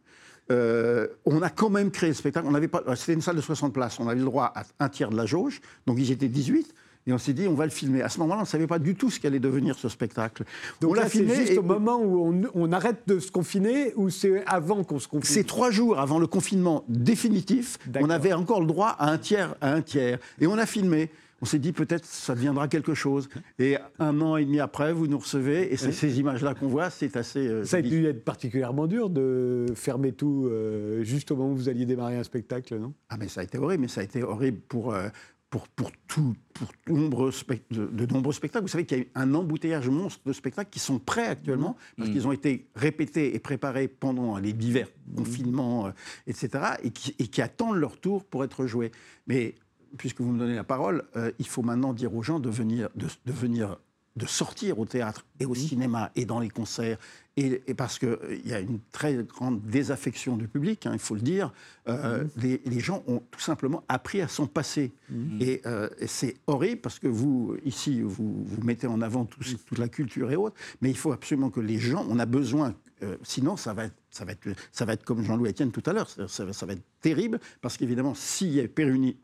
Euh, 0.52 1.08
on 1.26 1.42
a 1.42 1.50
quand 1.50 1.70
même 1.70 1.92
créé 1.92 2.10
le 2.10 2.16
spectacle. 2.16 2.46
On 2.50 2.54
avait 2.54 2.68
pas, 2.68 2.84
c'était 2.96 3.14
une 3.14 3.22
salle 3.22 3.38
de 3.38 3.42
60 3.42 3.74
places. 3.74 4.00
On 4.00 4.08
avait 4.08 4.20
le 4.20 4.26
droit 4.26 4.52
à 4.54 4.64
un 4.80 4.90
tiers 4.90 5.10
de 5.10 5.18
la 5.18 5.26
jauge, 5.26 5.62
donc 5.88 5.98
ils 6.00 6.12
étaient 6.12 6.28
18. 6.28 6.74
Et 7.08 7.14
on 7.14 7.20
s'est 7.20 7.34
dit, 7.34 7.48
on 7.48 7.54
va 7.54 7.66
le 7.66 7.72
filmer. 7.72 8.02
À 8.02 8.10
ce 8.10 8.20
moment-là, 8.20 8.40
on 8.40 8.44
ne 8.44 8.48
savait 8.48 8.66
pas 8.66 8.80
du 8.80 8.96
tout 8.96 9.12
ce 9.12 9.20
qu'allait 9.20 9.40
devenir 9.40 9.78
ce 9.78 9.90
spectacle. 9.90 10.44
Donc 10.82 10.92
on 10.92 10.94
l'a 10.96 11.04
c'est 11.04 11.10
filmé. 11.10 11.36
juste 11.36 11.52
et 11.52 11.58
au 11.60 11.62
moment 11.62 11.98
où 11.98 12.34
on, 12.34 12.42
on 12.56 12.72
arrête 12.72 13.08
de 13.08 13.20
se 13.20 13.32
confiner 13.32 13.94
ou 13.96 14.10
c'est 14.10 14.44
avant 14.48 14.84
qu'on 14.84 14.98
se 14.98 15.08
confine? 15.08 15.32
C'est 15.32 15.44
trois 15.44 15.70
jours 15.70 16.00
avant 16.00 16.18
le 16.18 16.26
confinement 16.26 16.84
définitif. 16.90 17.78
On 18.02 18.10
avait 18.10 18.34
encore 18.34 18.60
le 18.60 18.66
droit 18.66 18.96
à 18.98 19.12
un 19.12 19.20
tiers, 19.20 19.56
à 19.62 19.72
un 19.72 19.82
tiers. 19.82 20.18
Et 20.42 20.48
on 20.48 20.58
a 20.58 20.66
filmé. 20.66 21.12
On 21.42 21.46
s'est 21.46 21.60
dit 21.60 21.74
peut-être 21.74 22.06
ça 22.06 22.34
deviendra 22.34 22.68
quelque 22.68 22.94
chose. 22.94 23.28
Et 23.60 23.78
un 24.00 24.22
an 24.22 24.38
et 24.38 24.46
demi 24.46 24.60
après, 24.60 24.94
vous 24.94 25.08
nous 25.08 25.18
recevez 25.20 25.72
et 25.74 25.78
c'est 25.78 25.92
ces 25.92 26.20
images-là 26.20 26.54
qu'on 26.56 26.68
voit, 26.68 26.90
c'est 26.90 27.18
assez. 27.18 27.46
euh, 27.48 27.64
Ça 27.66 27.78
a 27.78 27.82
dû 27.82 28.06
être 28.06 28.24
particulièrement 28.24 28.88
dur 28.88 29.10
de 29.10 29.66
fermer 29.76 30.14
tout 30.14 30.48
euh, 30.48 31.04
juste 31.04 31.32
au 31.32 31.36
moment 31.36 31.52
où 31.52 31.56
vous 31.56 31.70
alliez 31.70 31.86
démarrer 31.86 32.18
un 32.18 32.24
spectacle, 32.24 32.78
non? 32.78 32.94
Ah 33.10 33.18
mais 33.18 33.28
ça 33.28 33.42
a 33.42 33.44
été 33.44 33.58
horrible, 33.58 33.82
mais 33.82 33.88
ça 33.90 34.02
a 34.02 34.04
été 34.06 34.24
horrible 34.24 34.60
pour, 34.68 34.94
euh, 34.94 35.10
pour, 35.50 35.68
pour, 35.68 35.92
tout, 36.08 36.36
pour 36.54 36.68
nombreux 36.88 37.32
de, 37.72 37.86
de 37.86 38.14
nombreux 38.14 38.34
spectacles. 38.34 38.64
Vous 38.64 38.70
savez 38.70 38.86
qu'il 38.86 39.00
y 39.00 39.08
a 39.14 39.20
un 39.22 39.34
embouteillage 39.34 39.90
monstre 39.90 40.22
de 40.26 40.34
spectacles 40.34 40.70
qui 40.70 40.80
sont 40.80 41.00
prêts 41.00 41.28
actuellement, 41.28 41.76
parce 41.98 42.10
qu'ils 42.10 42.28
ont 42.28 42.32
été 42.32 42.68
répétés 42.76 43.36
et 43.36 43.40
préparés 43.40 43.88
pendant 43.88 44.38
les 44.38 44.54
divers 44.54 44.88
confinements, 45.16 45.88
euh, 45.88 45.92
etc., 46.28 46.64
et 46.84 46.92
qui, 46.92 47.14
et 47.20 47.28
qui 47.28 47.42
attendent 47.42 47.78
leur 47.78 47.98
tour 48.00 48.24
pour 48.26 48.44
être 48.44 48.66
joués. 48.68 48.92
Mais 49.28 49.56
puisque 49.98 50.22
vous 50.22 50.32
me 50.32 50.40
donnez 50.40 50.56
la 50.56 50.64
parole, 50.64 51.04
euh, 51.16 51.32
il 51.40 51.48
faut 51.48 51.62
maintenant 51.64 51.94
dire 51.94 52.14
aux 52.16 52.24
gens 52.24 52.40
de 52.40 52.50
venir, 52.50 52.90
de, 52.96 53.08
de 53.26 53.32
venir, 53.32 53.78
de 54.16 54.26
sortir 54.26 54.80
au 54.80 54.86
théâtre 54.86 55.26
et 55.42 55.46
au 55.46 55.54
cinéma 55.56 56.10
et 56.16 56.24
dans 56.26 56.40
les 56.40 56.50
concerts, 56.50 56.98
et, 57.36 57.62
et 57.68 57.74
parce 57.74 58.00
qu'il 58.00 58.18
il 58.46 58.50
y 58.50 58.54
a 58.54 58.62
une 58.62 58.80
très 58.94 59.16
grande 59.26 59.62
désaffection 59.64 60.38
du 60.38 60.48
public, 60.48 60.86
hein, 60.86 60.92
il 60.94 61.00
faut 61.00 61.16
le 61.16 61.22
dire. 61.22 61.52
Euh, 61.90 62.24
les, 62.38 62.62
les 62.66 62.80
gens 62.80 63.04
ont 63.08 63.22
tout 63.30 63.42
simplement 63.42 63.84
appris 63.90 64.22
à 64.22 64.30
s'en 64.30 64.48
passer. 64.48 64.94
Et, 65.42 65.62
euh, 65.66 65.90
et 66.00 66.08
c'est 66.08 66.36
horrible 66.48 66.80
parce 66.80 66.98
que 66.98 67.10
vous, 67.10 67.58
ici, 67.66 68.02
vous, 68.02 68.46
vous 68.46 68.62
mettez 68.64 68.88
en 68.88 69.02
avant 69.02 69.26
tout- 69.26 69.42
toute 69.66 69.78
la 69.80 69.90
culture 69.90 70.32
et 70.32 70.38
autres, 70.38 70.56
mais 70.82 70.90
il 70.90 70.98
faut 70.98 71.12
absolument 71.12 71.50
que 71.50 71.60
les 71.60 71.78
gens, 71.78 72.06
on 72.10 72.18
a 72.20 72.26
besoin, 72.26 72.74
euh, 73.04 73.18
sinon 73.22 73.58
ça 73.58 73.74
va 73.74 73.84
être, 73.84 73.96
ça 74.10 74.24
va 74.24 74.32
être, 74.32 74.48
ça 74.72 74.86
va 74.86 74.94
être 74.94 75.04
comme 75.04 75.22
Jean-Louis 75.22 75.50
Etienne 75.50 75.74
tout 75.74 75.84
à 75.86 75.92
l'heure, 75.92 76.10
ça, 76.10 76.30
ça 76.30 76.66
va- 76.66 76.72
être 76.72 76.84
terrible 77.02 77.42
parce 77.60 77.76
qu'évidemment, 77.76 78.16
s'il 78.16 78.54
y 78.54 78.62
a 78.62 78.68
pénurie, 78.70 79.18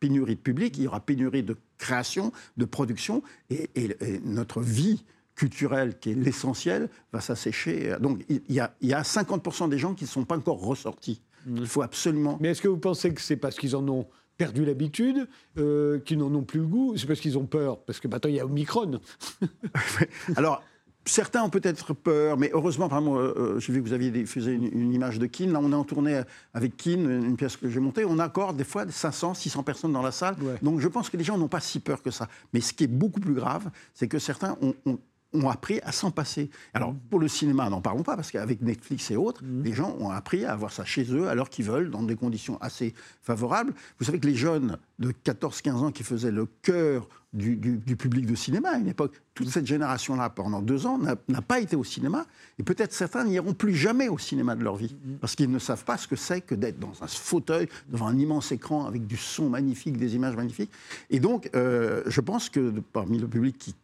pénurie 0.00 0.36
de 0.36 0.40
public, 0.40 0.76
il 0.78 0.84
y 0.84 0.86
aura 0.86 1.00
pénurie 1.00 1.42
de 1.42 1.56
création, 1.78 2.32
de 2.56 2.64
production, 2.64 3.22
et, 3.50 3.70
et- 3.74 3.96
et 4.00 4.20
notre 4.24 4.60
vie 4.60 5.04
culturelle, 5.34 5.98
qui 5.98 6.12
est 6.12 6.14
l'essentiel, 6.14 6.88
va 7.12 7.20
s'assécher. 7.20 7.94
Donc 8.00 8.24
il 8.28 8.40
y 8.48 8.60
a, 8.60 8.74
il 8.80 8.88
y 8.88 8.94
a 8.94 9.02
50% 9.02 9.68
des 9.68 9.78
gens 9.78 9.94
qui 9.94 10.04
ne 10.04 10.08
sont 10.08 10.24
pas 10.24 10.36
encore 10.36 10.60
ressortis. 10.60 11.20
Il 11.46 11.66
faut 11.66 11.82
absolument... 11.82 12.38
Mais 12.40 12.48
est-ce 12.48 12.62
que 12.62 12.68
vous 12.68 12.78
pensez 12.78 13.12
que 13.12 13.20
c'est 13.20 13.36
parce 13.36 13.56
qu'ils 13.56 13.76
en 13.76 13.86
ont 13.88 14.06
perdu 14.38 14.64
l'habitude, 14.64 15.28
euh, 15.58 15.98
qu'ils 16.00 16.18
n'en 16.18 16.34
ont 16.34 16.42
plus 16.42 16.60
le 16.60 16.66
goût 16.66 16.94
C'est 16.96 17.06
parce 17.06 17.20
qu'ils 17.20 17.38
ont 17.38 17.46
peur? 17.46 17.78
Parce 17.84 18.00
que 18.00 18.08
maintenant, 18.08 18.30
il 18.30 18.36
y 18.36 18.40
a 18.40 18.44
Omicron. 18.46 19.00
Alors, 20.36 20.62
certains 21.06 21.42
ont 21.42 21.50
peut-être 21.50 21.94
peur, 21.94 22.36
mais 22.36 22.50
heureusement, 22.52 22.88
par 22.88 22.98
exemple, 22.98 23.18
euh, 23.18 23.58
j'ai 23.58 23.72
vu 23.72 23.82
que 23.82 23.88
vous 23.88 23.92
aviez 23.94 24.10
diffusé 24.10 24.52
une, 24.52 24.64
une 24.66 24.92
image 24.92 25.18
de 25.18 25.26
Keane. 25.26 25.52
Là, 25.52 25.60
on 25.62 25.72
est 25.72 25.74
en 25.76 25.84
tournée 25.84 26.20
avec 26.52 26.76
Keane, 26.76 27.08
une 27.24 27.36
pièce 27.36 27.56
que 27.56 27.68
j'ai 27.70 27.80
montée. 27.80 28.04
On 28.04 28.18
a 28.18 28.26
encore 28.26 28.52
des 28.54 28.64
fois 28.64 28.84
500, 28.88 29.34
600 29.34 29.62
personnes 29.62 29.92
dans 29.92 30.02
la 30.02 30.12
salle. 30.12 30.36
Ouais. 30.42 30.56
Donc, 30.62 30.80
je 30.80 30.88
pense 30.88 31.08
que 31.10 31.16
les 31.16 31.24
gens 31.24 31.38
n'ont 31.38 31.48
pas 31.48 31.60
si 31.60 31.80
peur 31.80 32.02
que 32.02 32.10
ça. 32.10 32.28
Mais 32.52 32.60
ce 32.60 32.72
qui 32.72 32.84
est 32.84 32.88
beaucoup 32.88 33.20
plus 33.20 33.34
grave, 33.34 33.70
c'est 33.94 34.08
que 34.08 34.18
certains 34.18 34.56
ont, 34.60 34.74
ont- 34.84 34.98
ont 35.32 35.50
appris 35.50 35.80
à 35.82 35.92
s'en 35.92 36.10
passer. 36.10 36.48
Alors, 36.72 36.94
pour 37.10 37.18
le 37.20 37.28
cinéma, 37.28 37.68
n'en 37.68 37.82
parlons 37.82 38.04
pas, 38.04 38.16
parce 38.16 38.30
qu'avec 38.30 38.62
Netflix 38.62 39.10
et 39.10 39.16
autres, 39.16 39.42
les 39.64 39.72
gens 39.74 39.94
ont 40.00 40.08
appris 40.10 40.44
à 40.46 40.52
avoir 40.52 40.72
ça 40.72 40.84
chez 40.84 41.04
eux, 41.12 41.28
à 41.28 41.34
l'heure 41.34 41.50
qu'ils 41.50 41.66
veulent, 41.66 41.90
dans 41.90 42.02
des 42.04 42.14
conditions 42.16 42.56
assez 42.62 42.94
favorables. 43.22 43.74
Vous 43.98 44.06
savez 44.06 44.18
que 44.18 44.26
les 44.26 44.36
jeunes 44.36 44.78
de 44.98 45.10
14-15 45.24 45.70
ans 45.72 45.90
qui 45.92 46.04
faisaient 46.04 46.30
le 46.30 46.46
cœur 46.62 47.06
du, 47.36 47.56
du- 47.56 47.76
du 47.78 47.96
public 47.96 48.26
de 48.26 48.34
cinéma 48.34 48.70
à 48.70 48.78
une 48.78 48.88
époque, 48.88 49.12
toute 49.34 49.48
cette 49.50 49.66
génération-là, 49.66 50.30
pendant 50.30 50.62
deux 50.62 50.86
ans, 50.86 50.98
n'a 50.98 51.42
pas 51.42 51.60
été 51.60 51.76
au 51.76 51.84
cinéma. 51.84 52.26
Et 52.58 52.62
peut-être 52.62 52.92
certains 52.92 53.24
n'iront 53.24 53.54
plus 53.54 53.74
jamais 53.74 54.08
au 54.08 54.18
cinéma 54.18 54.56
de 54.56 54.64
leur 54.64 54.76
vie, 54.76 54.96
parce 55.20 55.34
qu'ils 55.36 55.50
ne 55.50 55.58
savent 55.58 55.84
pas 55.84 55.96
ce 55.96 56.08
que 56.08 56.16
c'est 56.16 56.40
que 56.40 56.54
d'être 56.54 56.78
dans 56.78 56.94
un 57.02 57.06
fauteuil, 57.06 57.68
devant 57.88 58.08
un 58.08 58.18
immense 58.18 58.52
écran, 58.52 58.86
avec 58.86 59.06
du 59.06 59.16
son 59.16 59.48
magnifique, 59.50 59.96
des 59.96 60.14
images 60.16 60.36
magnifiques. 60.36 60.70
Et 61.10 61.20
donc, 61.20 61.50
euh, 61.54 62.02
je 62.06 62.20
pense 62.20 62.48
que 62.48 62.72
parmi 62.92 63.18
le 63.18 63.28
public 63.28 63.56
qui 63.58 63.74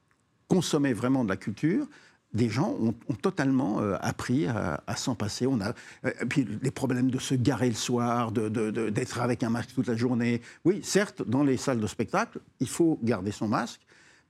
consommaient 0.48 0.92
vraiment 0.92 1.24
de 1.24 1.28
la 1.28 1.36
culture, 1.36 1.86
des 2.34 2.48
gens 2.48 2.76
ont, 2.80 3.14
totalement 3.14 3.80
euh, 3.80 3.96
appris 4.00 4.46
à, 4.46 4.96
s'en 4.96 5.14
passer. 5.14 5.46
On 5.46 5.60
a, 5.60 5.74
euh, 6.04 6.12
et 6.20 6.26
puis 6.26 6.46
les 6.62 6.70
problèmes 6.70 7.10
de 7.10 7.18
se 7.18 7.34
garer 7.34 7.68
le 7.68 7.74
soir, 7.74 8.32
de- 8.32 8.48
de- 8.48 8.90
d'être 8.90 9.20
avec 9.20 9.42
un 9.42 9.50
masque 9.50 9.74
toute 9.74 9.86
la 9.86 9.96
journée. 9.96 10.40
Oui, 10.64 10.80
certes, 10.82 11.22
dans 11.26 11.44
les 11.44 11.56
salles 11.56 11.80
de 11.80 11.86
spectacle, 11.86 12.40
il 12.60 12.68
faut 12.68 12.98
garder 13.02 13.32
son 13.32 13.48
masque, 13.48 13.80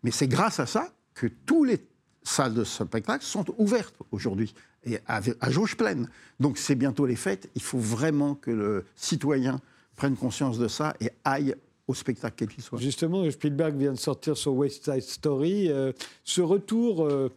mais 0.03 0.11
c'est 0.11 0.29
grâce 0.29 0.59
à 0.61 0.67
ça 0.67 0.89
que 1.15 1.27
toutes 1.27 1.69
les 1.69 1.81
salles 2.23 2.55
de 2.55 2.65
spectacle 2.65 3.25
sont 3.25 3.45
ouvertes 3.59 3.97
aujourd'hui 4.11 4.55
et 4.85 4.99
à, 5.07 5.21
jauge 5.51 5.77
pleine. 5.77 6.09
Donc 6.41 6.59
c'est 6.59 6.75
bientôt 6.75 7.07
les 7.07 7.17
fêtes. 7.17 7.49
Il 7.55 7.63
faut 7.63 7.79
vraiment 7.79 8.35
que 8.35 8.51
le 8.51 8.85
citoyen 8.97 9.61
prenne 9.97 10.17
conscience 10.17 10.59
de 10.59 10.69
ça 10.69 10.95
et 11.01 11.11
aille 11.25 11.55
au 11.87 11.95
spectacle 11.95 12.35
quel 12.37 12.49
qu'il 12.49 12.63
soit. 12.63 12.79
Justement, 12.79 13.29
Spielberg 13.31 13.77
vient 13.77 13.93
de 13.93 13.99
sortir 13.99 14.37
son 14.37 14.53
West 14.53 14.85
Side 14.85 15.03
Story. 15.03 15.71
Euh, 15.71 15.93
ce 16.25 16.41
retour, 16.41 17.05
euh, 17.05 17.29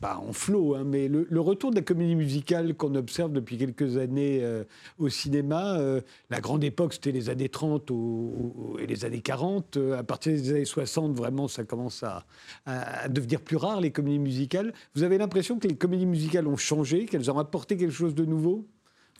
pas, 0.00 0.16
en 0.16 0.32
flot, 0.32 0.74
hein, 0.74 0.84
mais 0.86 1.08
le, 1.08 1.40
retour 1.40 1.70
de 1.70 1.76
la 1.76 1.82
comédie 1.82 2.14
musicale 2.14 2.74
qu'on 2.74 2.94
observe 2.94 3.32
depuis 3.32 3.58
quelques 3.58 3.96
années 3.96 4.40
euh, 4.42 4.64
au 4.98 5.08
cinéma, 5.08 5.78
euh, 5.78 6.00
la 6.30 6.40
grande 6.40 6.64
époque, 6.64 6.94
c'était 6.94 7.12
les 7.12 7.28
années 7.28 7.48
30 7.48 7.90
au- 7.90 7.94
au- 7.94 8.78
et 8.78 8.86
les 8.86 9.04
années 9.04 9.20
40. 9.20 9.76
Euh, 9.76 9.98
à 9.98 10.02
partir 10.02 10.32
des 10.32 10.50
années 10.50 10.64
60, 10.64 11.12
vraiment, 11.14 11.48
ça 11.48 11.64
commence 11.64 12.02
à, 12.02 12.24
devenir 13.08 13.40
plus 13.40 13.56
rare, 13.56 13.80
les 13.80 13.90
comédies 13.90 14.18
musicales. 14.18 14.72
Vous 14.94 15.02
avez 15.02 15.18
l'impression 15.18 15.58
que 15.58 15.68
les 15.68 15.76
comédies 15.76 16.06
musicales 16.06 16.46
ont 16.46 16.56
changé, 16.56 17.04
qu'elles 17.06 17.30
ont 17.30 17.38
apporté 17.38 17.76
quelque 17.76 17.92
chose 17.92 18.14
de 18.14 18.24
nouveau 18.24 18.66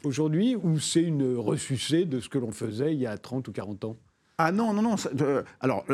aujourd'hui, 0.05 0.57
ou 0.57 0.79
c'est 0.79 1.03
une 1.03 1.37
ressucée 1.37 2.05
de 2.05 2.21
ce 2.21 2.29
que 2.29 2.39
l'on 2.39 2.53
faisait 2.53 2.95
il 2.95 3.01
y 3.01 3.07
a 3.07 3.19
30 3.19 3.49
ou 3.49 3.53
40 3.53 3.85
ans? 3.85 3.97
Ah 4.43 4.53
non, 4.53 4.73
non, 4.73 4.81
non. 4.81 4.95
alors, 5.61 5.85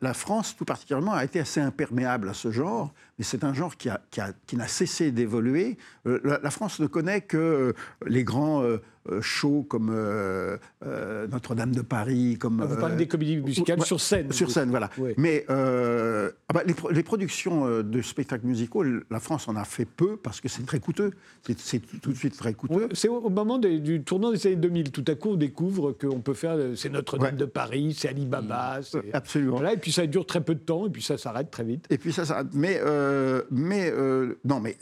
la 0.00 0.14
France, 0.14 0.56
tout 0.56 0.64
particulièrement, 0.64 1.12
a 1.12 1.24
été 1.24 1.38
assez 1.38 1.60
imperméable 1.60 2.28
à 2.28 2.34
ce 2.34 2.50
genre, 2.50 2.92
mais 3.20 3.24
c'est 3.24 3.44
un 3.44 3.52
genre 3.52 3.76
qui, 3.76 3.90
a- 3.90 4.00
qui 4.10 4.18
a- 4.22 4.32
qui 4.46 4.56
n'a 4.56 4.66
cessé 4.66 5.12
d'évoluer. 5.12 5.76
Euh, 6.06 6.20
la, 6.24 6.40
la 6.42 6.50
France 6.50 6.80
ne 6.80 6.86
connaît 6.86 7.20
que 7.20 7.36
euh, 7.36 7.72
les 8.06 8.24
grands 8.24 8.62
euh, 8.62 8.78
shows 9.20 9.62
comme 9.68 9.90
Notre-Dame 11.30 11.72
de 11.74 11.82
Paris, 11.82 12.36
comme... 12.38 12.60
Ah, 12.62 12.66
Vous 12.66 12.76
parlez 12.80 12.96
des 12.96 13.08
comédies 13.08 13.38
musicales 13.38 13.82
sur 13.82 14.00
scène. 14.00 14.32
Sur 14.32 14.50
scène, 14.50 14.70
voilà. 14.70 14.88
Ouais. 14.98 15.14
Mais 15.18 15.44
ah 15.48 16.52
bah, 16.54 16.62
les, 16.66 16.74
pro- 16.74 16.90
les 16.90 17.02
productions 17.02 17.82
de 17.82 18.02
spectacles 18.02 18.46
musicaux, 18.46 18.82
la 19.10 19.20
France 19.20 19.48
en 19.48 19.56
a 19.56 19.64
fait 19.64 19.84
peu 19.84 20.16
parce 20.16 20.40
que 20.40 20.48
c'est 20.48 20.64
très 20.64 20.80
coûteux. 20.80 21.10
C'est- 21.46 21.58
C'est 21.60 21.80
tout, 22.00 22.12
de 22.12 22.16
suite 22.16 22.36
très 22.36 22.54
coûteux. 22.54 22.88
C'est 22.92 23.08
au 23.08 23.28
moment 23.30 23.58
des- 23.58 23.80
du 23.80 24.02
tournant 24.02 24.32
des 24.32 24.46
années 24.46 24.56
2000. 24.56 24.90
Tout 24.92 25.04
à 25.08 25.14
coup, 25.14 25.30
on 25.30 25.36
découvre 25.36 25.92
qu'on 25.92 26.20
peut 26.20 26.34
faire. 26.34 26.56
C'est 26.76 26.88
Notre-Dame 26.90 27.32
Ouais. 27.32 27.38
de 27.40 27.44
Paris, 27.44 27.94
c'est 27.98 28.08
Alibaba. 28.08 28.80
c'est- 28.82 29.12
Absolument. 29.12 29.56
Voilà, 29.56 29.74
et 29.74 29.76
puis 29.76 29.92
ça 29.92 30.06
dure 30.06 30.24
très 30.26 30.40
peu 30.42 30.54
de 30.54 30.60
temps, 30.60 30.86
et 30.86 30.90
puis 30.90 31.02
ça 31.02 31.18
s'arrête 31.18 31.50
très 31.50 31.64
vite. 31.64 31.86
Et 31.90 31.98
puis 31.98 32.12
ça, 32.12 32.24
ça 32.24 32.44
mais, 32.54 32.78
euh, 32.82 33.09
mais 33.50 33.90
euh, 33.90 34.38
non, 34.44 34.60
mais 34.60 34.76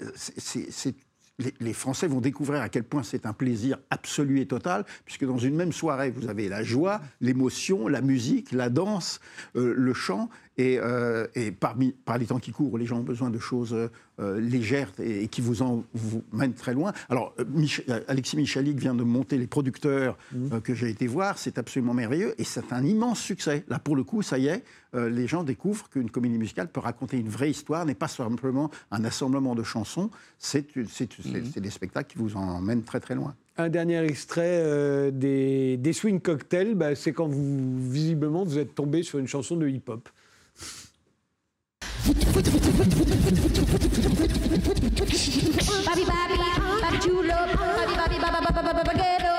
les 1.60 1.72
Français 1.72 2.08
vont 2.08 2.20
découvrir 2.20 2.62
à 2.62 2.68
quel 2.68 2.84
point 2.84 3.02
c'est 3.02 3.26
un 3.26 3.32
plaisir 3.32 3.78
absolu 3.90 4.40
et 4.40 4.46
total, 4.46 4.84
puisque 5.04 5.24
dans 5.24 5.38
une 5.38 5.54
même 5.54 5.72
soirée, 5.72 6.10
vous 6.10 6.28
avez 6.28 6.48
la 6.48 6.62
joie, 6.62 7.00
l'émotion, 7.20 7.86
la 7.88 8.00
musique, 8.00 8.52
la 8.52 8.70
danse, 8.70 9.20
euh, 9.56 9.72
le 9.76 9.94
chant, 9.94 10.28
et, 10.58 10.78
euh, 10.78 11.26
et 11.34 11.50
parmi, 11.52 11.92
par 11.92 12.18
les 12.18 12.26
temps 12.26 12.38
qui 12.38 12.50
courent, 12.52 12.76
les 12.76 12.84
gens 12.84 12.98
ont 12.98 13.02
besoin 13.04 13.30
de 13.30 13.38
choses 13.38 13.74
euh, 14.20 14.40
légères 14.40 14.92
et, 15.00 15.22
et 15.22 15.28
qui 15.28 15.40
vous 15.40 15.62
en 15.62 15.84
vous 15.94 16.22
mènent 16.32 16.52
très 16.52 16.74
loin. 16.74 16.92
Alors, 17.08 17.32
euh, 17.38 17.44
Mich- 17.44 17.82
euh, 17.88 18.00
Alexis 18.08 18.36
Michalik 18.36 18.78
vient 18.78 18.94
de 18.94 19.04
monter 19.04 19.38
les 19.38 19.46
producteurs 19.46 20.18
euh, 20.34 20.60
que 20.60 20.74
j'ai 20.74 20.90
été 20.90 21.06
voir, 21.06 21.38
c'est 21.38 21.56
absolument 21.58 21.94
merveilleux, 21.94 22.34
et 22.38 22.44
c'est 22.44 22.72
un 22.72 22.84
immense 22.84 23.20
succès. 23.20 23.64
Là, 23.68 23.78
pour 23.78 23.96
le 23.96 24.02
coup, 24.04 24.20
ça 24.22 24.38
y 24.38 24.48
est, 24.48 24.64
euh, 24.94 25.08
les 25.08 25.26
gens 25.26 25.44
découvrent 25.44 25.88
qu'une 25.88 26.10
comédie 26.10 26.38
musicale 26.38 26.68
peut 26.68 26.80
raconter 26.80 27.16
une 27.18 27.28
vraie 27.28 27.50
histoire, 27.50 27.86
n'est 27.86 27.94
pas 27.94 28.08
simplement 28.08 28.70
un 28.90 29.04
assemblement 29.04 29.54
de 29.54 29.62
chansons, 29.62 30.10
c'est 30.38 30.66
c'est 30.92 31.60
des 31.60 31.70
spectacles 31.70 32.12
qui 32.12 32.18
vous 32.18 32.36
emmènent 32.36 32.82
très 32.82 33.00
très 33.00 33.14
loin. 33.14 33.34
Un 33.56 33.68
dernier 33.68 33.98
extrait 34.04 34.60
euh, 34.62 35.10
des, 35.10 35.76
des 35.76 35.92
Swing 35.92 36.20
Cocktails, 36.20 36.74
bah, 36.76 36.94
c'est 36.94 37.12
quand 37.12 37.26
vous, 37.26 37.90
visiblement, 37.90 38.44
vous 38.44 38.56
êtes 38.58 38.74
tombé 38.74 39.02
sur 39.02 39.18
une 39.18 39.26
chanson 39.26 39.56
de 39.56 39.68
hip-hop. 39.68 40.08
Babi 45.86 46.04
babi, 46.10 46.36
babi 46.82 46.98
chulo, 46.98 47.38
babi 47.46 47.94
babi 47.96 48.16
baba 48.18 48.40
baba 48.42 48.72
bagero, 48.84 49.32
babi 49.32 49.37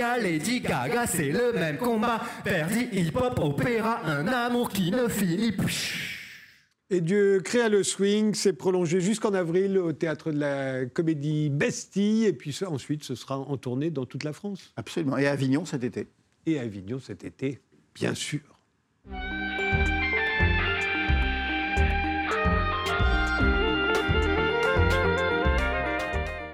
Lady 0.00 0.60
Gaga, 0.60 1.06
c'est 1.06 1.30
le 1.30 1.52
même 1.52 1.76
combat. 1.76 2.22
Verdi, 2.44 2.88
hip-hop, 2.92 3.38
opéra, 3.38 4.00
un 4.06 4.26
amour 4.26 4.70
qui 4.70 4.90
ne 4.90 5.08
finit 5.08 5.52
plus. 5.52 6.16
Et 6.88 7.00
Dieu 7.00 7.40
créa 7.44 7.68
le 7.68 7.82
swing, 7.82 8.34
c'est 8.34 8.52
prolongé 8.52 9.00
jusqu'en 9.00 9.34
avril 9.34 9.78
au 9.78 9.92
théâtre 9.92 10.32
de 10.32 10.40
la 10.40 10.86
comédie 10.86 11.50
Bastille, 11.50 12.24
et 12.24 12.32
puis 12.32 12.52
ça, 12.52 12.70
ensuite 12.70 13.04
ce 13.04 13.14
sera 13.14 13.38
en 13.38 13.56
tournée 13.56 13.90
dans 13.90 14.06
toute 14.06 14.24
la 14.24 14.32
France. 14.32 14.72
Absolument. 14.76 15.16
Et 15.18 15.26
à 15.26 15.32
Avignon 15.32 15.64
cet 15.64 15.84
été. 15.84 16.08
Et 16.46 16.58
à 16.58 16.62
Avignon 16.62 16.98
cet 16.98 17.22
été, 17.24 17.60
bien 17.94 18.14
sûr. 18.14 18.40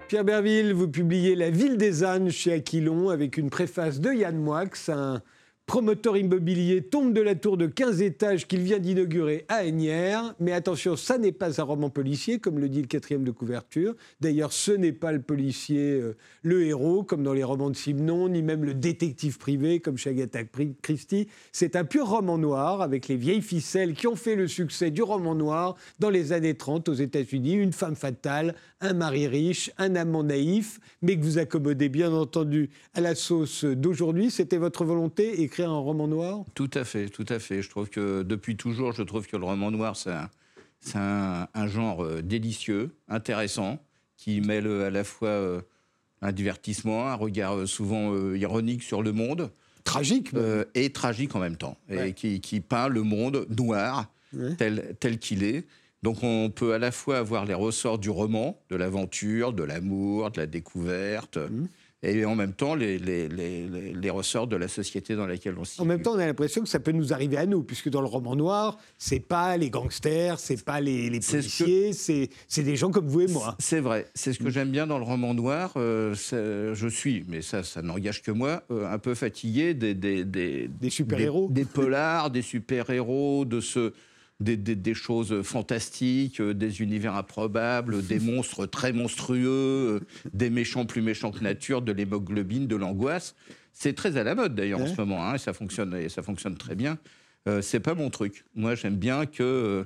Pierre 0.09 0.25
Berville, 0.25 0.73
vous 0.73 0.87
publiez 0.87 1.35
La 1.35 1.51
ville 1.51 1.77
des 1.77 2.05
ânes 2.05 2.31
chez 2.31 2.53
Aquilon 2.53 3.09
avec 3.09 3.37
une 3.37 3.51
préface 3.51 3.99
de 3.99 4.13
Yann 4.13 4.37
Moix, 4.37 4.63
un 4.89 5.21
promoteur 5.67 6.17
immobilier 6.17 6.81
tombe 6.81 7.13
de 7.13 7.21
la 7.21 7.35
tour 7.35 7.57
de 7.57 7.67
15 7.67 8.01
étages 8.01 8.47
qu'il 8.47 8.61
vient 8.61 8.79
d'inaugurer 8.79 9.45
à 9.49 9.57
Agnières. 9.57 10.35
Mais 10.39 10.53
attention, 10.53 10.95
ça 10.95 11.19
n'est 11.19 11.33
pas 11.33 11.61
un 11.61 11.65
roman 11.65 11.91
policier, 11.91 12.39
comme 12.39 12.61
le 12.61 12.69
dit 12.69 12.83
le 12.83 12.87
quatrième 12.87 13.25
de 13.25 13.33
couverture. 13.33 13.95
D'ailleurs, 14.21 14.53
ce 14.53 14.71
n'est 14.71 14.93
pas 14.93 15.11
le 15.11 15.21
policier, 15.21 16.01
euh, 16.01 16.17
le 16.43 16.65
héros, 16.65 17.03
comme 17.03 17.25
dans 17.25 17.33
les 17.33 17.43
romans 17.43 17.71
de 17.71 17.77
Simon, 17.77 18.29
ni 18.29 18.43
même 18.43 18.65
le 18.65 18.75
détective 18.75 19.39
privé, 19.39 19.81
comme 19.81 19.99
chez 19.99 20.11
Agatha 20.11 20.45
Christie. 20.83 21.27
C'est 21.51 21.75
un 21.75 21.85
pur 21.85 22.09
roman 22.09 22.39
noir, 22.39 22.81
avec 22.81 23.09
les 23.09 23.17
vieilles 23.17 23.43
ficelles 23.43 23.95
qui 23.95 24.07
ont 24.07 24.17
fait 24.17 24.37
le 24.37 24.47
succès 24.47 24.93
du 24.93 25.03
roman 25.03 25.35
noir 25.35 25.75
dans 25.99 26.11
les 26.11 26.33
années 26.33 26.55
30 26.55 26.89
aux 26.89 26.95
États-Unis. 26.95 27.55
Une 27.55 27.73
femme 27.73 27.97
fatale, 27.97 28.55
un 28.81 28.93
mari 28.93 29.27
riche, 29.27 29.73
un 29.79 29.97
amant 29.97 30.23
naïf, 30.23 30.79
mais 31.03 31.19
que 31.19 31.25
vous 31.25 31.39
accommodez 31.39 31.89
bien 31.89 32.13
entendu 32.13 32.71
à 32.95 33.01
la 33.01 33.17
sauce 33.17 33.65
d'aujourd'hui. 33.65 34.31
C'était 34.31 34.59
votre 34.59 34.85
volonté, 34.85 35.43
un 35.65 35.79
roman 35.79 36.07
noir? 36.09 36.45
Tout 36.55 36.71
à 36.75 36.85
fait, 36.85 37.09
tout 37.09 37.27
à 37.29 37.39
fait. 37.39 37.63
Je 37.63 37.71
trouve 37.71 37.89
que 37.89 38.23
depuis 38.23 38.57
toujours, 38.57 38.93
je 38.93 39.03
trouve 39.03 39.27
que 39.27 39.37
le 39.37 39.45
roman 39.45 39.71
noir, 39.71 39.97
c'est 39.97 40.11
un, 40.13 40.31
c'est 40.81 40.99
un, 40.99 41.49
un 41.55 41.67
genre 41.67 42.05
euh, 42.05 42.23
délicieux, 42.23 42.95
intéressant, 43.09 43.79
qui 44.17 44.41
mêle 44.41 44.67
à 44.67 44.91
la 44.91 45.05
fois 45.05 45.29
euh, 45.29 45.61
un 46.23 46.33
divertissement, 46.33 47.07
un 47.09 47.15
regard 47.15 47.57
euh, 47.57 47.67
souvent 47.67 48.15
ironique 48.35 48.83
sur 48.83 49.03
le 49.03 49.13
monde, 49.13 49.51
Tragique. 49.85 50.31
euh, 50.35 50.65
et 50.75 50.91
tragique 50.91 51.35
en 51.37 51.39
même 51.41 51.57
temps, 51.57 51.77
et 51.89 52.13
qui, 52.13 52.41
qui 52.41 52.61
peint 52.61 52.89
le 52.89 53.03
monde 53.03 53.47
noir 53.57 54.11
Ouais. 54.35 54.55
tel, 54.57 54.97
tel 54.99 55.19
qu'il 55.21 55.45
est. 55.45 55.65
Donc 56.03 56.19
on 56.23 56.51
peut 56.51 56.75
à 56.75 56.79
la 56.79 56.91
fois 56.91 57.19
avoir 57.19 57.45
les 57.47 57.55
ressorts 57.55 57.99
du 57.99 58.11
roman, 58.11 58.59
de 58.71 58.77
l'aventure, 58.77 59.53
de 59.53 59.63
l'amour, 59.63 60.31
de 60.33 60.41
la 60.41 60.47
découverte, 60.47 61.37
Mmh. 61.39 61.67
Et 62.13 62.25
en 62.25 62.35
même 62.35 62.53
temps 62.53 62.75
les, 62.75 62.99
les, 62.99 63.29
les, 63.29 63.67
les- 63.67 63.93
les 63.95 64.11
ressorts 64.11 64.47
de 64.47 64.57
la 64.57 64.69
société 64.69 65.15
dans 65.17 65.27
laquelle 65.27 65.55
on 65.59 65.65
s'y 65.65 65.81
En 65.81 65.85
même 65.85 66.03
temps, 66.03 66.13
on 66.13 66.19
a 66.19 66.27
l'impression 66.27 66.63
que 66.63 66.69
ça 66.69 66.79
peut 66.81 66.93
nous 66.93 67.13
arriver 67.13 67.37
à 67.37 67.47
nous, 67.47 67.63
puisque 67.63 67.89
dans 67.89 68.01
le 68.01 68.07
roman 68.07 68.37
noir, 68.37 68.79
c'est 68.99 69.21
pas 69.21 69.57
les 69.57 69.71
gangsters, 69.71 70.39
c'est 70.39 70.65
pas 70.65 70.81
les, 70.81 71.11
les 71.11 71.21
C'est 71.21 71.43
ce 71.43 71.59
que- 71.59 71.65
policiers, 71.65 71.93
c'est 71.93 72.29
c'est 72.49 72.63
des 72.63 72.77
gens 72.77 72.91
comme 72.91 73.09
vous 73.09 73.23
et 73.23 73.27
moi. 73.29 73.57
C'est 73.59 73.81
vrai. 73.81 74.07
C'est 74.15 74.33
ce 74.33 74.39
que 74.39 74.51
j'aime 74.51 74.71
bien 74.71 74.87
dans 74.87 74.99
le 74.99 75.05
roman 75.05 75.35
noir. 75.35 75.73
euh, 75.77 76.15
je 76.15 76.89
suis, 76.89 77.25
mais 77.29 77.43
ça, 77.43 77.63
ça 77.63 77.83
n'engage 77.83 78.23
que 78.23 78.31
moi, 78.31 78.63
euh, 78.71 78.87
un 78.93 78.99
peu 78.99 79.15
fatigué 79.15 79.75
des, 79.75 79.95
des, 79.95 80.25
des, 80.25 80.69
Des 80.69 80.91
super-héros. 80.91 81.49
Des, 81.51 81.63
des 81.63 81.69
polars, 81.69 82.31
des 82.31 82.43
super-héros, 82.43 83.45
de 83.45 83.61
ce. 83.61 83.93
Des, 84.39 84.59
des- 84.59 84.77
des 84.77 84.93
choses 84.93 85.41
fantastiques, 85.43 86.41
euh, 86.43 86.53
des 86.53 86.83
univers 86.83 87.15
improbables, 87.15 88.07
des 88.07 88.19
monstres 88.33 88.67
très 88.67 88.93
monstrueux, 88.93 89.49
euh, 89.49 90.01
des 90.35 90.51
méchants 90.51 90.85
plus 90.85 91.01
méchants 91.01 91.31
que 91.31 91.41
nature, 91.43 91.81
de 91.81 91.91
l'hémoglobine, 91.93 92.67
de 92.67 92.77
l'angoisse. 92.77 93.35
C'est 93.73 93.95
très 93.95 94.17
à 94.19 94.25
la 94.25 94.35
mode 94.35 94.55
d'ailleurs 94.55 94.81
en 94.81 94.87
ce 94.95 95.01
moment, 95.01 95.25
hein, 95.25 95.35
et 95.35 95.39
ça 95.39 95.53
fonctionne, 95.55 95.95
et 95.95 96.09
ça 96.11 96.23
fonctionne 96.23 96.57
très 96.57 96.75
bien. 96.75 96.99
Euh, 97.49 97.63
c'est 97.63 97.81
pas 97.81 97.95
mon 97.95 98.11
truc. 98.11 98.45
Moi, 98.55 98.75
j'aime 98.75 98.97
bien 98.97 99.25
que 99.25 99.43
euh, 99.43 99.85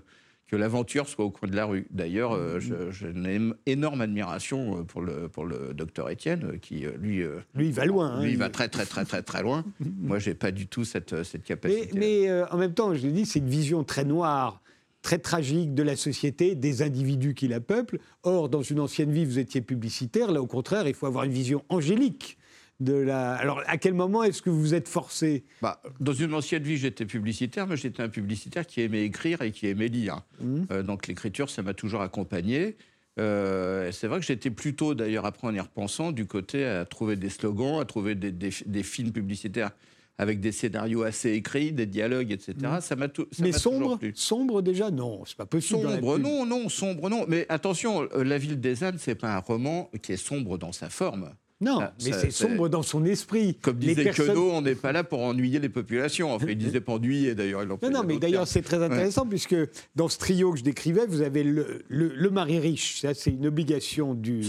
que 0.50 0.56
l'aventure 0.56 1.08
soit 1.08 1.24
au 1.24 1.30
coin 1.30 1.48
de 1.48 1.54
la 1.54 1.64
rue. 1.64 1.86
D'ailleurs, 1.90 2.32
euh, 2.32 2.58
je, 2.58 2.90
je 2.90 3.06
n'ai 3.06 3.36
une 3.36 3.54
énorme 3.66 4.00
admiration 4.00 4.78
euh, 4.78 4.82
pour 4.82 5.00
le, 5.02 5.28
pour 5.28 5.44
le 5.46 5.72
docteur 5.74 6.10
Étienne, 6.10 6.44
euh, 6.54 6.56
qui, 6.58 6.84
euh, 6.86 6.90
lui, 6.98 7.22
euh, 7.22 7.38
Lui, 7.54 7.66
il 7.68 7.72
va 7.72 7.84
loin. 7.84 8.08
hein, 8.14 8.22
lui, 8.24 8.32
il 8.32 8.36
va 8.38 8.48
très, 8.50 8.68
très, 8.68 8.84
très, 8.84 9.04
très, 9.04 9.22
très 9.22 9.42
loin. 9.42 9.64
Moi, 9.80 10.18
j'ai 10.18 10.34
pas 10.34 10.50
du 10.50 10.66
tout 10.66 10.84
cette, 10.84 11.12
euh, 11.12 11.22
cette 11.22 11.42
Mais, 11.42 11.46
capacité. 11.46 11.90
mais, 11.98 12.28
euh, 12.28 12.46
en 12.50 12.56
même 12.56 12.74
temps, 12.74 12.92
je 12.94 13.06
le 13.06 13.12
dis, 13.12 13.26
c'est 13.26 13.38
une 13.38 13.48
vision 13.48 13.84
très 13.84 14.04
noire, 14.04 14.60
très 15.02 15.18
tragique 15.18 15.72
de 15.72 15.84
la 15.84 15.94
société, 15.94 16.56
des 16.56 16.82
individus 16.82 17.34
qui 17.34 17.46
la 17.46 17.60
peuplent. 17.60 18.00
Or, 18.24 18.48
dans 18.48 18.62
une 18.62 18.80
ancienne 18.80 19.12
vie, 19.12 19.24
vous 19.24 19.38
étiez 19.38 19.60
publicitaire. 19.60 20.32
Là, 20.32 20.42
au 20.42 20.46
contraire, 20.48 20.88
il 20.88 20.94
faut 20.94 21.06
avoir 21.06 21.22
une 21.24 21.32
vision 21.32 21.62
angélique 21.68 22.38
de 22.80 22.94
la. 22.94 23.34
Alors, 23.34 23.62
à 23.66 23.76
quel 23.78 23.94
moment 23.94 24.22
est-ce 24.24 24.42
que 24.42 24.50
vous 24.50 24.60
vous 24.60 24.74
êtes 24.74 24.88
forcé? 24.88 25.44
Bah, 25.62 25.80
dans 26.00 26.12
une 26.12 26.34
ancienne 26.34 26.62
vie, 26.62 26.76
j'étais 26.76 27.04
publicitaire, 27.06 27.66
mais 27.66 27.76
j'étais 27.76 28.02
un 28.02 28.08
publicitaire 28.08 28.66
qui 28.66 28.80
aimait 28.80 29.04
écrire 29.04 29.42
et 29.42 29.52
qui 29.52 29.66
aimait 29.68 29.88
lire. 29.88 30.22
Mmh. 30.40 30.62
Euh, 30.72 30.82
donc 30.82 31.06
l'écriture, 31.06 31.48
ça 31.50 31.62
m'a 31.62 31.74
toujours 31.74 32.00
accompagné. 32.02 32.76
Euh, 33.18 33.90
c'est 33.92 34.06
vrai 34.06 34.20
que 34.20 34.26
j'étais 34.26 34.50
plutôt, 34.50 34.94
d'ailleurs, 34.94 35.26
après 35.26 35.46
en 35.46 35.54
y 35.54 35.60
repensant, 35.60 36.12
du 36.12 36.26
côté 36.26 36.64
à 36.64 36.84
trouver 36.84 37.16
des 37.16 37.28
slogans, 37.28 37.80
à 37.80 37.84
trouver 37.84 38.14
des, 38.14 38.32
des- 38.32 38.50
des 38.66 38.82
films 38.82 39.12
publicitaires 39.12 39.70
avec 40.16 40.40
des 40.40 40.52
scénarios 40.52 41.02
assez 41.02 41.32
écrits, 41.32 41.72
des 41.72 41.86
dialogues, 41.86 42.30
etc. 42.30 42.54
Ça 42.82 42.94
m'a 42.94 43.08
tou- 43.08 43.26
ça 43.32 43.42
Mmh. 43.42 43.46
Mais 43.46 43.52
sombre 43.52 43.96
plu. 43.98 44.12
Sombre 44.14 44.60
déjà? 44.62 44.90
Non, 44.90 45.22
c'est 45.26 45.36
pas 45.36 45.46
possible. 45.46 45.80
Sombre, 45.80 46.18
non, 46.18 46.44
non, 46.46 46.68
sombre, 46.68 47.08
non. 47.10 47.24
Mais 47.26 47.46
attention, 47.48 48.06
euh, 48.14 48.22
La 48.22 48.36
ville 48.38 48.60
des 48.60 48.84
ânes, 48.84 48.96
c'est 48.98 49.14
pas 49.14 49.34
un 49.34 49.38
roman 49.38 49.90
qui 50.02 50.12
est 50.12 50.16
sombre 50.18 50.56
dans 50.58 50.72
sa 50.72 50.88
forme. 50.90 51.30
Non, 51.62 51.78
Ah, 51.82 51.92
mais 52.04 52.12
c'est 52.12 52.30
sombre 52.30 52.68
dans 52.70 52.82
son 52.82 53.04
esprit. 53.04 53.54
Comme 53.60 53.78
Les 53.80 53.88
disait 53.88 54.04
personnes- 54.04 54.28
Queneau, 54.28 54.50
on 54.52 54.62
n'est 54.62 54.74
pas 54.74 54.92
là 54.92 55.04
pour 55.04 55.20
ennuyer 55.20 55.58
les 55.58 55.68
populations. 55.68 56.32
Enfin, 56.32 56.46
il 56.48 56.56
disait 56.56 56.80
pas 56.80 56.92
ennuyer, 56.94 57.34
d'ailleurs. 57.34 57.62
il 57.62 57.68
Non, 57.68 57.76
non, 57.90 58.02
mais 58.06 58.18
d'ailleurs, 58.18 58.46
c'est 58.46 58.62
très 58.62 58.82
intéressant 58.82 59.26
puisque 59.26 59.54
dans 59.94 60.08
ce 60.08 60.18
trio 60.18 60.52
que 60.52 60.58
je 60.58 60.64
décrivais, 60.64 61.04
vous 61.06 61.20
avez 61.20 61.42
le, 61.44 61.82
le- 61.88 62.14
le 62.14 62.30
mari 62.30 62.58
riche. 62.58 63.00
Ça, 63.00 63.12
c'est 63.14 63.30
une 63.30 63.46
obligation 63.46 64.14
du, 64.14 64.42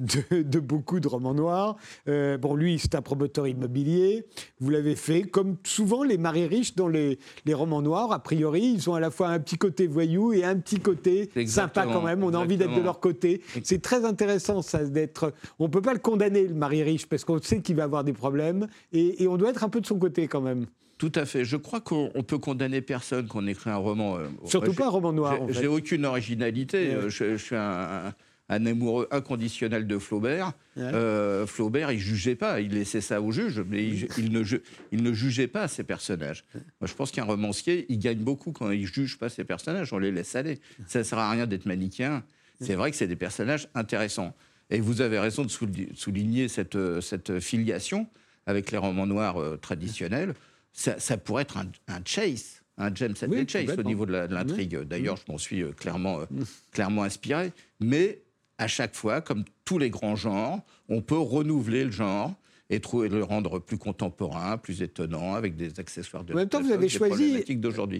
de, 0.00 0.42
de 0.42 0.58
beaucoup 0.60 1.00
de 1.00 1.08
romans 1.08 1.34
noirs. 1.34 1.76
Euh, 2.08 2.36
bon, 2.36 2.54
lui, 2.54 2.78
c'est 2.78 2.94
un 2.94 3.02
promoteur 3.02 3.46
immobilier. 3.48 4.26
Vous 4.60 4.68
l'avez 4.70 4.96
fait. 4.96 5.22
Comme 5.22 5.56
souvent, 5.64 6.02
les 6.02 6.18
maris 6.18 6.46
riches 6.46 6.74
dans 6.74 6.88
les, 6.88 7.18
les 7.46 7.54
romans 7.54 7.80
noirs, 7.82 8.12
a 8.12 8.22
priori, 8.22 8.74
ils 8.76 8.90
ont 8.90 8.94
à 8.94 9.00
la 9.00 9.10
fois 9.10 9.28
un 9.28 9.38
petit 9.40 9.56
côté 9.56 9.86
voyou 9.86 10.32
et 10.34 10.44
un 10.44 10.56
petit 10.56 10.78
côté 10.78 11.30
sympa 11.46 11.84
quand 11.94 12.02
même. 12.02 12.22
On 12.22 12.34
a 12.34 12.38
envie 12.38 12.56
d'être 12.58 12.76
de 12.76 12.82
leur 12.82 13.00
côté. 13.00 13.40
C'est 13.62 13.80
très 13.80 14.04
intéressant, 14.04 14.60
ça, 14.62 14.84
d'être. 14.84 15.32
On 15.58 15.68
peut 15.70 15.80
pas 15.82 15.92
le 15.94 15.98
condamner, 16.00 16.48
le 16.50 16.56
mari 16.56 16.82
riche, 16.82 17.06
parce 17.06 17.24
qu'on 17.24 17.40
sait 17.40 17.60
qu'il 17.62 17.76
va 17.76 17.84
avoir 17.84 18.04
des 18.04 18.12
problèmes. 18.12 18.66
Et, 18.92 19.22
et 19.22 19.28
on 19.28 19.36
doit 19.36 19.50
être 19.50 19.64
un 19.64 19.68
peu 19.70 19.80
de 19.80 19.86
son 19.86 19.98
côté 19.98 20.28
quand 20.28 20.40
même. 20.42 20.66
Tout 20.98 21.12
à 21.14 21.24
fait. 21.24 21.44
Je 21.46 21.56
crois 21.56 21.80
qu'on 21.80 22.10
on 22.14 22.22
peut 22.22 22.36
condamner 22.38 22.82
personne 22.82 23.26
qu'on 23.26 23.46
écrit 23.46 23.70
un 23.70 23.76
roman. 23.76 24.18
euh, 24.18 24.26
Surtout 24.44 24.74
pas 24.74 24.86
un 24.86 24.90
roman 24.90 25.12
noir. 25.14 25.36
j'ai- 25.48 25.58
en 25.58 25.60
fait. 25.62 25.66
Aucune 25.66 26.04
originalité. 26.04 26.88
Ouais. 26.88 26.94
euh, 26.94 27.08
Je, 27.08 27.36
je 27.38 27.42
suis 27.42 27.56
un, 27.56 28.08
un- 28.08 28.14
un 28.52 28.66
amoureux 28.66 29.06
inconditionnel 29.12 29.86
de 29.86 29.96
Flaubert. 29.98 30.48
Ouais. 30.76 30.82
Euh, 30.82 31.46
Flaubert, 31.46 31.92
il 31.92 32.00
jugeait 32.00 32.34
pas. 32.34 32.60
Il 32.60 32.72
laissait 32.74 33.00
ça 33.00 33.22
au 33.22 33.30
juge, 33.32 33.62
mais 33.66 33.82
il, 33.86 34.08
il 34.18 34.32
ne, 34.32 34.42
ju- 34.42 34.60
il 34.92 35.02
ne 35.04 35.12
jugeait 35.12 35.46
pas 35.46 35.68
ses 35.68 35.84
personnages. 35.84 36.44
Moi, 36.54 36.88
je 36.88 36.92
pense 36.94 37.12
qu'un 37.12 37.22
romancier, 37.24 37.86
il 37.88 37.98
gagne 38.00 38.18
beaucoup 38.18 38.50
quand 38.52 38.70
il 38.70 38.86
juge 38.86 39.18
pas 39.18 39.28
ses 39.28 39.44
personnages. 39.44 39.92
On 39.92 39.98
les 39.98 40.10
laisse 40.10 40.34
aller. 40.34 40.58
Ça 40.88 40.98
ne 40.98 41.04
sert 41.04 41.18
à 41.18 41.30
rien 41.30 41.46
d'être 41.46 41.64
manichéen. 41.64 42.24
C'est 42.60 42.74
vrai 42.74 42.90
que 42.90 42.96
c'est 42.98 43.06
des 43.06 43.16
personnages 43.16 43.68
intéressants. 43.74 44.34
Et 44.70 44.80
vous 44.80 45.00
avez 45.00 45.18
raison 45.18 45.42
de 45.44 45.48
souli- 45.50 45.94
souligner 45.96 46.48
cette, 46.48 46.78
cette 47.00 47.40
filiation 47.40 48.06
avec 48.46 48.70
les 48.70 48.78
romans 48.78 49.06
noirs 49.06 49.40
euh, 49.40 49.56
traditionnels. 49.56 50.34
Ça, 50.72 50.98
ça 50.98 51.16
pourrait 51.16 51.42
être 51.42 51.56
un, 51.58 51.66
un 51.88 52.00
chase, 52.04 52.62
un 52.78 52.94
James 52.94 53.14
Oui, 53.28 53.44
Chase 53.48 53.76
au 53.76 53.82
niveau 53.82 54.06
de 54.06 54.12
l'intrigue. 54.12 54.76
D'ailleurs, 54.82 55.16
je 55.16 55.30
m'en 55.30 55.38
suis 55.38 55.62
euh, 55.62 55.72
clairement, 55.72 56.20
euh, 56.20 56.24
clairement 56.70 57.02
inspiré. 57.02 57.52
Mais 57.80 58.20
à 58.58 58.68
chaque 58.68 58.94
fois, 58.94 59.20
comme 59.20 59.44
tous 59.64 59.78
les 59.78 59.90
grands 59.90 60.16
genres, 60.16 60.60
on 60.88 61.02
peut 61.02 61.18
renouveler 61.18 61.84
le 61.84 61.90
genre 61.90 62.34
et 62.70 62.80
trouver 62.80 63.08
le 63.08 63.22
rendre 63.24 63.58
plus 63.58 63.76
contemporain, 63.78 64.56
plus 64.56 64.80
étonnant, 64.82 65.34
avec 65.34 65.56
des 65.56 65.78
accessoires 65.80 66.24
de 66.24 66.32
En 66.32 66.36
même 66.36 66.48
temps, 66.48 66.62
vous 66.62 66.70
avez 66.72 66.88
choisi-. 66.88 67.44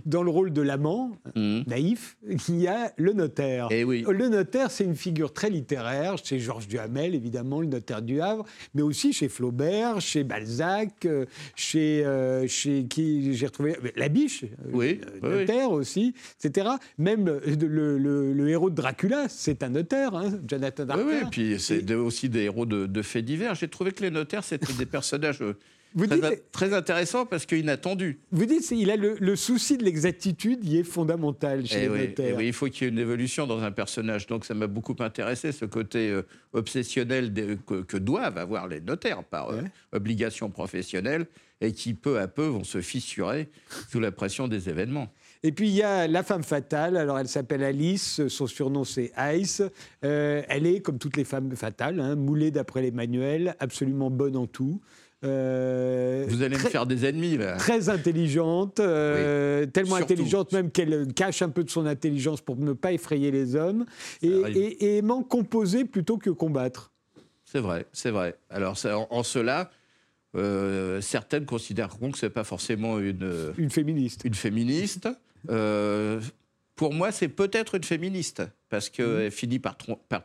Dans 0.07 0.23
le 0.23 0.31
rôle 0.31 0.53
de 0.53 0.63
l'amant, 0.63 1.11
Mhm. 1.37 1.65
naïf, 1.67 2.17
il 2.49 2.61
y 2.61 2.69
a 2.69 2.93
le 2.97 3.13
notaire. 3.13 3.69
Eh 3.71 3.85
oui. 3.85 4.05
Le 4.09 4.29
notaire, 4.29 4.71
c'est 4.71 4.85
une 4.85 4.95
figure 4.97 5.33
très 5.33 5.51
littéraire, 5.51 6.17
chez 6.23 6.39
Georges 6.39 6.69
Duhamel, 6.69 7.15
évidemment, 7.15 7.61
le 7.61 7.67
notaire 7.67 8.01
du 8.03 8.21
Havre, 8.21 8.45
mais 8.75 8.83
aussi 8.83 9.13
chez 9.13 9.29
Flaubert, 9.29 10.01
chez 10.01 10.23
Balzac, 10.25 11.05
euh, 11.05 11.27
chez, 11.57 12.05
euh, 12.05 12.47
chez 12.47 12.85
qui 12.85 13.35
j'ai 13.35 13.47
retrouvé 13.47 13.77
euh, 13.85 13.89
Labiche, 13.97 14.45
euh, 14.45 14.71
Oui, 14.73 15.01
euh, 15.25 15.41
notaire 15.41 15.71
aussi, 15.73 16.15
etc. 16.45 16.69
Même 16.99 17.27
le, 17.27 17.41
le- 17.67 17.99
le- 17.99 18.33
le 18.33 18.49
héros 18.49 18.71
de 18.71 18.75
Dracula, 18.77 19.27
c'est 19.29 19.63
un 19.63 19.71
notaire, 19.71 20.15
hein, 20.15 20.31
Jonathan 20.49 20.89
Harker. 20.89 21.05
oui, 21.07 21.15
et 21.23 21.31
puis 21.31 21.57
c'est 21.59 21.93
aussi 21.95 22.29
des 22.29 22.43
héros 22.43 22.67
de, 22.67 22.87
de 22.87 23.03
faits 23.03 23.25
divers. 23.25 23.55
J'ai 23.55 23.69
trouvé 23.69 23.93
que 23.93 24.03
les 24.03 24.11
notaires, 24.11 24.45
c'était 24.61 24.75
des 24.75 24.87
personnages 24.87 25.41
euh, 25.43 25.55
Vous 25.95 26.07
très, 26.07 26.21
dites- 26.21 26.43
très 26.53 26.73
intéressants 26.75 27.27
parce 27.27 27.47
qu'inattendus. 27.47 28.21
Vous 28.31 28.47
dites, 28.47 28.71
il 28.71 28.91
a 28.91 28.97
le, 28.97 29.17
le 29.21 29.37
souci 29.37 29.77
de 29.77 29.85
l'exactitude, 29.85 30.61
il 30.63 30.77
est 30.77 30.83
fondamental 30.85 31.67
chez 31.67 31.77
Eh 31.79 31.81
les 31.83 31.89
oui, 31.89 31.99
notaires. 32.09 32.27
eh 32.35 32.37
oui, 32.37 32.47
il 32.49 32.53
faut 32.53 32.67
qu'il 32.69 32.85
y 32.85 32.87
ait 32.87 32.93
une 32.93 32.99
évolution 32.99 33.47
dans 33.47 33.63
un 33.63 33.73
personnage. 33.73 34.27
Donc 34.27 34.45
ça 34.45 34.55
m'a 34.55 34.67
beaucoup 34.69 34.95
intéressé, 35.01 35.51
ce 35.53 35.65
côté 35.65 36.11
euh, 36.11 36.23
obsessionnel 36.53 37.33
de- 37.33 37.57
que, 37.67 37.83
que 37.83 37.97
doivent 37.97 38.39
avoir 38.39 38.69
les 38.69 38.81
notaires 38.81 39.25
par 39.25 39.51
euh, 39.51 39.63
Ouais. 39.63 39.69
obligation 39.93 40.51
professionnelle 40.51 41.27
et 41.61 41.73
qui 41.73 41.93
peu 41.95 42.19
à 42.21 42.29
peu 42.29 42.47
vont 42.47 42.65
se 42.65 42.81
fissurer 42.81 43.49
sous 43.91 44.01
la 44.01 44.13
pression 44.13 44.49
des 44.49 44.69
événements. 44.69 45.13
Et 45.43 45.53
puis 45.53 45.69
il 45.69 45.75
y 45.75 45.83
a 45.83 46.07
la 46.07 46.23
femme 46.23 46.43
fatale. 46.43 46.97
Alors 46.97 47.19
elle 47.19 47.29
s'appelle 47.29 47.63
Alice, 47.65 48.27
son 48.29 48.47
surnom 48.47 48.85
c'est 48.85 49.13
Ice. 49.35 49.63
Euh, 50.05 50.43
elle 50.49 50.67
est 50.67 50.81
comme 50.81 50.99
toutes 50.99 51.17
les 51.17 51.25
femmes 51.25 51.55
fatales, 51.57 51.99
hein, 52.01 52.15
moulée 52.17 52.51
d'après 52.51 52.83
les 52.83 52.91
manuels, 52.91 53.55
absolument 53.59 54.11
bonne 54.11 54.37
en 54.37 54.47
tout. 54.47 54.81
Euh, 55.23 56.25
Vous 56.29 56.43
allez 56.43 56.57
très, 56.57 56.65
me 56.65 56.71
faire 56.71 56.87
des 56.87 57.05
ennemis 57.05 57.37
là. 57.37 57.57
très 57.57 57.89
intelligente, 57.91 58.81
euh, 58.81 59.67
tellement 59.67 59.97
Surtout. 59.97 60.13
intelligente 60.15 60.53
même 60.53 60.71
qu'elle 60.71 61.13
cache 61.15 61.43
un 61.43 61.51
peu 61.51 61.63
de 61.63 61.69
son 61.71 61.85
intelligence 61.87 62.41
pour 62.41 62.57
ne 62.57 62.73
pas 62.73 62.93
effrayer 62.93 63.31
les 63.31 63.55
hommes, 63.55 63.85
et, 64.23 64.33
arrive. 64.43 64.57
et- 64.57 64.85
et 64.85 64.97
aimant 64.99 65.23
composer 65.23 65.85
plutôt 65.85 66.17
que 66.17 66.31
combattre. 66.31 66.91
c'est 67.45 67.61
vrai, 67.61 67.85
c'est 67.93 68.11
vrai. 68.11 68.37
Alors, 68.49 68.79
ça- 68.79 68.97
en, 68.99 69.09
en 69.11 69.23
cela, 69.23 69.71
euh, 70.37 71.01
certaines 71.03 71.45
considéreront 71.45 72.13
que 72.13 72.19
c'est 72.19 72.31
pas 72.31 72.45
forcément 72.45 72.99
une, 72.99 73.53
Une 73.59 73.71
féministe. 73.71 74.23
une 74.25 74.35
féministe. 74.35 75.09
Euh, 75.49 76.21
pour 76.75 76.93
moi, 76.95 77.13
c'est 77.13 77.29
peut-être 77.29 77.75
une 77.77 77.85
féministe, 77.85 78.43
parce 78.69 78.91
qu'elle 78.91 79.31
finit 79.31 79.59
par, 79.59 79.77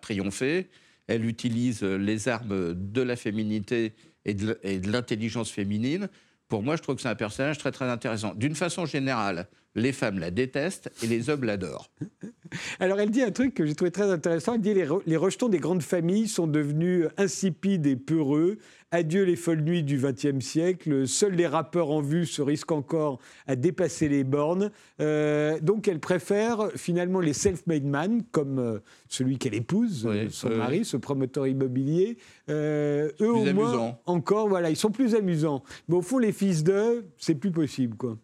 triompher. 0.01 0.70
Elle 1.07 1.26
utilise 1.26 1.84
euh, 1.84 1.97
les 1.97 2.28
armes 2.28 2.74
de 2.74 3.01
la 3.01 3.16
féminité 3.16 3.93
et 4.26 4.34
de, 4.34 4.49
l- 4.51 4.57
et 4.63 4.80
de 4.80 4.91
l'intelligence 4.91 5.51
féminine. 5.51 6.09
Pour 6.47 6.63
moi, 6.63 6.76
je 6.76 6.82
trouve 6.82 6.95
que 6.95 7.01
c'est 7.01 7.09
un 7.09 7.16
personnage 7.16 7.57
très 7.59 7.72
très 7.72 7.86
intéressant. 7.86 8.34
D'une 8.36 8.55
façon 8.55 8.86
générale, 8.86 9.47
les 9.76 9.91
femmes 9.91 10.19
la 10.19 10.32
détestent 10.32 10.89
et 11.03 11.07
les 11.07 11.30
hommes 11.30 11.43
l'adorent. 11.43 11.89
Alors, 12.80 12.99
elle 12.99 13.09
dit 13.09 13.21
un 13.21 13.32
truc 13.32 13.53
que 13.53 13.65
j'ai 13.65 13.76
trouvé 13.76 13.91
très 13.91 14.09
intéressant. 14.09 14.53
Elle 14.53 14.61
dit 14.61 14.73
les, 14.73 14.86
re- 14.86 15.01
les 15.05 15.17
rejetons 15.17 15.49
des 15.49 15.57
grandes 15.57 15.82
familles 15.82 16.28
sont 16.28 16.47
devenus 16.47 17.07
insipides 17.17 17.86
et 17.86 17.95
peureux. 17.97 18.57
Adieu 18.91 19.23
les 19.23 19.36
folles 19.36 19.61
nuits 19.61 19.84
du 19.84 19.97
XXe 19.97 20.39
siècle. 20.45 21.05
Seuls 21.07 21.34
les 21.34 21.47
rappeurs 21.47 21.91
en 21.91 22.01
vue 22.01 22.26
se 22.26 22.41
risquent 22.41 22.71
encore 22.71 23.19
à 23.47 23.57
dépasser 23.57 24.07
les 24.07 24.23
bornes. 24.23 24.71
Euh, 25.01 25.59
donc, 25.59 25.89
elle 25.89 25.99
préfère 25.99 26.69
finalement 26.76 27.19
les 27.19 27.34
self-made 27.34 27.84
man, 27.84 28.23
comme 28.32 28.59
euh, 28.59 28.80
celui 29.09 29.38
qu'elle 29.38 29.55
épouse, 29.55 30.05
Oui, 30.09 30.17
euh, 30.19 30.28
son 30.30 30.49
mari, 30.51 30.86
ce 30.86 30.95
promoteur 30.95 31.47
immobilier. 31.47 32.17
Eux, 32.49 33.11
au 33.19 33.41
Plus 33.43 33.53
moins, 33.53 33.69
amusant. 33.71 33.99
encore, 34.05 34.47
voilà, 34.47 34.69
ils 34.69 34.78
sont 34.78 34.91
plus 34.91 35.15
amusants. 35.15 35.63
Mais 35.89 35.95
au 35.95 36.01
fond, 36.01 36.19
les 36.19 36.32
fils 36.32 36.63
d'eux, 36.63 37.05
c'est 37.17 37.36
plus 37.36 37.51
possible, 37.51 37.97
quoi. 37.97 38.17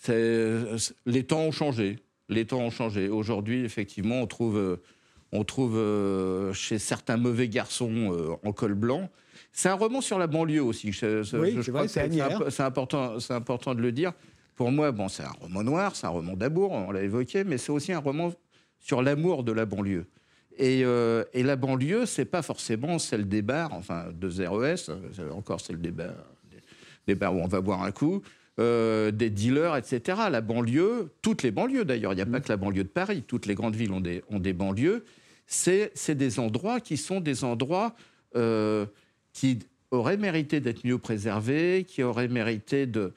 C'est- 0.00 0.78
c'est- 0.78 0.94
les 1.06 1.24
temps 1.24 1.40
ont 1.40 1.50
changé. 1.52 1.98
Les 2.28 2.44
temps 2.46 2.60
ont 2.60 2.70
changé. 2.70 3.08
Aujourd'hui, 3.08 3.64
effectivement, 3.64 4.20
on 4.22 4.26
trouve, 4.26 4.56
euh, 4.58 4.76
on 5.32 5.44
trouve 5.44 5.76
euh, 5.76 6.52
chez 6.52 6.78
certains 6.78 7.16
mauvais 7.16 7.48
garçons 7.48 8.12
euh, 8.12 8.34
en 8.44 8.52
col 8.52 8.74
blanc. 8.74 9.08
C'est 9.52 9.68
un 9.68 9.74
roman 9.74 10.00
sur 10.00 10.18
la 10.18 10.26
banlieue 10.26 10.62
aussi. 10.62 10.92
Je- 10.92 11.36
Oui, 11.36 11.54
je 11.56 11.62
c'est 11.62 11.70
crois 11.70 11.88
c'est 11.88 12.00
c'est 12.50 12.62
important, 12.62 13.18
c'est 13.18 13.32
important 13.34 13.74
de 13.74 13.80
le 13.80 13.92
dire. 13.92 14.12
Pour 14.54 14.70
moi, 14.72 14.90
bon, 14.92 15.08
c'est 15.08 15.22
un 15.22 15.30
roman 15.40 15.62
noir, 15.62 15.96
c'est 15.96 16.06
un 16.06 16.10
roman 16.10 16.34
d'amour, 16.34 16.72
on 16.72 16.90
l'a 16.90 17.02
évoqué, 17.02 17.44
mais 17.44 17.58
c'est 17.58 17.70
aussi 17.70 17.92
un 17.92 18.00
roman 18.00 18.32
sur 18.80 19.02
l'amour 19.02 19.44
de 19.44 19.52
la 19.52 19.64
banlieue. 19.66 20.06
Et, 20.56 20.82
euh, 20.84 21.24
et 21.32 21.44
la 21.44 21.54
banlieue, 21.54 22.04
c'est 22.06 22.24
pas 22.24 22.42
forcément 22.42 22.98
celle 22.98 23.28
des 23.28 23.42
bars, 23.42 23.72
enfin 23.72 24.06
de 24.12 24.28
0S, 24.28 24.90
euh, 24.90 25.30
encore 25.30 25.60
celle 25.60 25.80
des 25.80 25.92
bars, 25.92 26.08
des, 26.50 26.56
des 27.06 27.14
bars 27.14 27.34
où 27.34 27.38
on 27.38 27.46
va 27.46 27.60
boire 27.60 27.82
un 27.84 27.92
coup, 27.92 28.22
euh, 28.58 29.10
des 29.10 29.30
dealers, 29.30 29.76
etc. 29.76 30.18
La 30.30 30.40
banlieue, 30.40 31.10
toutes 31.22 31.42
les 31.42 31.50
banlieues 31.50 31.84
d'ailleurs, 31.84 32.12
il 32.12 32.16
n'y 32.16 32.22
a 32.22 32.26
pas 32.26 32.40
que 32.40 32.48
la 32.48 32.56
banlieue 32.56 32.84
de 32.84 32.88
Paris, 32.88 33.22
toutes 33.26 33.46
les 33.46 33.54
grandes 33.54 33.76
villes 33.76 33.92
ont 33.92 34.00
des, 34.00 34.22
ont 34.30 34.40
des 34.40 34.52
banlieues. 34.52 35.04
C'est 35.46 35.92
des 36.10 36.38
endroits 36.40 36.80
qui 36.80 36.96
sont 36.96 37.20
des 37.20 37.44
endroits 37.44 37.94
euh, 38.36 38.84
qui 39.32 39.60
auraient 39.90 40.16
mérité 40.18 40.60
d'être 40.60 40.84
mieux 40.84 40.98
préservés, 40.98 41.84
qui 41.88 42.02
auraient 42.02 42.28
mérité 42.28 42.84
de, 42.86 43.14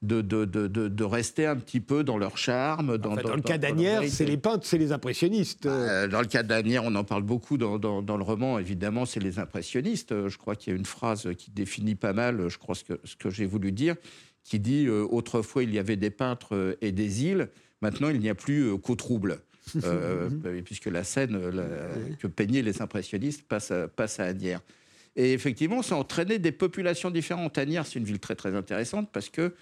de, 0.00 0.22
de, 0.22 0.44
de, 0.46 0.66
de- 0.68 0.88
de 0.88 1.04
rester 1.04 1.44
un 1.46 1.56
petit 1.56 1.80
peu 1.80 2.04
dans 2.04 2.16
leur 2.16 2.38
charme. 2.38 2.96
Dans, 2.96 3.14
le 3.14 3.22
dans- 3.22 3.38
cas 3.40 3.58
dans 3.58 3.74
vérité. 3.74 4.08
c'est 4.08 4.24
les 4.24 4.38
peintres, 4.38 4.66
c'est 4.66 4.78
les 4.78 4.92
impressionnistes. 4.92 5.66
Euh, 5.66 6.06
Dans 6.08 6.20
le 6.20 6.26
cas 6.26 6.42
d'Anières, 6.42 6.84
on 6.84 6.94
en 6.94 7.04
parle 7.04 7.22
beaucoup 7.24 7.58
dans, 7.58 7.76
le 7.76 8.22
roman, 8.22 8.58
évidemment, 8.58 9.04
c'est 9.04 9.20
les 9.20 9.38
impressionnistes. 9.38 10.28
Je 10.28 10.38
crois 10.38 10.56
qu'il 10.56 10.72
y 10.72 10.76
a 10.76 10.78
une 10.78 10.86
phrase 10.86 11.28
qui 11.36 11.50
définit 11.50 11.96
pas 11.96 12.12
mal, 12.14 12.48
je 12.48 12.56
crois, 12.58 12.74
ce 12.74 12.84
que, 12.84 13.00
ce 13.04 13.16
que 13.16 13.28
j'ai 13.28 13.44
voulu 13.46 13.72
dire, 13.72 13.96
qui 14.44 14.60
dit 14.60 14.86
euh, 14.86 15.06
Autrefois, 15.10 15.64
il 15.64 15.74
y 15.74 15.78
avait 15.78 15.96
des 15.96 16.10
peintres 16.10 16.54
euh, 16.54 16.76
et 16.80 16.92
des 16.92 17.24
îles, 17.24 17.48
maintenant, 17.80 18.10
il 18.10 18.20
n'y 18.20 18.28
a 18.28 18.34
plus 18.34 18.68
euh, 18.70 18.76
qu'au 18.76 18.94
trouble. 18.94 19.40
Euh, 19.82 20.28
puisque 20.62 20.84
la 20.84 21.04
scène 21.04 21.38
la- 21.48 21.64
que 22.20 22.26
peignaient 22.26 22.60
les 22.60 22.82
impressionnistes 22.82 23.44
passe 23.48 23.70
à, 23.70 23.88
passe 23.88 24.20
à 24.20 24.24
Agnières. 24.24 24.60
Et 25.16 25.32
effectivement, 25.32 25.80
ça 25.80 25.94
a 25.94 25.98
entraîné 25.98 26.38
des 26.38 26.52
populations 26.52 27.10
différentes. 27.10 27.56
Agnières, 27.56 27.86
c'est 27.86 27.98
une 27.98 28.04
ville 28.04 28.18
très 28.18 28.34
très 28.34 28.54
intéressante 28.54 29.08
parce 29.10 29.30
que 29.30 29.54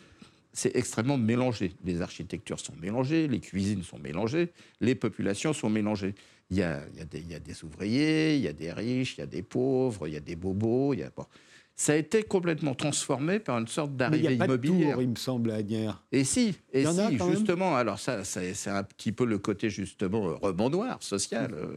c'est 0.52 0.74
extrêmement 0.74 1.18
mélangé. 1.18 1.72
Les 1.84 2.02
architectures 2.02 2.58
sont 2.58 2.74
mélangées, 2.82 3.28
les 3.28 3.38
cuisines 3.38 3.84
sont 3.84 4.00
mélangées, 4.00 4.50
les 4.80 4.96
populations 4.96 5.52
sont 5.52 5.70
mélangées. 5.70 6.16
Il 6.50 6.56
y 6.56 6.62
a, 6.64 6.82
il 6.92 6.98
y 6.98 7.02
a 7.02 7.04
des, 7.04 7.20
il 7.20 7.30
y 7.30 7.34
a 7.36 7.38
des 7.38 7.62
ouvriers, 7.62 8.34
il 8.34 8.42
y 8.42 8.48
a 8.48 8.52
des 8.52 8.72
riches, 8.72 9.14
il 9.18 9.20
y 9.20 9.22
a 9.22 9.26
des 9.26 9.42
pauvres, 9.42 10.08
il 10.08 10.14
y 10.14 10.16
a 10.16 10.20
des 10.20 10.34
bobos. 10.34 10.94
Il 10.94 10.98
y 11.00 11.02
a... 11.04 11.10
bon. 11.16 11.26
Ça 11.74 11.94
a 11.94 11.96
été 11.96 12.22
complètement 12.22 12.74
transformé 12.74 13.38
par 13.40 13.58
une 13.58 13.66
sorte 13.66 13.96
d'arrivée 13.96 14.26
a 14.34 14.36
pas 14.36 14.46
de 14.46 14.52
immobilière. 14.66 14.94
tour, 14.94 15.02
il 15.02 15.08
me 15.08 15.16
semble, 15.16 15.50
à 15.50 15.54
Agnières. 15.56 16.04
Et 16.12 16.22
si, 16.24 16.54
et 16.72 16.84
si, 16.84 17.18
justement. 17.30 17.76
Alors 17.76 17.98
ça, 17.98 18.24
c'est 18.24 18.54
c'est 18.54 18.70
un 18.70 18.82
petit 18.82 19.10
peu 19.12 19.24
le 19.24 19.38
côté 19.38 19.70
justement 19.70 20.36
roman 20.36 20.68
noir, 20.70 21.02
social 21.02 21.52
euh, 21.54 21.76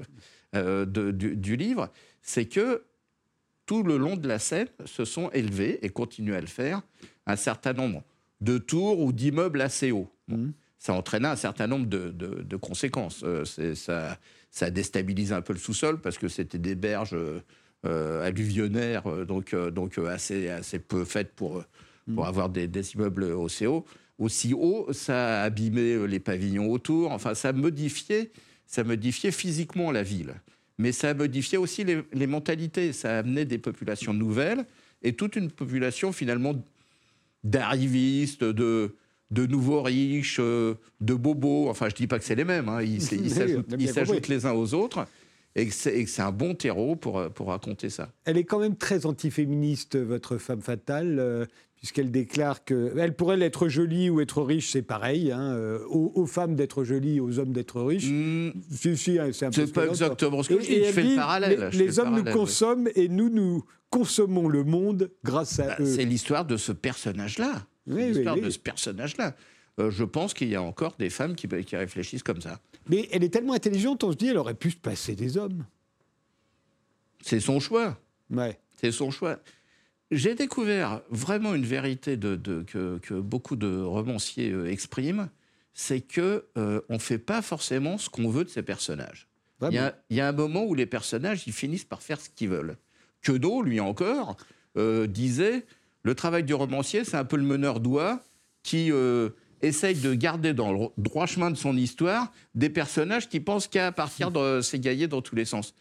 euh, 0.55 0.85
de- 0.85 1.11
du, 1.11 1.35
du 1.35 1.55
livre, 1.55 1.89
c'est 2.21 2.45
que 2.45 2.83
tout 3.65 3.83
le 3.83 3.97
long 3.97 4.15
de 4.15 4.27
la 4.27 4.37
Seine 4.37 4.67
se 4.85 5.05
sont 5.05 5.31
élevés 5.31 5.79
et 5.83 5.89
continuent 5.89 6.35
à 6.35 6.41
le 6.41 6.47
faire 6.47 6.81
un 7.25 7.35
certain 7.35 7.73
nombre 7.73 8.03
de 8.41 8.57
tours 8.57 8.99
ou 8.99 9.11
d'immeubles 9.11 9.61
assez 9.61 9.91
hauts. 9.91 10.11
Mhm. 10.27 10.53
Ça 10.77 10.93
entraîna 10.93 11.31
un 11.31 11.35
certain 11.35 11.65
nombre 11.67 11.87
de, 11.87 12.09
de- 12.11 12.43
de 12.43 12.55
conséquences. 12.57 13.21
Euh, 13.23 13.43
ça, 13.73 14.19
ça 14.51 14.69
déstabilise 14.69 15.33
un 15.33 15.41
peu 15.41 15.53
le 15.53 15.59
sous-sol 15.59 15.99
parce 15.99 16.17
que 16.19 16.27
c'était 16.27 16.59
des 16.59 16.75
berges 16.75 17.13
euh, 17.15 17.39
alluvionnaires, 17.85 19.07
euh, 19.07 19.25
donc, 19.25 19.53
euh, 19.53 19.71
donc 19.71 19.97
euh, 19.97 20.07
assez, 20.07 20.49
assez 20.49 20.79
peu 20.79 21.05
faites 21.05 21.31
pour, 21.33 21.63
pour 22.13 22.25
avoir 22.25 22.49
des, 22.49 22.67
des 22.67 22.93
immeubles 22.93 23.23
aussi 23.25 23.65
hauts. 23.65 23.85
Aussi 24.17 24.53
haut, 24.53 24.87
ça 24.93 25.41
a 25.41 25.43
abîmé 25.43 26.07
les 26.07 26.19
pavillons 26.19 26.71
autour. 26.71 27.11
Enfin, 27.11 27.33
ça 27.33 27.51
modifiait, 27.51 28.31
ça 28.65 28.83
modifiait 28.83 29.31
physiquement 29.31 29.91
la 29.91 30.03
ville. 30.03 30.35
Mais 30.77 30.91
ça 30.91 31.09
a 31.09 31.13
modifié 31.13 31.57
aussi 31.57 31.83
les, 31.83 32.01
les 32.13 32.27
mentalités. 32.27 32.93
Ça 32.93 33.15
a 33.15 33.19
amené 33.19 33.45
des 33.45 33.57
populations 33.57 34.13
nouvelles 34.13 34.65
et 35.03 35.13
toute 35.13 35.35
une 35.35 35.51
population 35.51 36.11
finalement 36.11 36.53
d'arrivistes, 37.43 38.43
de, 38.43 38.95
de 39.31 39.45
nouveaux 39.45 39.81
riches, 39.81 40.39
de 40.39 40.77
bobos. 41.01 41.69
Enfin, 41.69 41.89
je 41.89 41.95
dis 41.95 42.07
pas 42.07 42.19
que 42.19 42.25
c'est 42.25 42.35
les 42.35 42.45
mêmes. 42.45 42.69
hein. 42.69 42.81
Ils 42.81 43.01
s'ajoutent 43.91 44.27
les 44.27 44.45
uns 44.45 44.53
aux 44.53 44.73
autres. 44.73 45.05
Et 45.57 45.67
que 45.67 45.73
c'est 45.73 46.21
un 46.21 46.31
bon 46.33 46.53
terreau 46.53 46.95
pour, 46.97 47.17
euh, 47.19 47.29
pour 47.29 47.47
raconter 47.47 47.89
ça. 47.89 48.11
Elle 48.25 48.37
est 48.37 48.43
quand 48.43 48.59
même 48.59 48.75
très 48.75 49.05
antiféministe, 49.05 49.95
votre 49.97 50.37
femme 50.37 50.61
fatale, 50.61 51.17
euh, 51.17 51.45
puisqu'elle 51.77 52.11
déclare 52.11 52.65
que. 52.65 52.93
Elle 52.97 53.15
pourrait 53.15 53.39
être 53.41 53.69
jolie 53.69 54.09
ou 54.09 54.19
être 54.19 54.41
riche, 54.41 54.71
c'est 54.71 54.81
pareil. 54.81 55.31
hein, 55.31 55.53
euh, 55.53 55.79
aux, 55.89 56.11
aux 56.15 56.25
femmes 56.25 56.55
d'être 56.55 56.83
jolies, 56.83 57.21
aux 57.21 57.39
hommes 57.39 57.53
d'être 57.53 57.81
riches. 57.81 58.09
Hmm, 58.09 58.49
Si, 58.69 58.97
si, 58.97 59.17
hein, 59.17 59.29
c'est 59.31 59.45
un 59.45 59.51
peu 59.51 59.65
pas 59.67 59.87
exactement 59.87 60.43
ce 60.43 60.49
que 60.49 60.59
je 60.59 60.65
dis. 60.67 60.83
Je 60.83 60.91
fais 60.91 61.03
le 61.03 61.15
parallèle. 61.15 61.69
Les, 61.71 61.77
les 61.77 61.85
le 61.87 61.99
hommes 61.99 62.15
nous 62.17 62.23
oui. 62.23 62.31
consomment 62.33 62.89
et 62.95 63.07
nous, 63.07 63.29
nous 63.29 63.63
consommons 63.89 64.49
le 64.49 64.65
monde 64.65 65.09
grâce 65.23 65.59
à 65.59 65.67
Bah, 65.67 65.75
eux. 65.79 65.85
C'est 65.85 66.03
l'histoire 66.03 66.43
de 66.43 66.57
ce 66.57 66.73
personnage-là. 66.73 67.65
Oui, 67.87 67.95
oui, 67.97 68.07
l'histoire 68.13 68.35
oui. 68.35 68.41
de 68.41 68.49
ce 68.49 68.59
personnage-là. 68.59 69.35
Euh, 69.79 69.91
je 69.91 70.03
pense 70.03 70.33
qu'il 70.33 70.47
y 70.49 70.55
a 70.55 70.61
encore 70.61 70.95
des 70.97 71.09
femmes 71.09 71.35
qui, 71.35 71.47
qui 71.47 71.75
réfléchissent 71.75 72.23
comme 72.23 72.41
ça. 72.41 72.59
Mais 72.87 73.09
elle 73.11 73.23
est 73.23 73.29
tellement 73.29 73.53
intelligente, 73.53 74.03
on 74.03 74.11
se 74.11 74.17
dit, 74.17 74.27
elle 74.27 74.37
aurait 74.37 74.53
pu 74.55 74.71
se 74.71 74.77
passer 74.77 75.15
des 75.15 75.37
hommes. 75.37 75.65
C'est 77.21 77.39
son 77.39 77.59
choix. 77.59 77.97
Ouais. 78.29 78.59
C'est 78.79 78.91
son 78.91 79.11
choix. 79.11 79.39
J'ai 80.11 80.35
découvert 80.35 81.01
vraiment 81.09 81.55
une 81.55 81.65
vérité 81.65 82.15
de, 82.15 82.35
de- 82.35 82.61
que, 82.63 82.99
que 82.99 83.15
beaucoup 83.15 83.55
de 83.55 83.81
romanciers 83.81 84.51
euh, 84.51 84.71
expriment, 84.71 85.29
c'est 85.73 85.99
que 86.01 86.45
euh, 86.57 86.81
on 86.89 86.99
fait 86.99 87.17
pas 87.17 87.41
forcément 87.41 87.97
ce 87.97 88.09
qu'on 88.09 88.29
veut 88.29 88.43
de 88.45 88.49
ces 88.49 88.63
personnages. 88.63 89.27
Il 89.61 89.73
y, 89.73 89.77
a, 89.77 89.97
il 90.09 90.17
y 90.17 90.21
a 90.21 90.27
un 90.27 90.31
moment 90.33 90.63
où 90.65 90.75
les 90.75 90.85
personnages 90.85 91.47
ils 91.47 91.53
finissent 91.53 91.85
par 91.85 92.01
faire 92.03 92.19
ce 92.21 92.29
qu'ils 92.29 92.49
veulent. 92.49 92.77
Queneau, 93.21 93.61
lui 93.61 93.79
encore, 93.79 94.37
euh, 94.77 95.07
disait 95.07 95.65
le 96.03 96.13
travail 96.13 96.43
du 96.43 96.53
romancier, 96.53 97.03
c'est 97.03 97.17
un 97.17 97.25
peu 97.25 97.37
le 97.37 97.43
meneur 97.43 97.79
d'oie 97.79 98.21
qui 98.63 98.91
euh, 98.91 99.29
essaye 99.65 99.95
de 99.95 100.13
garder 100.13 100.53
dans 100.53 100.71
le 100.73 100.87
droit 100.97 101.25
chemin 101.25 101.51
de 101.51 101.55
son 101.57 101.75
histoire 101.77 102.31
des 102.53 102.69
personnages 102.69 103.29
qui 103.29 103.39
pensent 103.39 103.67
qu'à 103.67 103.91
partir 103.91 104.31
de 104.31 104.61
s'égailler 104.61 105.07
dans 105.07 105.21
tous 105.21 105.35
les 105.35 105.45
sens. 105.45 105.73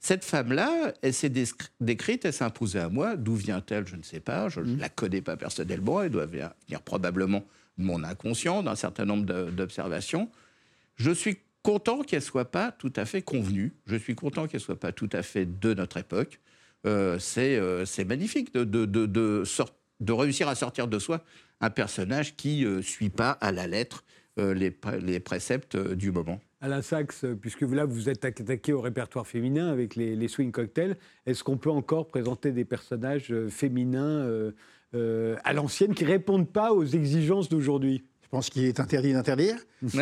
Cette 0.00 0.24
femme-là, 0.24 0.92
elle 1.02 1.14
s'est 1.14 1.32
décrite, 1.80 2.24
elle 2.24 2.32
s'est 2.32 2.42
imposée 2.44 2.80
à 2.80 2.88
moi. 2.88 3.14
D'où 3.16 3.36
vient-elle 3.36 3.86
Je 3.86 3.94
ne 3.96 4.02
sais 4.02 4.18
pas. 4.20 4.48
Je 4.48 4.60
ne 4.60 4.76
la 4.80 4.88
connais 4.88 5.22
pas 5.22 5.36
personnellement. 5.36 6.02
Elle 6.02 6.10
doit 6.10 6.26
venir 6.26 6.50
probablement 6.84 7.44
de 7.78 7.84
mon 7.84 8.02
inconscient, 8.02 8.62
d'un 8.64 8.74
certain 8.74 9.04
nombre 9.04 9.24
d'observations. 9.50 10.28
Je 10.96 11.12
suis 11.12 11.38
content 11.62 12.02
qu'elle 12.02 12.20
soit 12.22 12.50
pas 12.50 12.72
tout 12.72 12.92
à 12.96 13.04
fait 13.04 13.22
convenue. 13.22 13.72
Je 13.86 13.94
suis 13.94 14.16
content 14.16 14.48
qu'elle 14.48 14.60
soit 14.60 14.78
pas 14.80 14.90
tout 14.90 15.08
à 15.12 15.22
fait 15.22 15.46
de 15.46 15.72
notre 15.72 15.98
époque. 15.98 16.40
Euh, 16.84 17.20
c'est 17.20 17.56
euh, 17.56 17.84
c'est 17.86 18.04
magnifique 18.04 18.52
de, 18.54 18.64
de, 18.64 18.86
de, 18.86 19.06
de 19.06 19.44
sort- 19.44 19.72
de 20.00 20.12
réussir 20.12 20.48
à 20.48 20.54
sortir 20.54 20.88
de 20.88 20.98
soi 20.98 21.24
un 21.60 21.70
personnage 21.70 22.36
qui 22.36 22.64
ne 22.64 22.80
suit 22.80 23.10
pas 23.10 23.30
à 23.30 23.52
la 23.52 23.66
lettre 23.66 24.04
euh, 24.38 24.54
les, 24.54 24.76
les 25.00 25.20
préceptes 25.20 25.74
euh, 25.74 25.94
du 25.94 26.10
moment. 26.10 26.40
Alain 26.62 26.80
Sachs, 26.80 27.24
euh, 27.24 27.34
puisque 27.34 27.62
là, 27.62 27.84
vous 27.84 28.08
êtes 28.08 28.24
attaqué 28.24 28.72
au 28.72 28.80
répertoire 28.80 29.26
féminin 29.26 29.68
avec 29.68 29.96
les, 29.96 30.28
swing 30.28 30.52
cocktails, 30.52 30.96
est-ce 31.26 31.42
qu'on 31.42 31.58
peut 31.58 31.70
encore 31.70 32.06
présenter 32.06 32.52
des 32.52 32.64
personnages 32.64 33.32
euh, 33.32 33.48
féminins 33.48 34.20
euh, 34.20 34.52
euh, 34.94 35.36
à 35.42 35.52
l'ancienne 35.52 35.92
qui 35.92 36.04
répondent 36.04 36.48
pas 36.48 36.72
aux 36.72 36.84
exigences 36.84 37.48
d'aujourd'hui? 37.48 38.04
Pense 38.32 38.48
qu'il 38.50 38.64
est 38.64 38.80
interdit 38.80 39.12
d'interdire. 39.12 39.56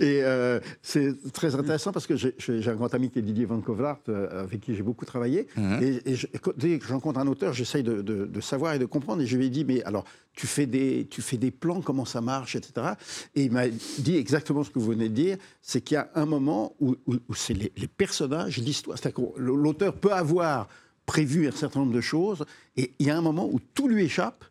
et 0.00 0.22
euh, 0.22 0.60
c'est 0.82 1.32
très 1.32 1.54
intéressant 1.56 1.90
parce 1.92 2.06
que 2.06 2.14
j'ai- 2.16 2.34
un 2.70 2.74
grand 2.76 2.94
ami 2.94 3.10
qui 3.10 3.18
est 3.18 3.22
Didier 3.22 3.44
Van 3.44 3.60
Kovlart, 3.60 3.98
euh, 4.08 4.44
avec 4.44 4.60
qui 4.60 4.74
j'ai 4.74 4.82
beaucoup 4.82 5.04
travaillé. 5.04 5.46
Mhm. 5.56 5.82
Et, 5.82 6.12
et 6.12 6.14
je- 6.14 6.28
dès 6.56 6.78
que 6.78 6.86
je 6.86 6.92
rencontre 6.92 7.18
un 7.18 7.26
auteur, 7.26 7.52
j'essaye 7.52 7.82
de, 7.82 8.02
de- 8.02 8.26
de 8.26 8.40
savoir 8.40 8.74
et 8.74 8.78
de 8.78 8.84
comprendre. 8.86 9.20
Et 9.22 9.26
je 9.26 9.36
lui 9.36 9.46
ai 9.46 9.50
dit, 9.50 9.64
mais 9.64 9.82
alors, 9.82 10.04
tu 10.32 10.46
fais 10.46 10.66
des, 10.66 11.08
tu 11.10 11.22
fais 11.22 11.36
des 11.38 11.50
plans, 11.50 11.80
comment 11.82 12.04
ça 12.04 12.20
marche, 12.20 12.54
etc. 12.56 12.92
Et 13.34 13.44
il 13.44 13.50
m'a 13.52 13.68
dit 13.98 14.16
exactement 14.16 14.62
ce 14.62 14.70
que 14.70 14.78
vous 14.78 14.86
venez 14.92 15.08
de 15.08 15.14
dire, 15.14 15.36
c'est 15.60 15.80
qu'il 15.80 15.96
y 15.96 15.98
a 15.98 16.08
un 16.14 16.26
moment 16.26 16.74
où, 16.80 16.94
où- 17.06 17.16
où 17.28 17.34
c'est 17.34 17.54
les, 17.54 17.72
les 17.76 17.88
personnages, 17.88 18.58
l'histoire. 18.58 18.96
C'est-à-dire 18.96 19.32
que 19.34 19.40
l'auteur 19.40 19.94
peut 19.94 20.12
avoir 20.12 20.68
prévu 21.04 21.48
un 21.48 21.52
certain 21.52 21.80
nombre 21.80 21.92
de 21.94 22.00
choses, 22.00 22.44
et 22.76 22.92
il 23.00 23.06
y 23.06 23.10
a 23.10 23.18
un 23.18 23.22
moment 23.22 23.48
où 23.52 23.58
tout 23.74 23.88
lui 23.88 24.04
échappe, 24.04 24.44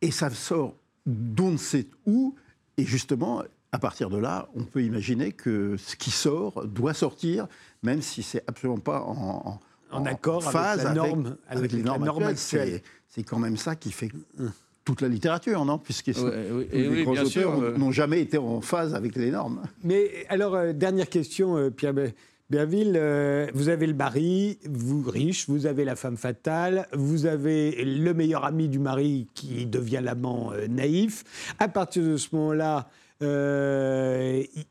et 0.00 0.10
ça 0.10 0.30
sort 0.30 0.74
d'on 1.06 1.50
ne 1.52 1.56
sait 1.56 1.86
où, 2.06 2.34
et 2.76 2.84
justement, 2.84 3.42
à 3.72 3.78
partir 3.78 4.10
de 4.10 4.16
là, 4.18 4.48
on 4.54 4.64
peut 4.64 4.82
imaginer 4.82 5.32
que 5.32 5.76
ce 5.76 5.96
qui 5.96 6.10
sort 6.10 6.64
doit 6.66 6.94
sortir, 6.94 7.46
même 7.82 8.02
si 8.02 8.22
c'est 8.22 8.42
absolument 8.46 8.78
pas 8.78 9.00
en, 9.02 9.60
En 9.90 10.06
accord 10.06 10.42
avec 10.42 10.52
phase 10.52 10.84
la 10.84 10.92
norme- 10.94 11.36
avec, 11.48 11.58
avec 11.58 11.72
les 11.72 11.78
la 11.78 11.84
normes 11.84 12.04
norme 12.04 12.22
actuelles. 12.24 12.60
actuelle. 12.62 12.82
C'est- 13.08 13.22
quand 13.22 13.38
même 13.38 13.56
ça 13.56 13.76
qui 13.76 13.92
fait 13.92 14.10
toute 14.84 15.00
la 15.00 15.08
littérature, 15.08 15.64
non? 15.64 15.78
Puisque 15.78 16.08
Ouais, 16.08 16.48
oui, 16.52 16.66
et 16.72 16.82
les 16.82 16.88
oui, 16.88 17.02
grands 17.04 17.12
auteurs 17.22 17.52
n'ont- 17.56 17.62
euh. 17.62 17.76
n'ont 17.76 17.92
jamais 17.92 18.20
été 18.20 18.38
en 18.38 18.60
phase 18.60 18.92
avec 18.94 19.14
les 19.16 19.30
normes. 19.30 19.62
Mais 19.84 20.26
alors, 20.28 20.54
euh, 20.56 20.72
dernière 20.72 21.08
question, 21.08 21.56
euh, 21.56 21.70
Pierre 21.70 21.94
Berville. 22.54 22.92
euh, 22.96 23.46
vous 23.54 23.68
avez 23.68 23.86
le 23.86 23.94
mari, 23.94 24.58
vous 24.64 25.02
riche, 25.02 25.48
vous 25.48 25.66
avez 25.66 25.84
la 25.84 25.96
femme 25.96 26.16
fatale, 26.16 26.86
vous 26.92 27.26
avez 27.26 27.84
le 27.84 28.14
meilleur 28.14 28.44
ami 28.44 28.68
du 28.68 28.78
mari 28.78 29.26
qui 29.34 29.66
devient 29.66 30.00
l'amant 30.02 30.52
euh, 30.52 30.68
naïf. 30.68 31.24
À 31.58 31.68
partir 31.68 32.04
de 32.04 32.16
ce 32.16 32.28
moment-là, 32.36 32.88
euh, 33.22 34.42
il- 34.54 34.64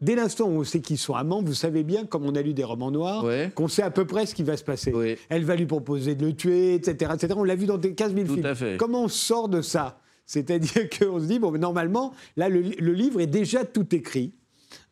dès 0.00 0.14
l'instant 0.14 0.46
où 0.48 0.60
on 0.60 0.64
sait 0.64 0.80
qu'ils 0.80 0.98
sont 0.98 1.14
amants, 1.14 1.42
vous 1.42 1.54
savez 1.54 1.82
bien, 1.82 2.04
comme 2.04 2.24
on 2.24 2.34
a 2.36 2.42
lu 2.42 2.54
des 2.54 2.62
romans 2.64 2.90
noirs, 2.90 3.24
Ouais. 3.24 3.50
qu'on 3.54 3.68
sait 3.68 3.82
à 3.82 3.90
peu 3.90 4.06
près 4.06 4.26
ce 4.26 4.34
qui 4.34 4.42
va 4.44 4.56
se 4.56 4.64
passer. 4.64 4.92
Elle 5.28 5.44
va 5.44 5.56
lui 5.56 5.66
proposer 5.66 6.14
de 6.14 6.26
le 6.26 6.34
tuer, 6.34 6.74
etc. 6.74 7.10
etc. 7.14 7.34
On 7.36 7.44
l'a 7.44 7.56
vu 7.56 7.66
dans 7.66 7.78
des 7.78 7.94
15 7.94 8.14
000 8.14 8.26
Tout 8.26 8.34
films. 8.34 8.46
à 8.46 8.54
fait. 8.54 8.76
Comment 8.76 9.04
on 9.04 9.08
sort 9.08 9.48
de 9.48 9.60
ça? 9.60 9.98
C'est-à-dire 10.26 10.88
qu'on 10.98 11.18
se 11.20 11.26
dit, 11.26 11.38
bon, 11.38 11.50
normalement, 11.58 12.12
là, 12.36 12.48
le, 12.48 12.60
le 12.78 12.92
livre 12.92 13.20
est 13.20 13.26
déjà 13.26 13.64
tout 13.64 13.92
écrit. 13.94 14.34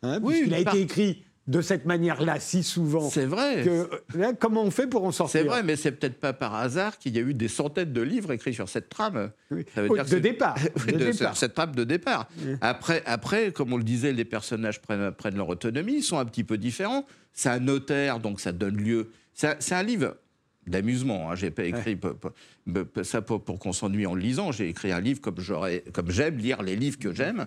Hein, 0.03 0.19
Oui, 0.23 0.33
puisqu'il 0.35 0.55
a 0.55 0.59
été 0.59 0.81
écrit 0.81 1.23
de 1.49 1.61
cette 1.61 1.87
manière-là 1.87 2.39
si 2.39 2.63
souvent. 2.63 3.11
C'est 3.11 3.27
vrai. 3.27 3.63
Que, 3.65 3.71
euh, 3.71 3.87
là, 4.15 4.33
comment 4.33 4.63
on 4.63 4.71
fait 4.71 4.87
pour 4.87 5.05
en 5.05 5.11
sortir 5.11 5.41
C'est 5.41 5.47
vrai, 5.47 5.63
mais 5.65 5.75
c'est 5.75 5.91
peut-être 5.93 6.21
pas 6.21 6.33
par 6.33 6.55
hasard 6.55 6.99
qu'il 6.99 7.17
y 7.17 7.19
a 7.19 7.23
eu 7.23 7.35
des 7.35 7.49
centaines 7.49 7.93
de 7.93 8.01
livres 8.01 8.31
écrits 8.33 8.55
sur 8.55 8.69
cette 8.69 8.89
trame. 8.89 9.31
Oui. 9.51 9.65
Ça 9.75 9.83
veut 9.83 9.89
Oh, 9.91 9.95
dire 9.97 10.05
de 10.05 10.19
départ. 10.21 10.57
Oui, 10.87 10.93
de 10.93 10.99
de 10.99 11.11
départ. 11.11 11.35
ce- 11.35 11.41
cette 11.41 11.55
trame 11.55 11.75
de 11.75 11.83
départ. 11.85 12.29
Après, 12.61 13.03
après, 13.07 13.51
comme 13.51 13.73
on 13.73 13.77
le 13.77 13.83
disait, 13.85 14.13
les 14.13 14.25
personnages 14.25 14.81
prennent, 14.81 15.11
prennent 15.11 15.37
leur 15.37 15.49
autonomie, 15.49 15.95
ils 15.97 16.03
sont 16.03 16.19
un 16.19 16.25
petit 16.25 16.45
peu 16.45 16.59
différents. 16.59 17.07
C'est 17.33 17.49
un 17.49 17.59
notaire, 17.61 18.21
donc 18.21 18.41
ça 18.41 18.53
donne 18.53 18.77
lieu. 18.77 19.11
C'est 19.35 19.73
un- 19.73 19.83
livre 19.83 20.17
d'amusement. 20.69 21.33
Hein. 21.33 21.35
J'ai 21.35 21.51
pas 21.51 21.65
écrit 21.65 21.99
ça 23.03 23.21
pour, 23.21 23.43
pour 23.43 23.59
qu'on 23.59 23.73
s'ennuie 23.73 24.07
en 24.07 24.15
le 24.15 24.21
lisant. 24.21 24.53
J'ai 24.53 24.69
écrit 24.69 24.93
un 24.93 25.01
livre 25.01 25.21
comme 25.21 25.41
j'aime 26.11 26.37
lire 26.39 26.63
les 26.63 26.77
livres 26.77 26.99
que 27.01 27.13
j'aime. 27.13 27.47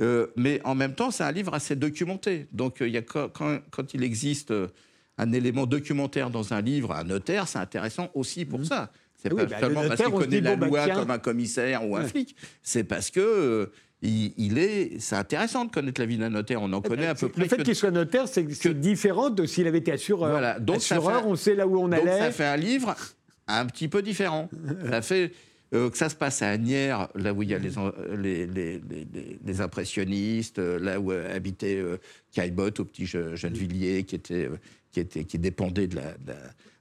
Euh, 0.00 0.28
mais 0.36 0.60
en 0.64 0.74
même 0.74 0.94
temps, 0.94 1.10
c'est 1.10 1.24
un 1.24 1.32
livre 1.32 1.54
assez 1.54 1.74
documenté. 1.76 2.46
Donc, 2.52 2.80
euh, 2.80 2.86
il 2.88 2.94
y 2.94 2.98
a 2.98 3.02
quand, 3.02 3.94
il 3.94 4.02
existe 4.04 4.50
euh, 4.52 4.68
un 5.18 5.32
élément 5.32 5.66
documentaire 5.66 6.30
dans 6.30 6.52
un 6.54 6.60
livre, 6.60 6.92
un 6.94 7.04
notaire, 7.04 7.48
c'est 7.48 7.58
intéressant 7.58 8.08
aussi 8.14 8.44
pour 8.44 8.64
ça. 8.64 8.92
C'est 9.20 9.30
Ah 9.32 9.34
oui, 9.34 9.42
pas 9.42 9.46
bah, 9.46 9.56
le 9.56 9.60
seulement 9.66 9.88
parce 9.88 10.02
qu'il 10.02 10.12
connaît 10.12 10.40
la 10.40 10.54
bon, 10.56 10.68
bah, 10.70 10.86
loi 10.86 10.94
comme 10.94 11.10
un 11.10 11.18
commissaire 11.18 11.84
ou 11.88 11.96
un 11.96 12.02
Ouais. 12.02 12.08
flic. 12.08 12.36
C'est 12.62 12.84
parce 12.84 13.10
que 13.10 13.18
euh, 13.18 13.66
il, 14.00 14.32
il 14.36 14.58
est, 14.58 15.00
c'est 15.00 15.16
intéressant 15.16 15.64
de 15.64 15.72
connaître 15.72 16.00
la 16.00 16.06
vie 16.06 16.16
d'un 16.18 16.30
notaire. 16.30 16.62
On 16.62 16.72
en 16.72 16.80
connaît 16.80 17.08
à 17.08 17.16
peu 17.16 17.28
près. 17.28 17.42
Le 17.42 17.48
fait 17.48 17.56
que- 17.56 17.62
qu'il 17.62 17.74
soit 17.74 17.90
notaire, 17.90 18.28
c'est 18.28 18.48
c'est 18.54 18.78
différent 18.78 19.30
de 19.30 19.44
s'il 19.44 19.66
avait 19.66 19.78
été 19.78 19.90
assureur. 19.90 20.30
Voilà, 20.30 20.60
donc 20.60 20.76
assureur, 20.76 21.22
fait- 21.22 21.26
on 21.26 21.34
sait 21.34 21.56
là 21.56 21.66
où 21.66 21.76
on 21.80 21.88
Donc 21.88 21.94
allait. 22.00 22.16
ça 22.18 22.30
fait 22.30 22.44
un 22.44 22.56
livre 22.56 22.94
un 23.48 23.66
petit 23.66 23.88
peu 23.88 24.00
différent. 24.02 24.48
ça 24.88 25.02
fait 25.02 25.32
euh, 25.74 25.90
que 25.90 25.96
ça 25.98 26.08
se 26.08 26.14
passe 26.16 26.40
à 26.42 26.48
Agnières, 26.50 27.08
là 27.14 27.32
où 27.34 27.42
il 27.42 27.50
y 27.50 27.54
a 27.54 27.58
les, 27.58 27.76
impressionnistes, 29.60 30.58
euh, 30.58 30.78
là 30.78 31.00
où 31.00 31.12
euh, 31.12 31.34
habitait 31.34 31.76
euh, 31.76 31.98
Caillebotte, 32.32 32.80
au 32.80 32.84
petit 32.84 33.06
Gennevilliers, 33.06 34.04
qui, 34.04 34.16
était, 34.16 34.48
qui, 34.92 35.00
était, 35.00 35.24
qui 35.24 35.38
dépendait 35.38 35.86
de 35.86 35.96
la- 35.96 36.12
de 36.18 36.28
la- 36.28 36.36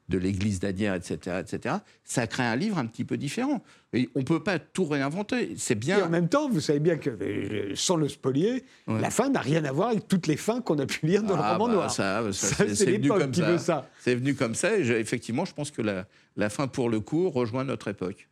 de 0.09 0.17
l'église 0.17 0.61
d'Agnières, 0.61 0.95
etc., 0.95 1.41
etc. 1.41 1.75
Ça 2.05 2.27
crée 2.27 2.43
un 2.43 2.55
livre 2.55 2.77
un 2.77 2.85
petit 2.85 3.03
peu 3.03 3.17
différent. 3.17 3.61
Et 3.91 4.07
on 4.15 4.19
ne 4.19 4.23
peut 4.23 4.41
pas 4.41 4.57
tout 4.57 4.85
réinventer. 4.85 5.55
C'est 5.57 5.73
Et 5.73 5.93
en 5.95 5.97
bien. 5.97 6.07
même 6.07 6.29
temps, 6.29 6.47
vous 6.49 6.61
savez 6.61 6.79
bien 6.79 6.95
que, 6.95 7.73
sans 7.75 7.97
le 7.97 8.07
spolier, 8.07 8.63
Ouais. 8.87 9.01
la 9.01 9.09
fin 9.09 9.29
n'a 9.29 9.41
rien 9.41 9.65
à 9.65 9.71
voir 9.73 9.89
avec 9.89 10.07
toutes 10.07 10.27
les 10.27 10.37
fins 10.37 10.61
qu'on 10.61 10.79
a 10.79 10.85
pu 10.85 11.05
lire 11.07 11.23
dans 11.23 11.35
Ah, 11.35 11.49
le 11.49 11.53
roman 11.57 11.67
bah, 11.67 11.73
noir. 11.73 11.91
ça, 11.91 12.23
ça, 12.31 12.47
Ça, 12.55 12.65
c'est- 12.73 12.85
venu 12.89 13.09
comme 13.09 13.31
qui 13.31 13.41
ça. 13.41 13.57
ça. 13.57 13.89
C'est 13.99 14.15
venu 14.15 14.33
comme 14.33 14.55
ça. 14.55 14.77
Et 14.77 14.85
je- 14.85 14.93
effectivement, 14.93 15.43
je 15.43 15.53
pense 15.53 15.71
que 15.71 15.81
la, 15.81 16.07
la 16.37 16.49
fin, 16.49 16.69
pour 16.69 16.89
le 16.89 17.01
coup, 17.01 17.29
rejoint 17.29 17.65
notre 17.65 17.89
époque. 17.89 18.29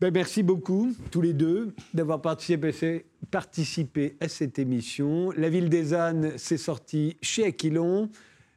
Ben, 0.00 0.14
merci 0.14 0.42
beaucoup, 0.42 0.94
tous 1.10 1.20
les 1.20 1.34
deux, 1.34 1.74
d'avoir 1.92 2.22
participé, 2.22 4.16
à 4.18 4.28
cette 4.28 4.58
émission. 4.58 5.30
La 5.32 5.50
ville 5.50 5.68
des 5.68 5.92
ânes, 5.92 6.32
c'est 6.38 6.56
sorti 6.56 7.18
chez 7.20 7.44
Aquilon. 7.44 8.08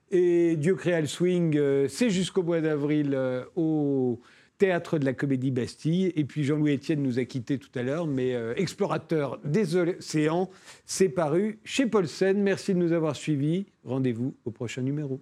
Et 0.10 0.56
Dieu 0.56 0.76
créa 0.76 1.02
le 1.02 1.08
swing, 1.08 1.58
euh, 1.58 1.90
c'est 1.90 2.10
jusqu'au 2.10 2.44
mois 2.44 2.62
d'avril 2.62 3.12
euh, 3.14 3.44
au 3.58 4.22
Théâtre 4.58 4.98
de 5.00 5.04
la 5.04 5.12
Comédie 5.12 5.52
Bastille. 5.52 6.14
Et 6.16 6.24
puis 6.24 6.46
Jean-Louis 6.46 6.76
Etienne 6.76 7.04
nous 7.04 7.20
a 7.20 7.26
quittés 7.26 7.58
tout 7.58 7.78
à 7.78 7.84
l'heure, 7.84 8.08
mais 8.08 8.36
euh, 8.36 8.54
Explorateur 8.56 9.42
des 9.44 9.76
océans, 9.76 10.50
c'est 10.86 11.10
paru 11.10 11.60
chez 11.66 11.88
Paulsen. 11.88 12.42
Merci 12.42 12.74
de 12.74 12.80
nous 12.80 12.94
avoir 12.94 13.18
suivis. 13.18 13.66
Rendez-vous 13.84 14.34
au 14.46 14.52
prochain 14.52 14.82
numéro. 14.82 15.20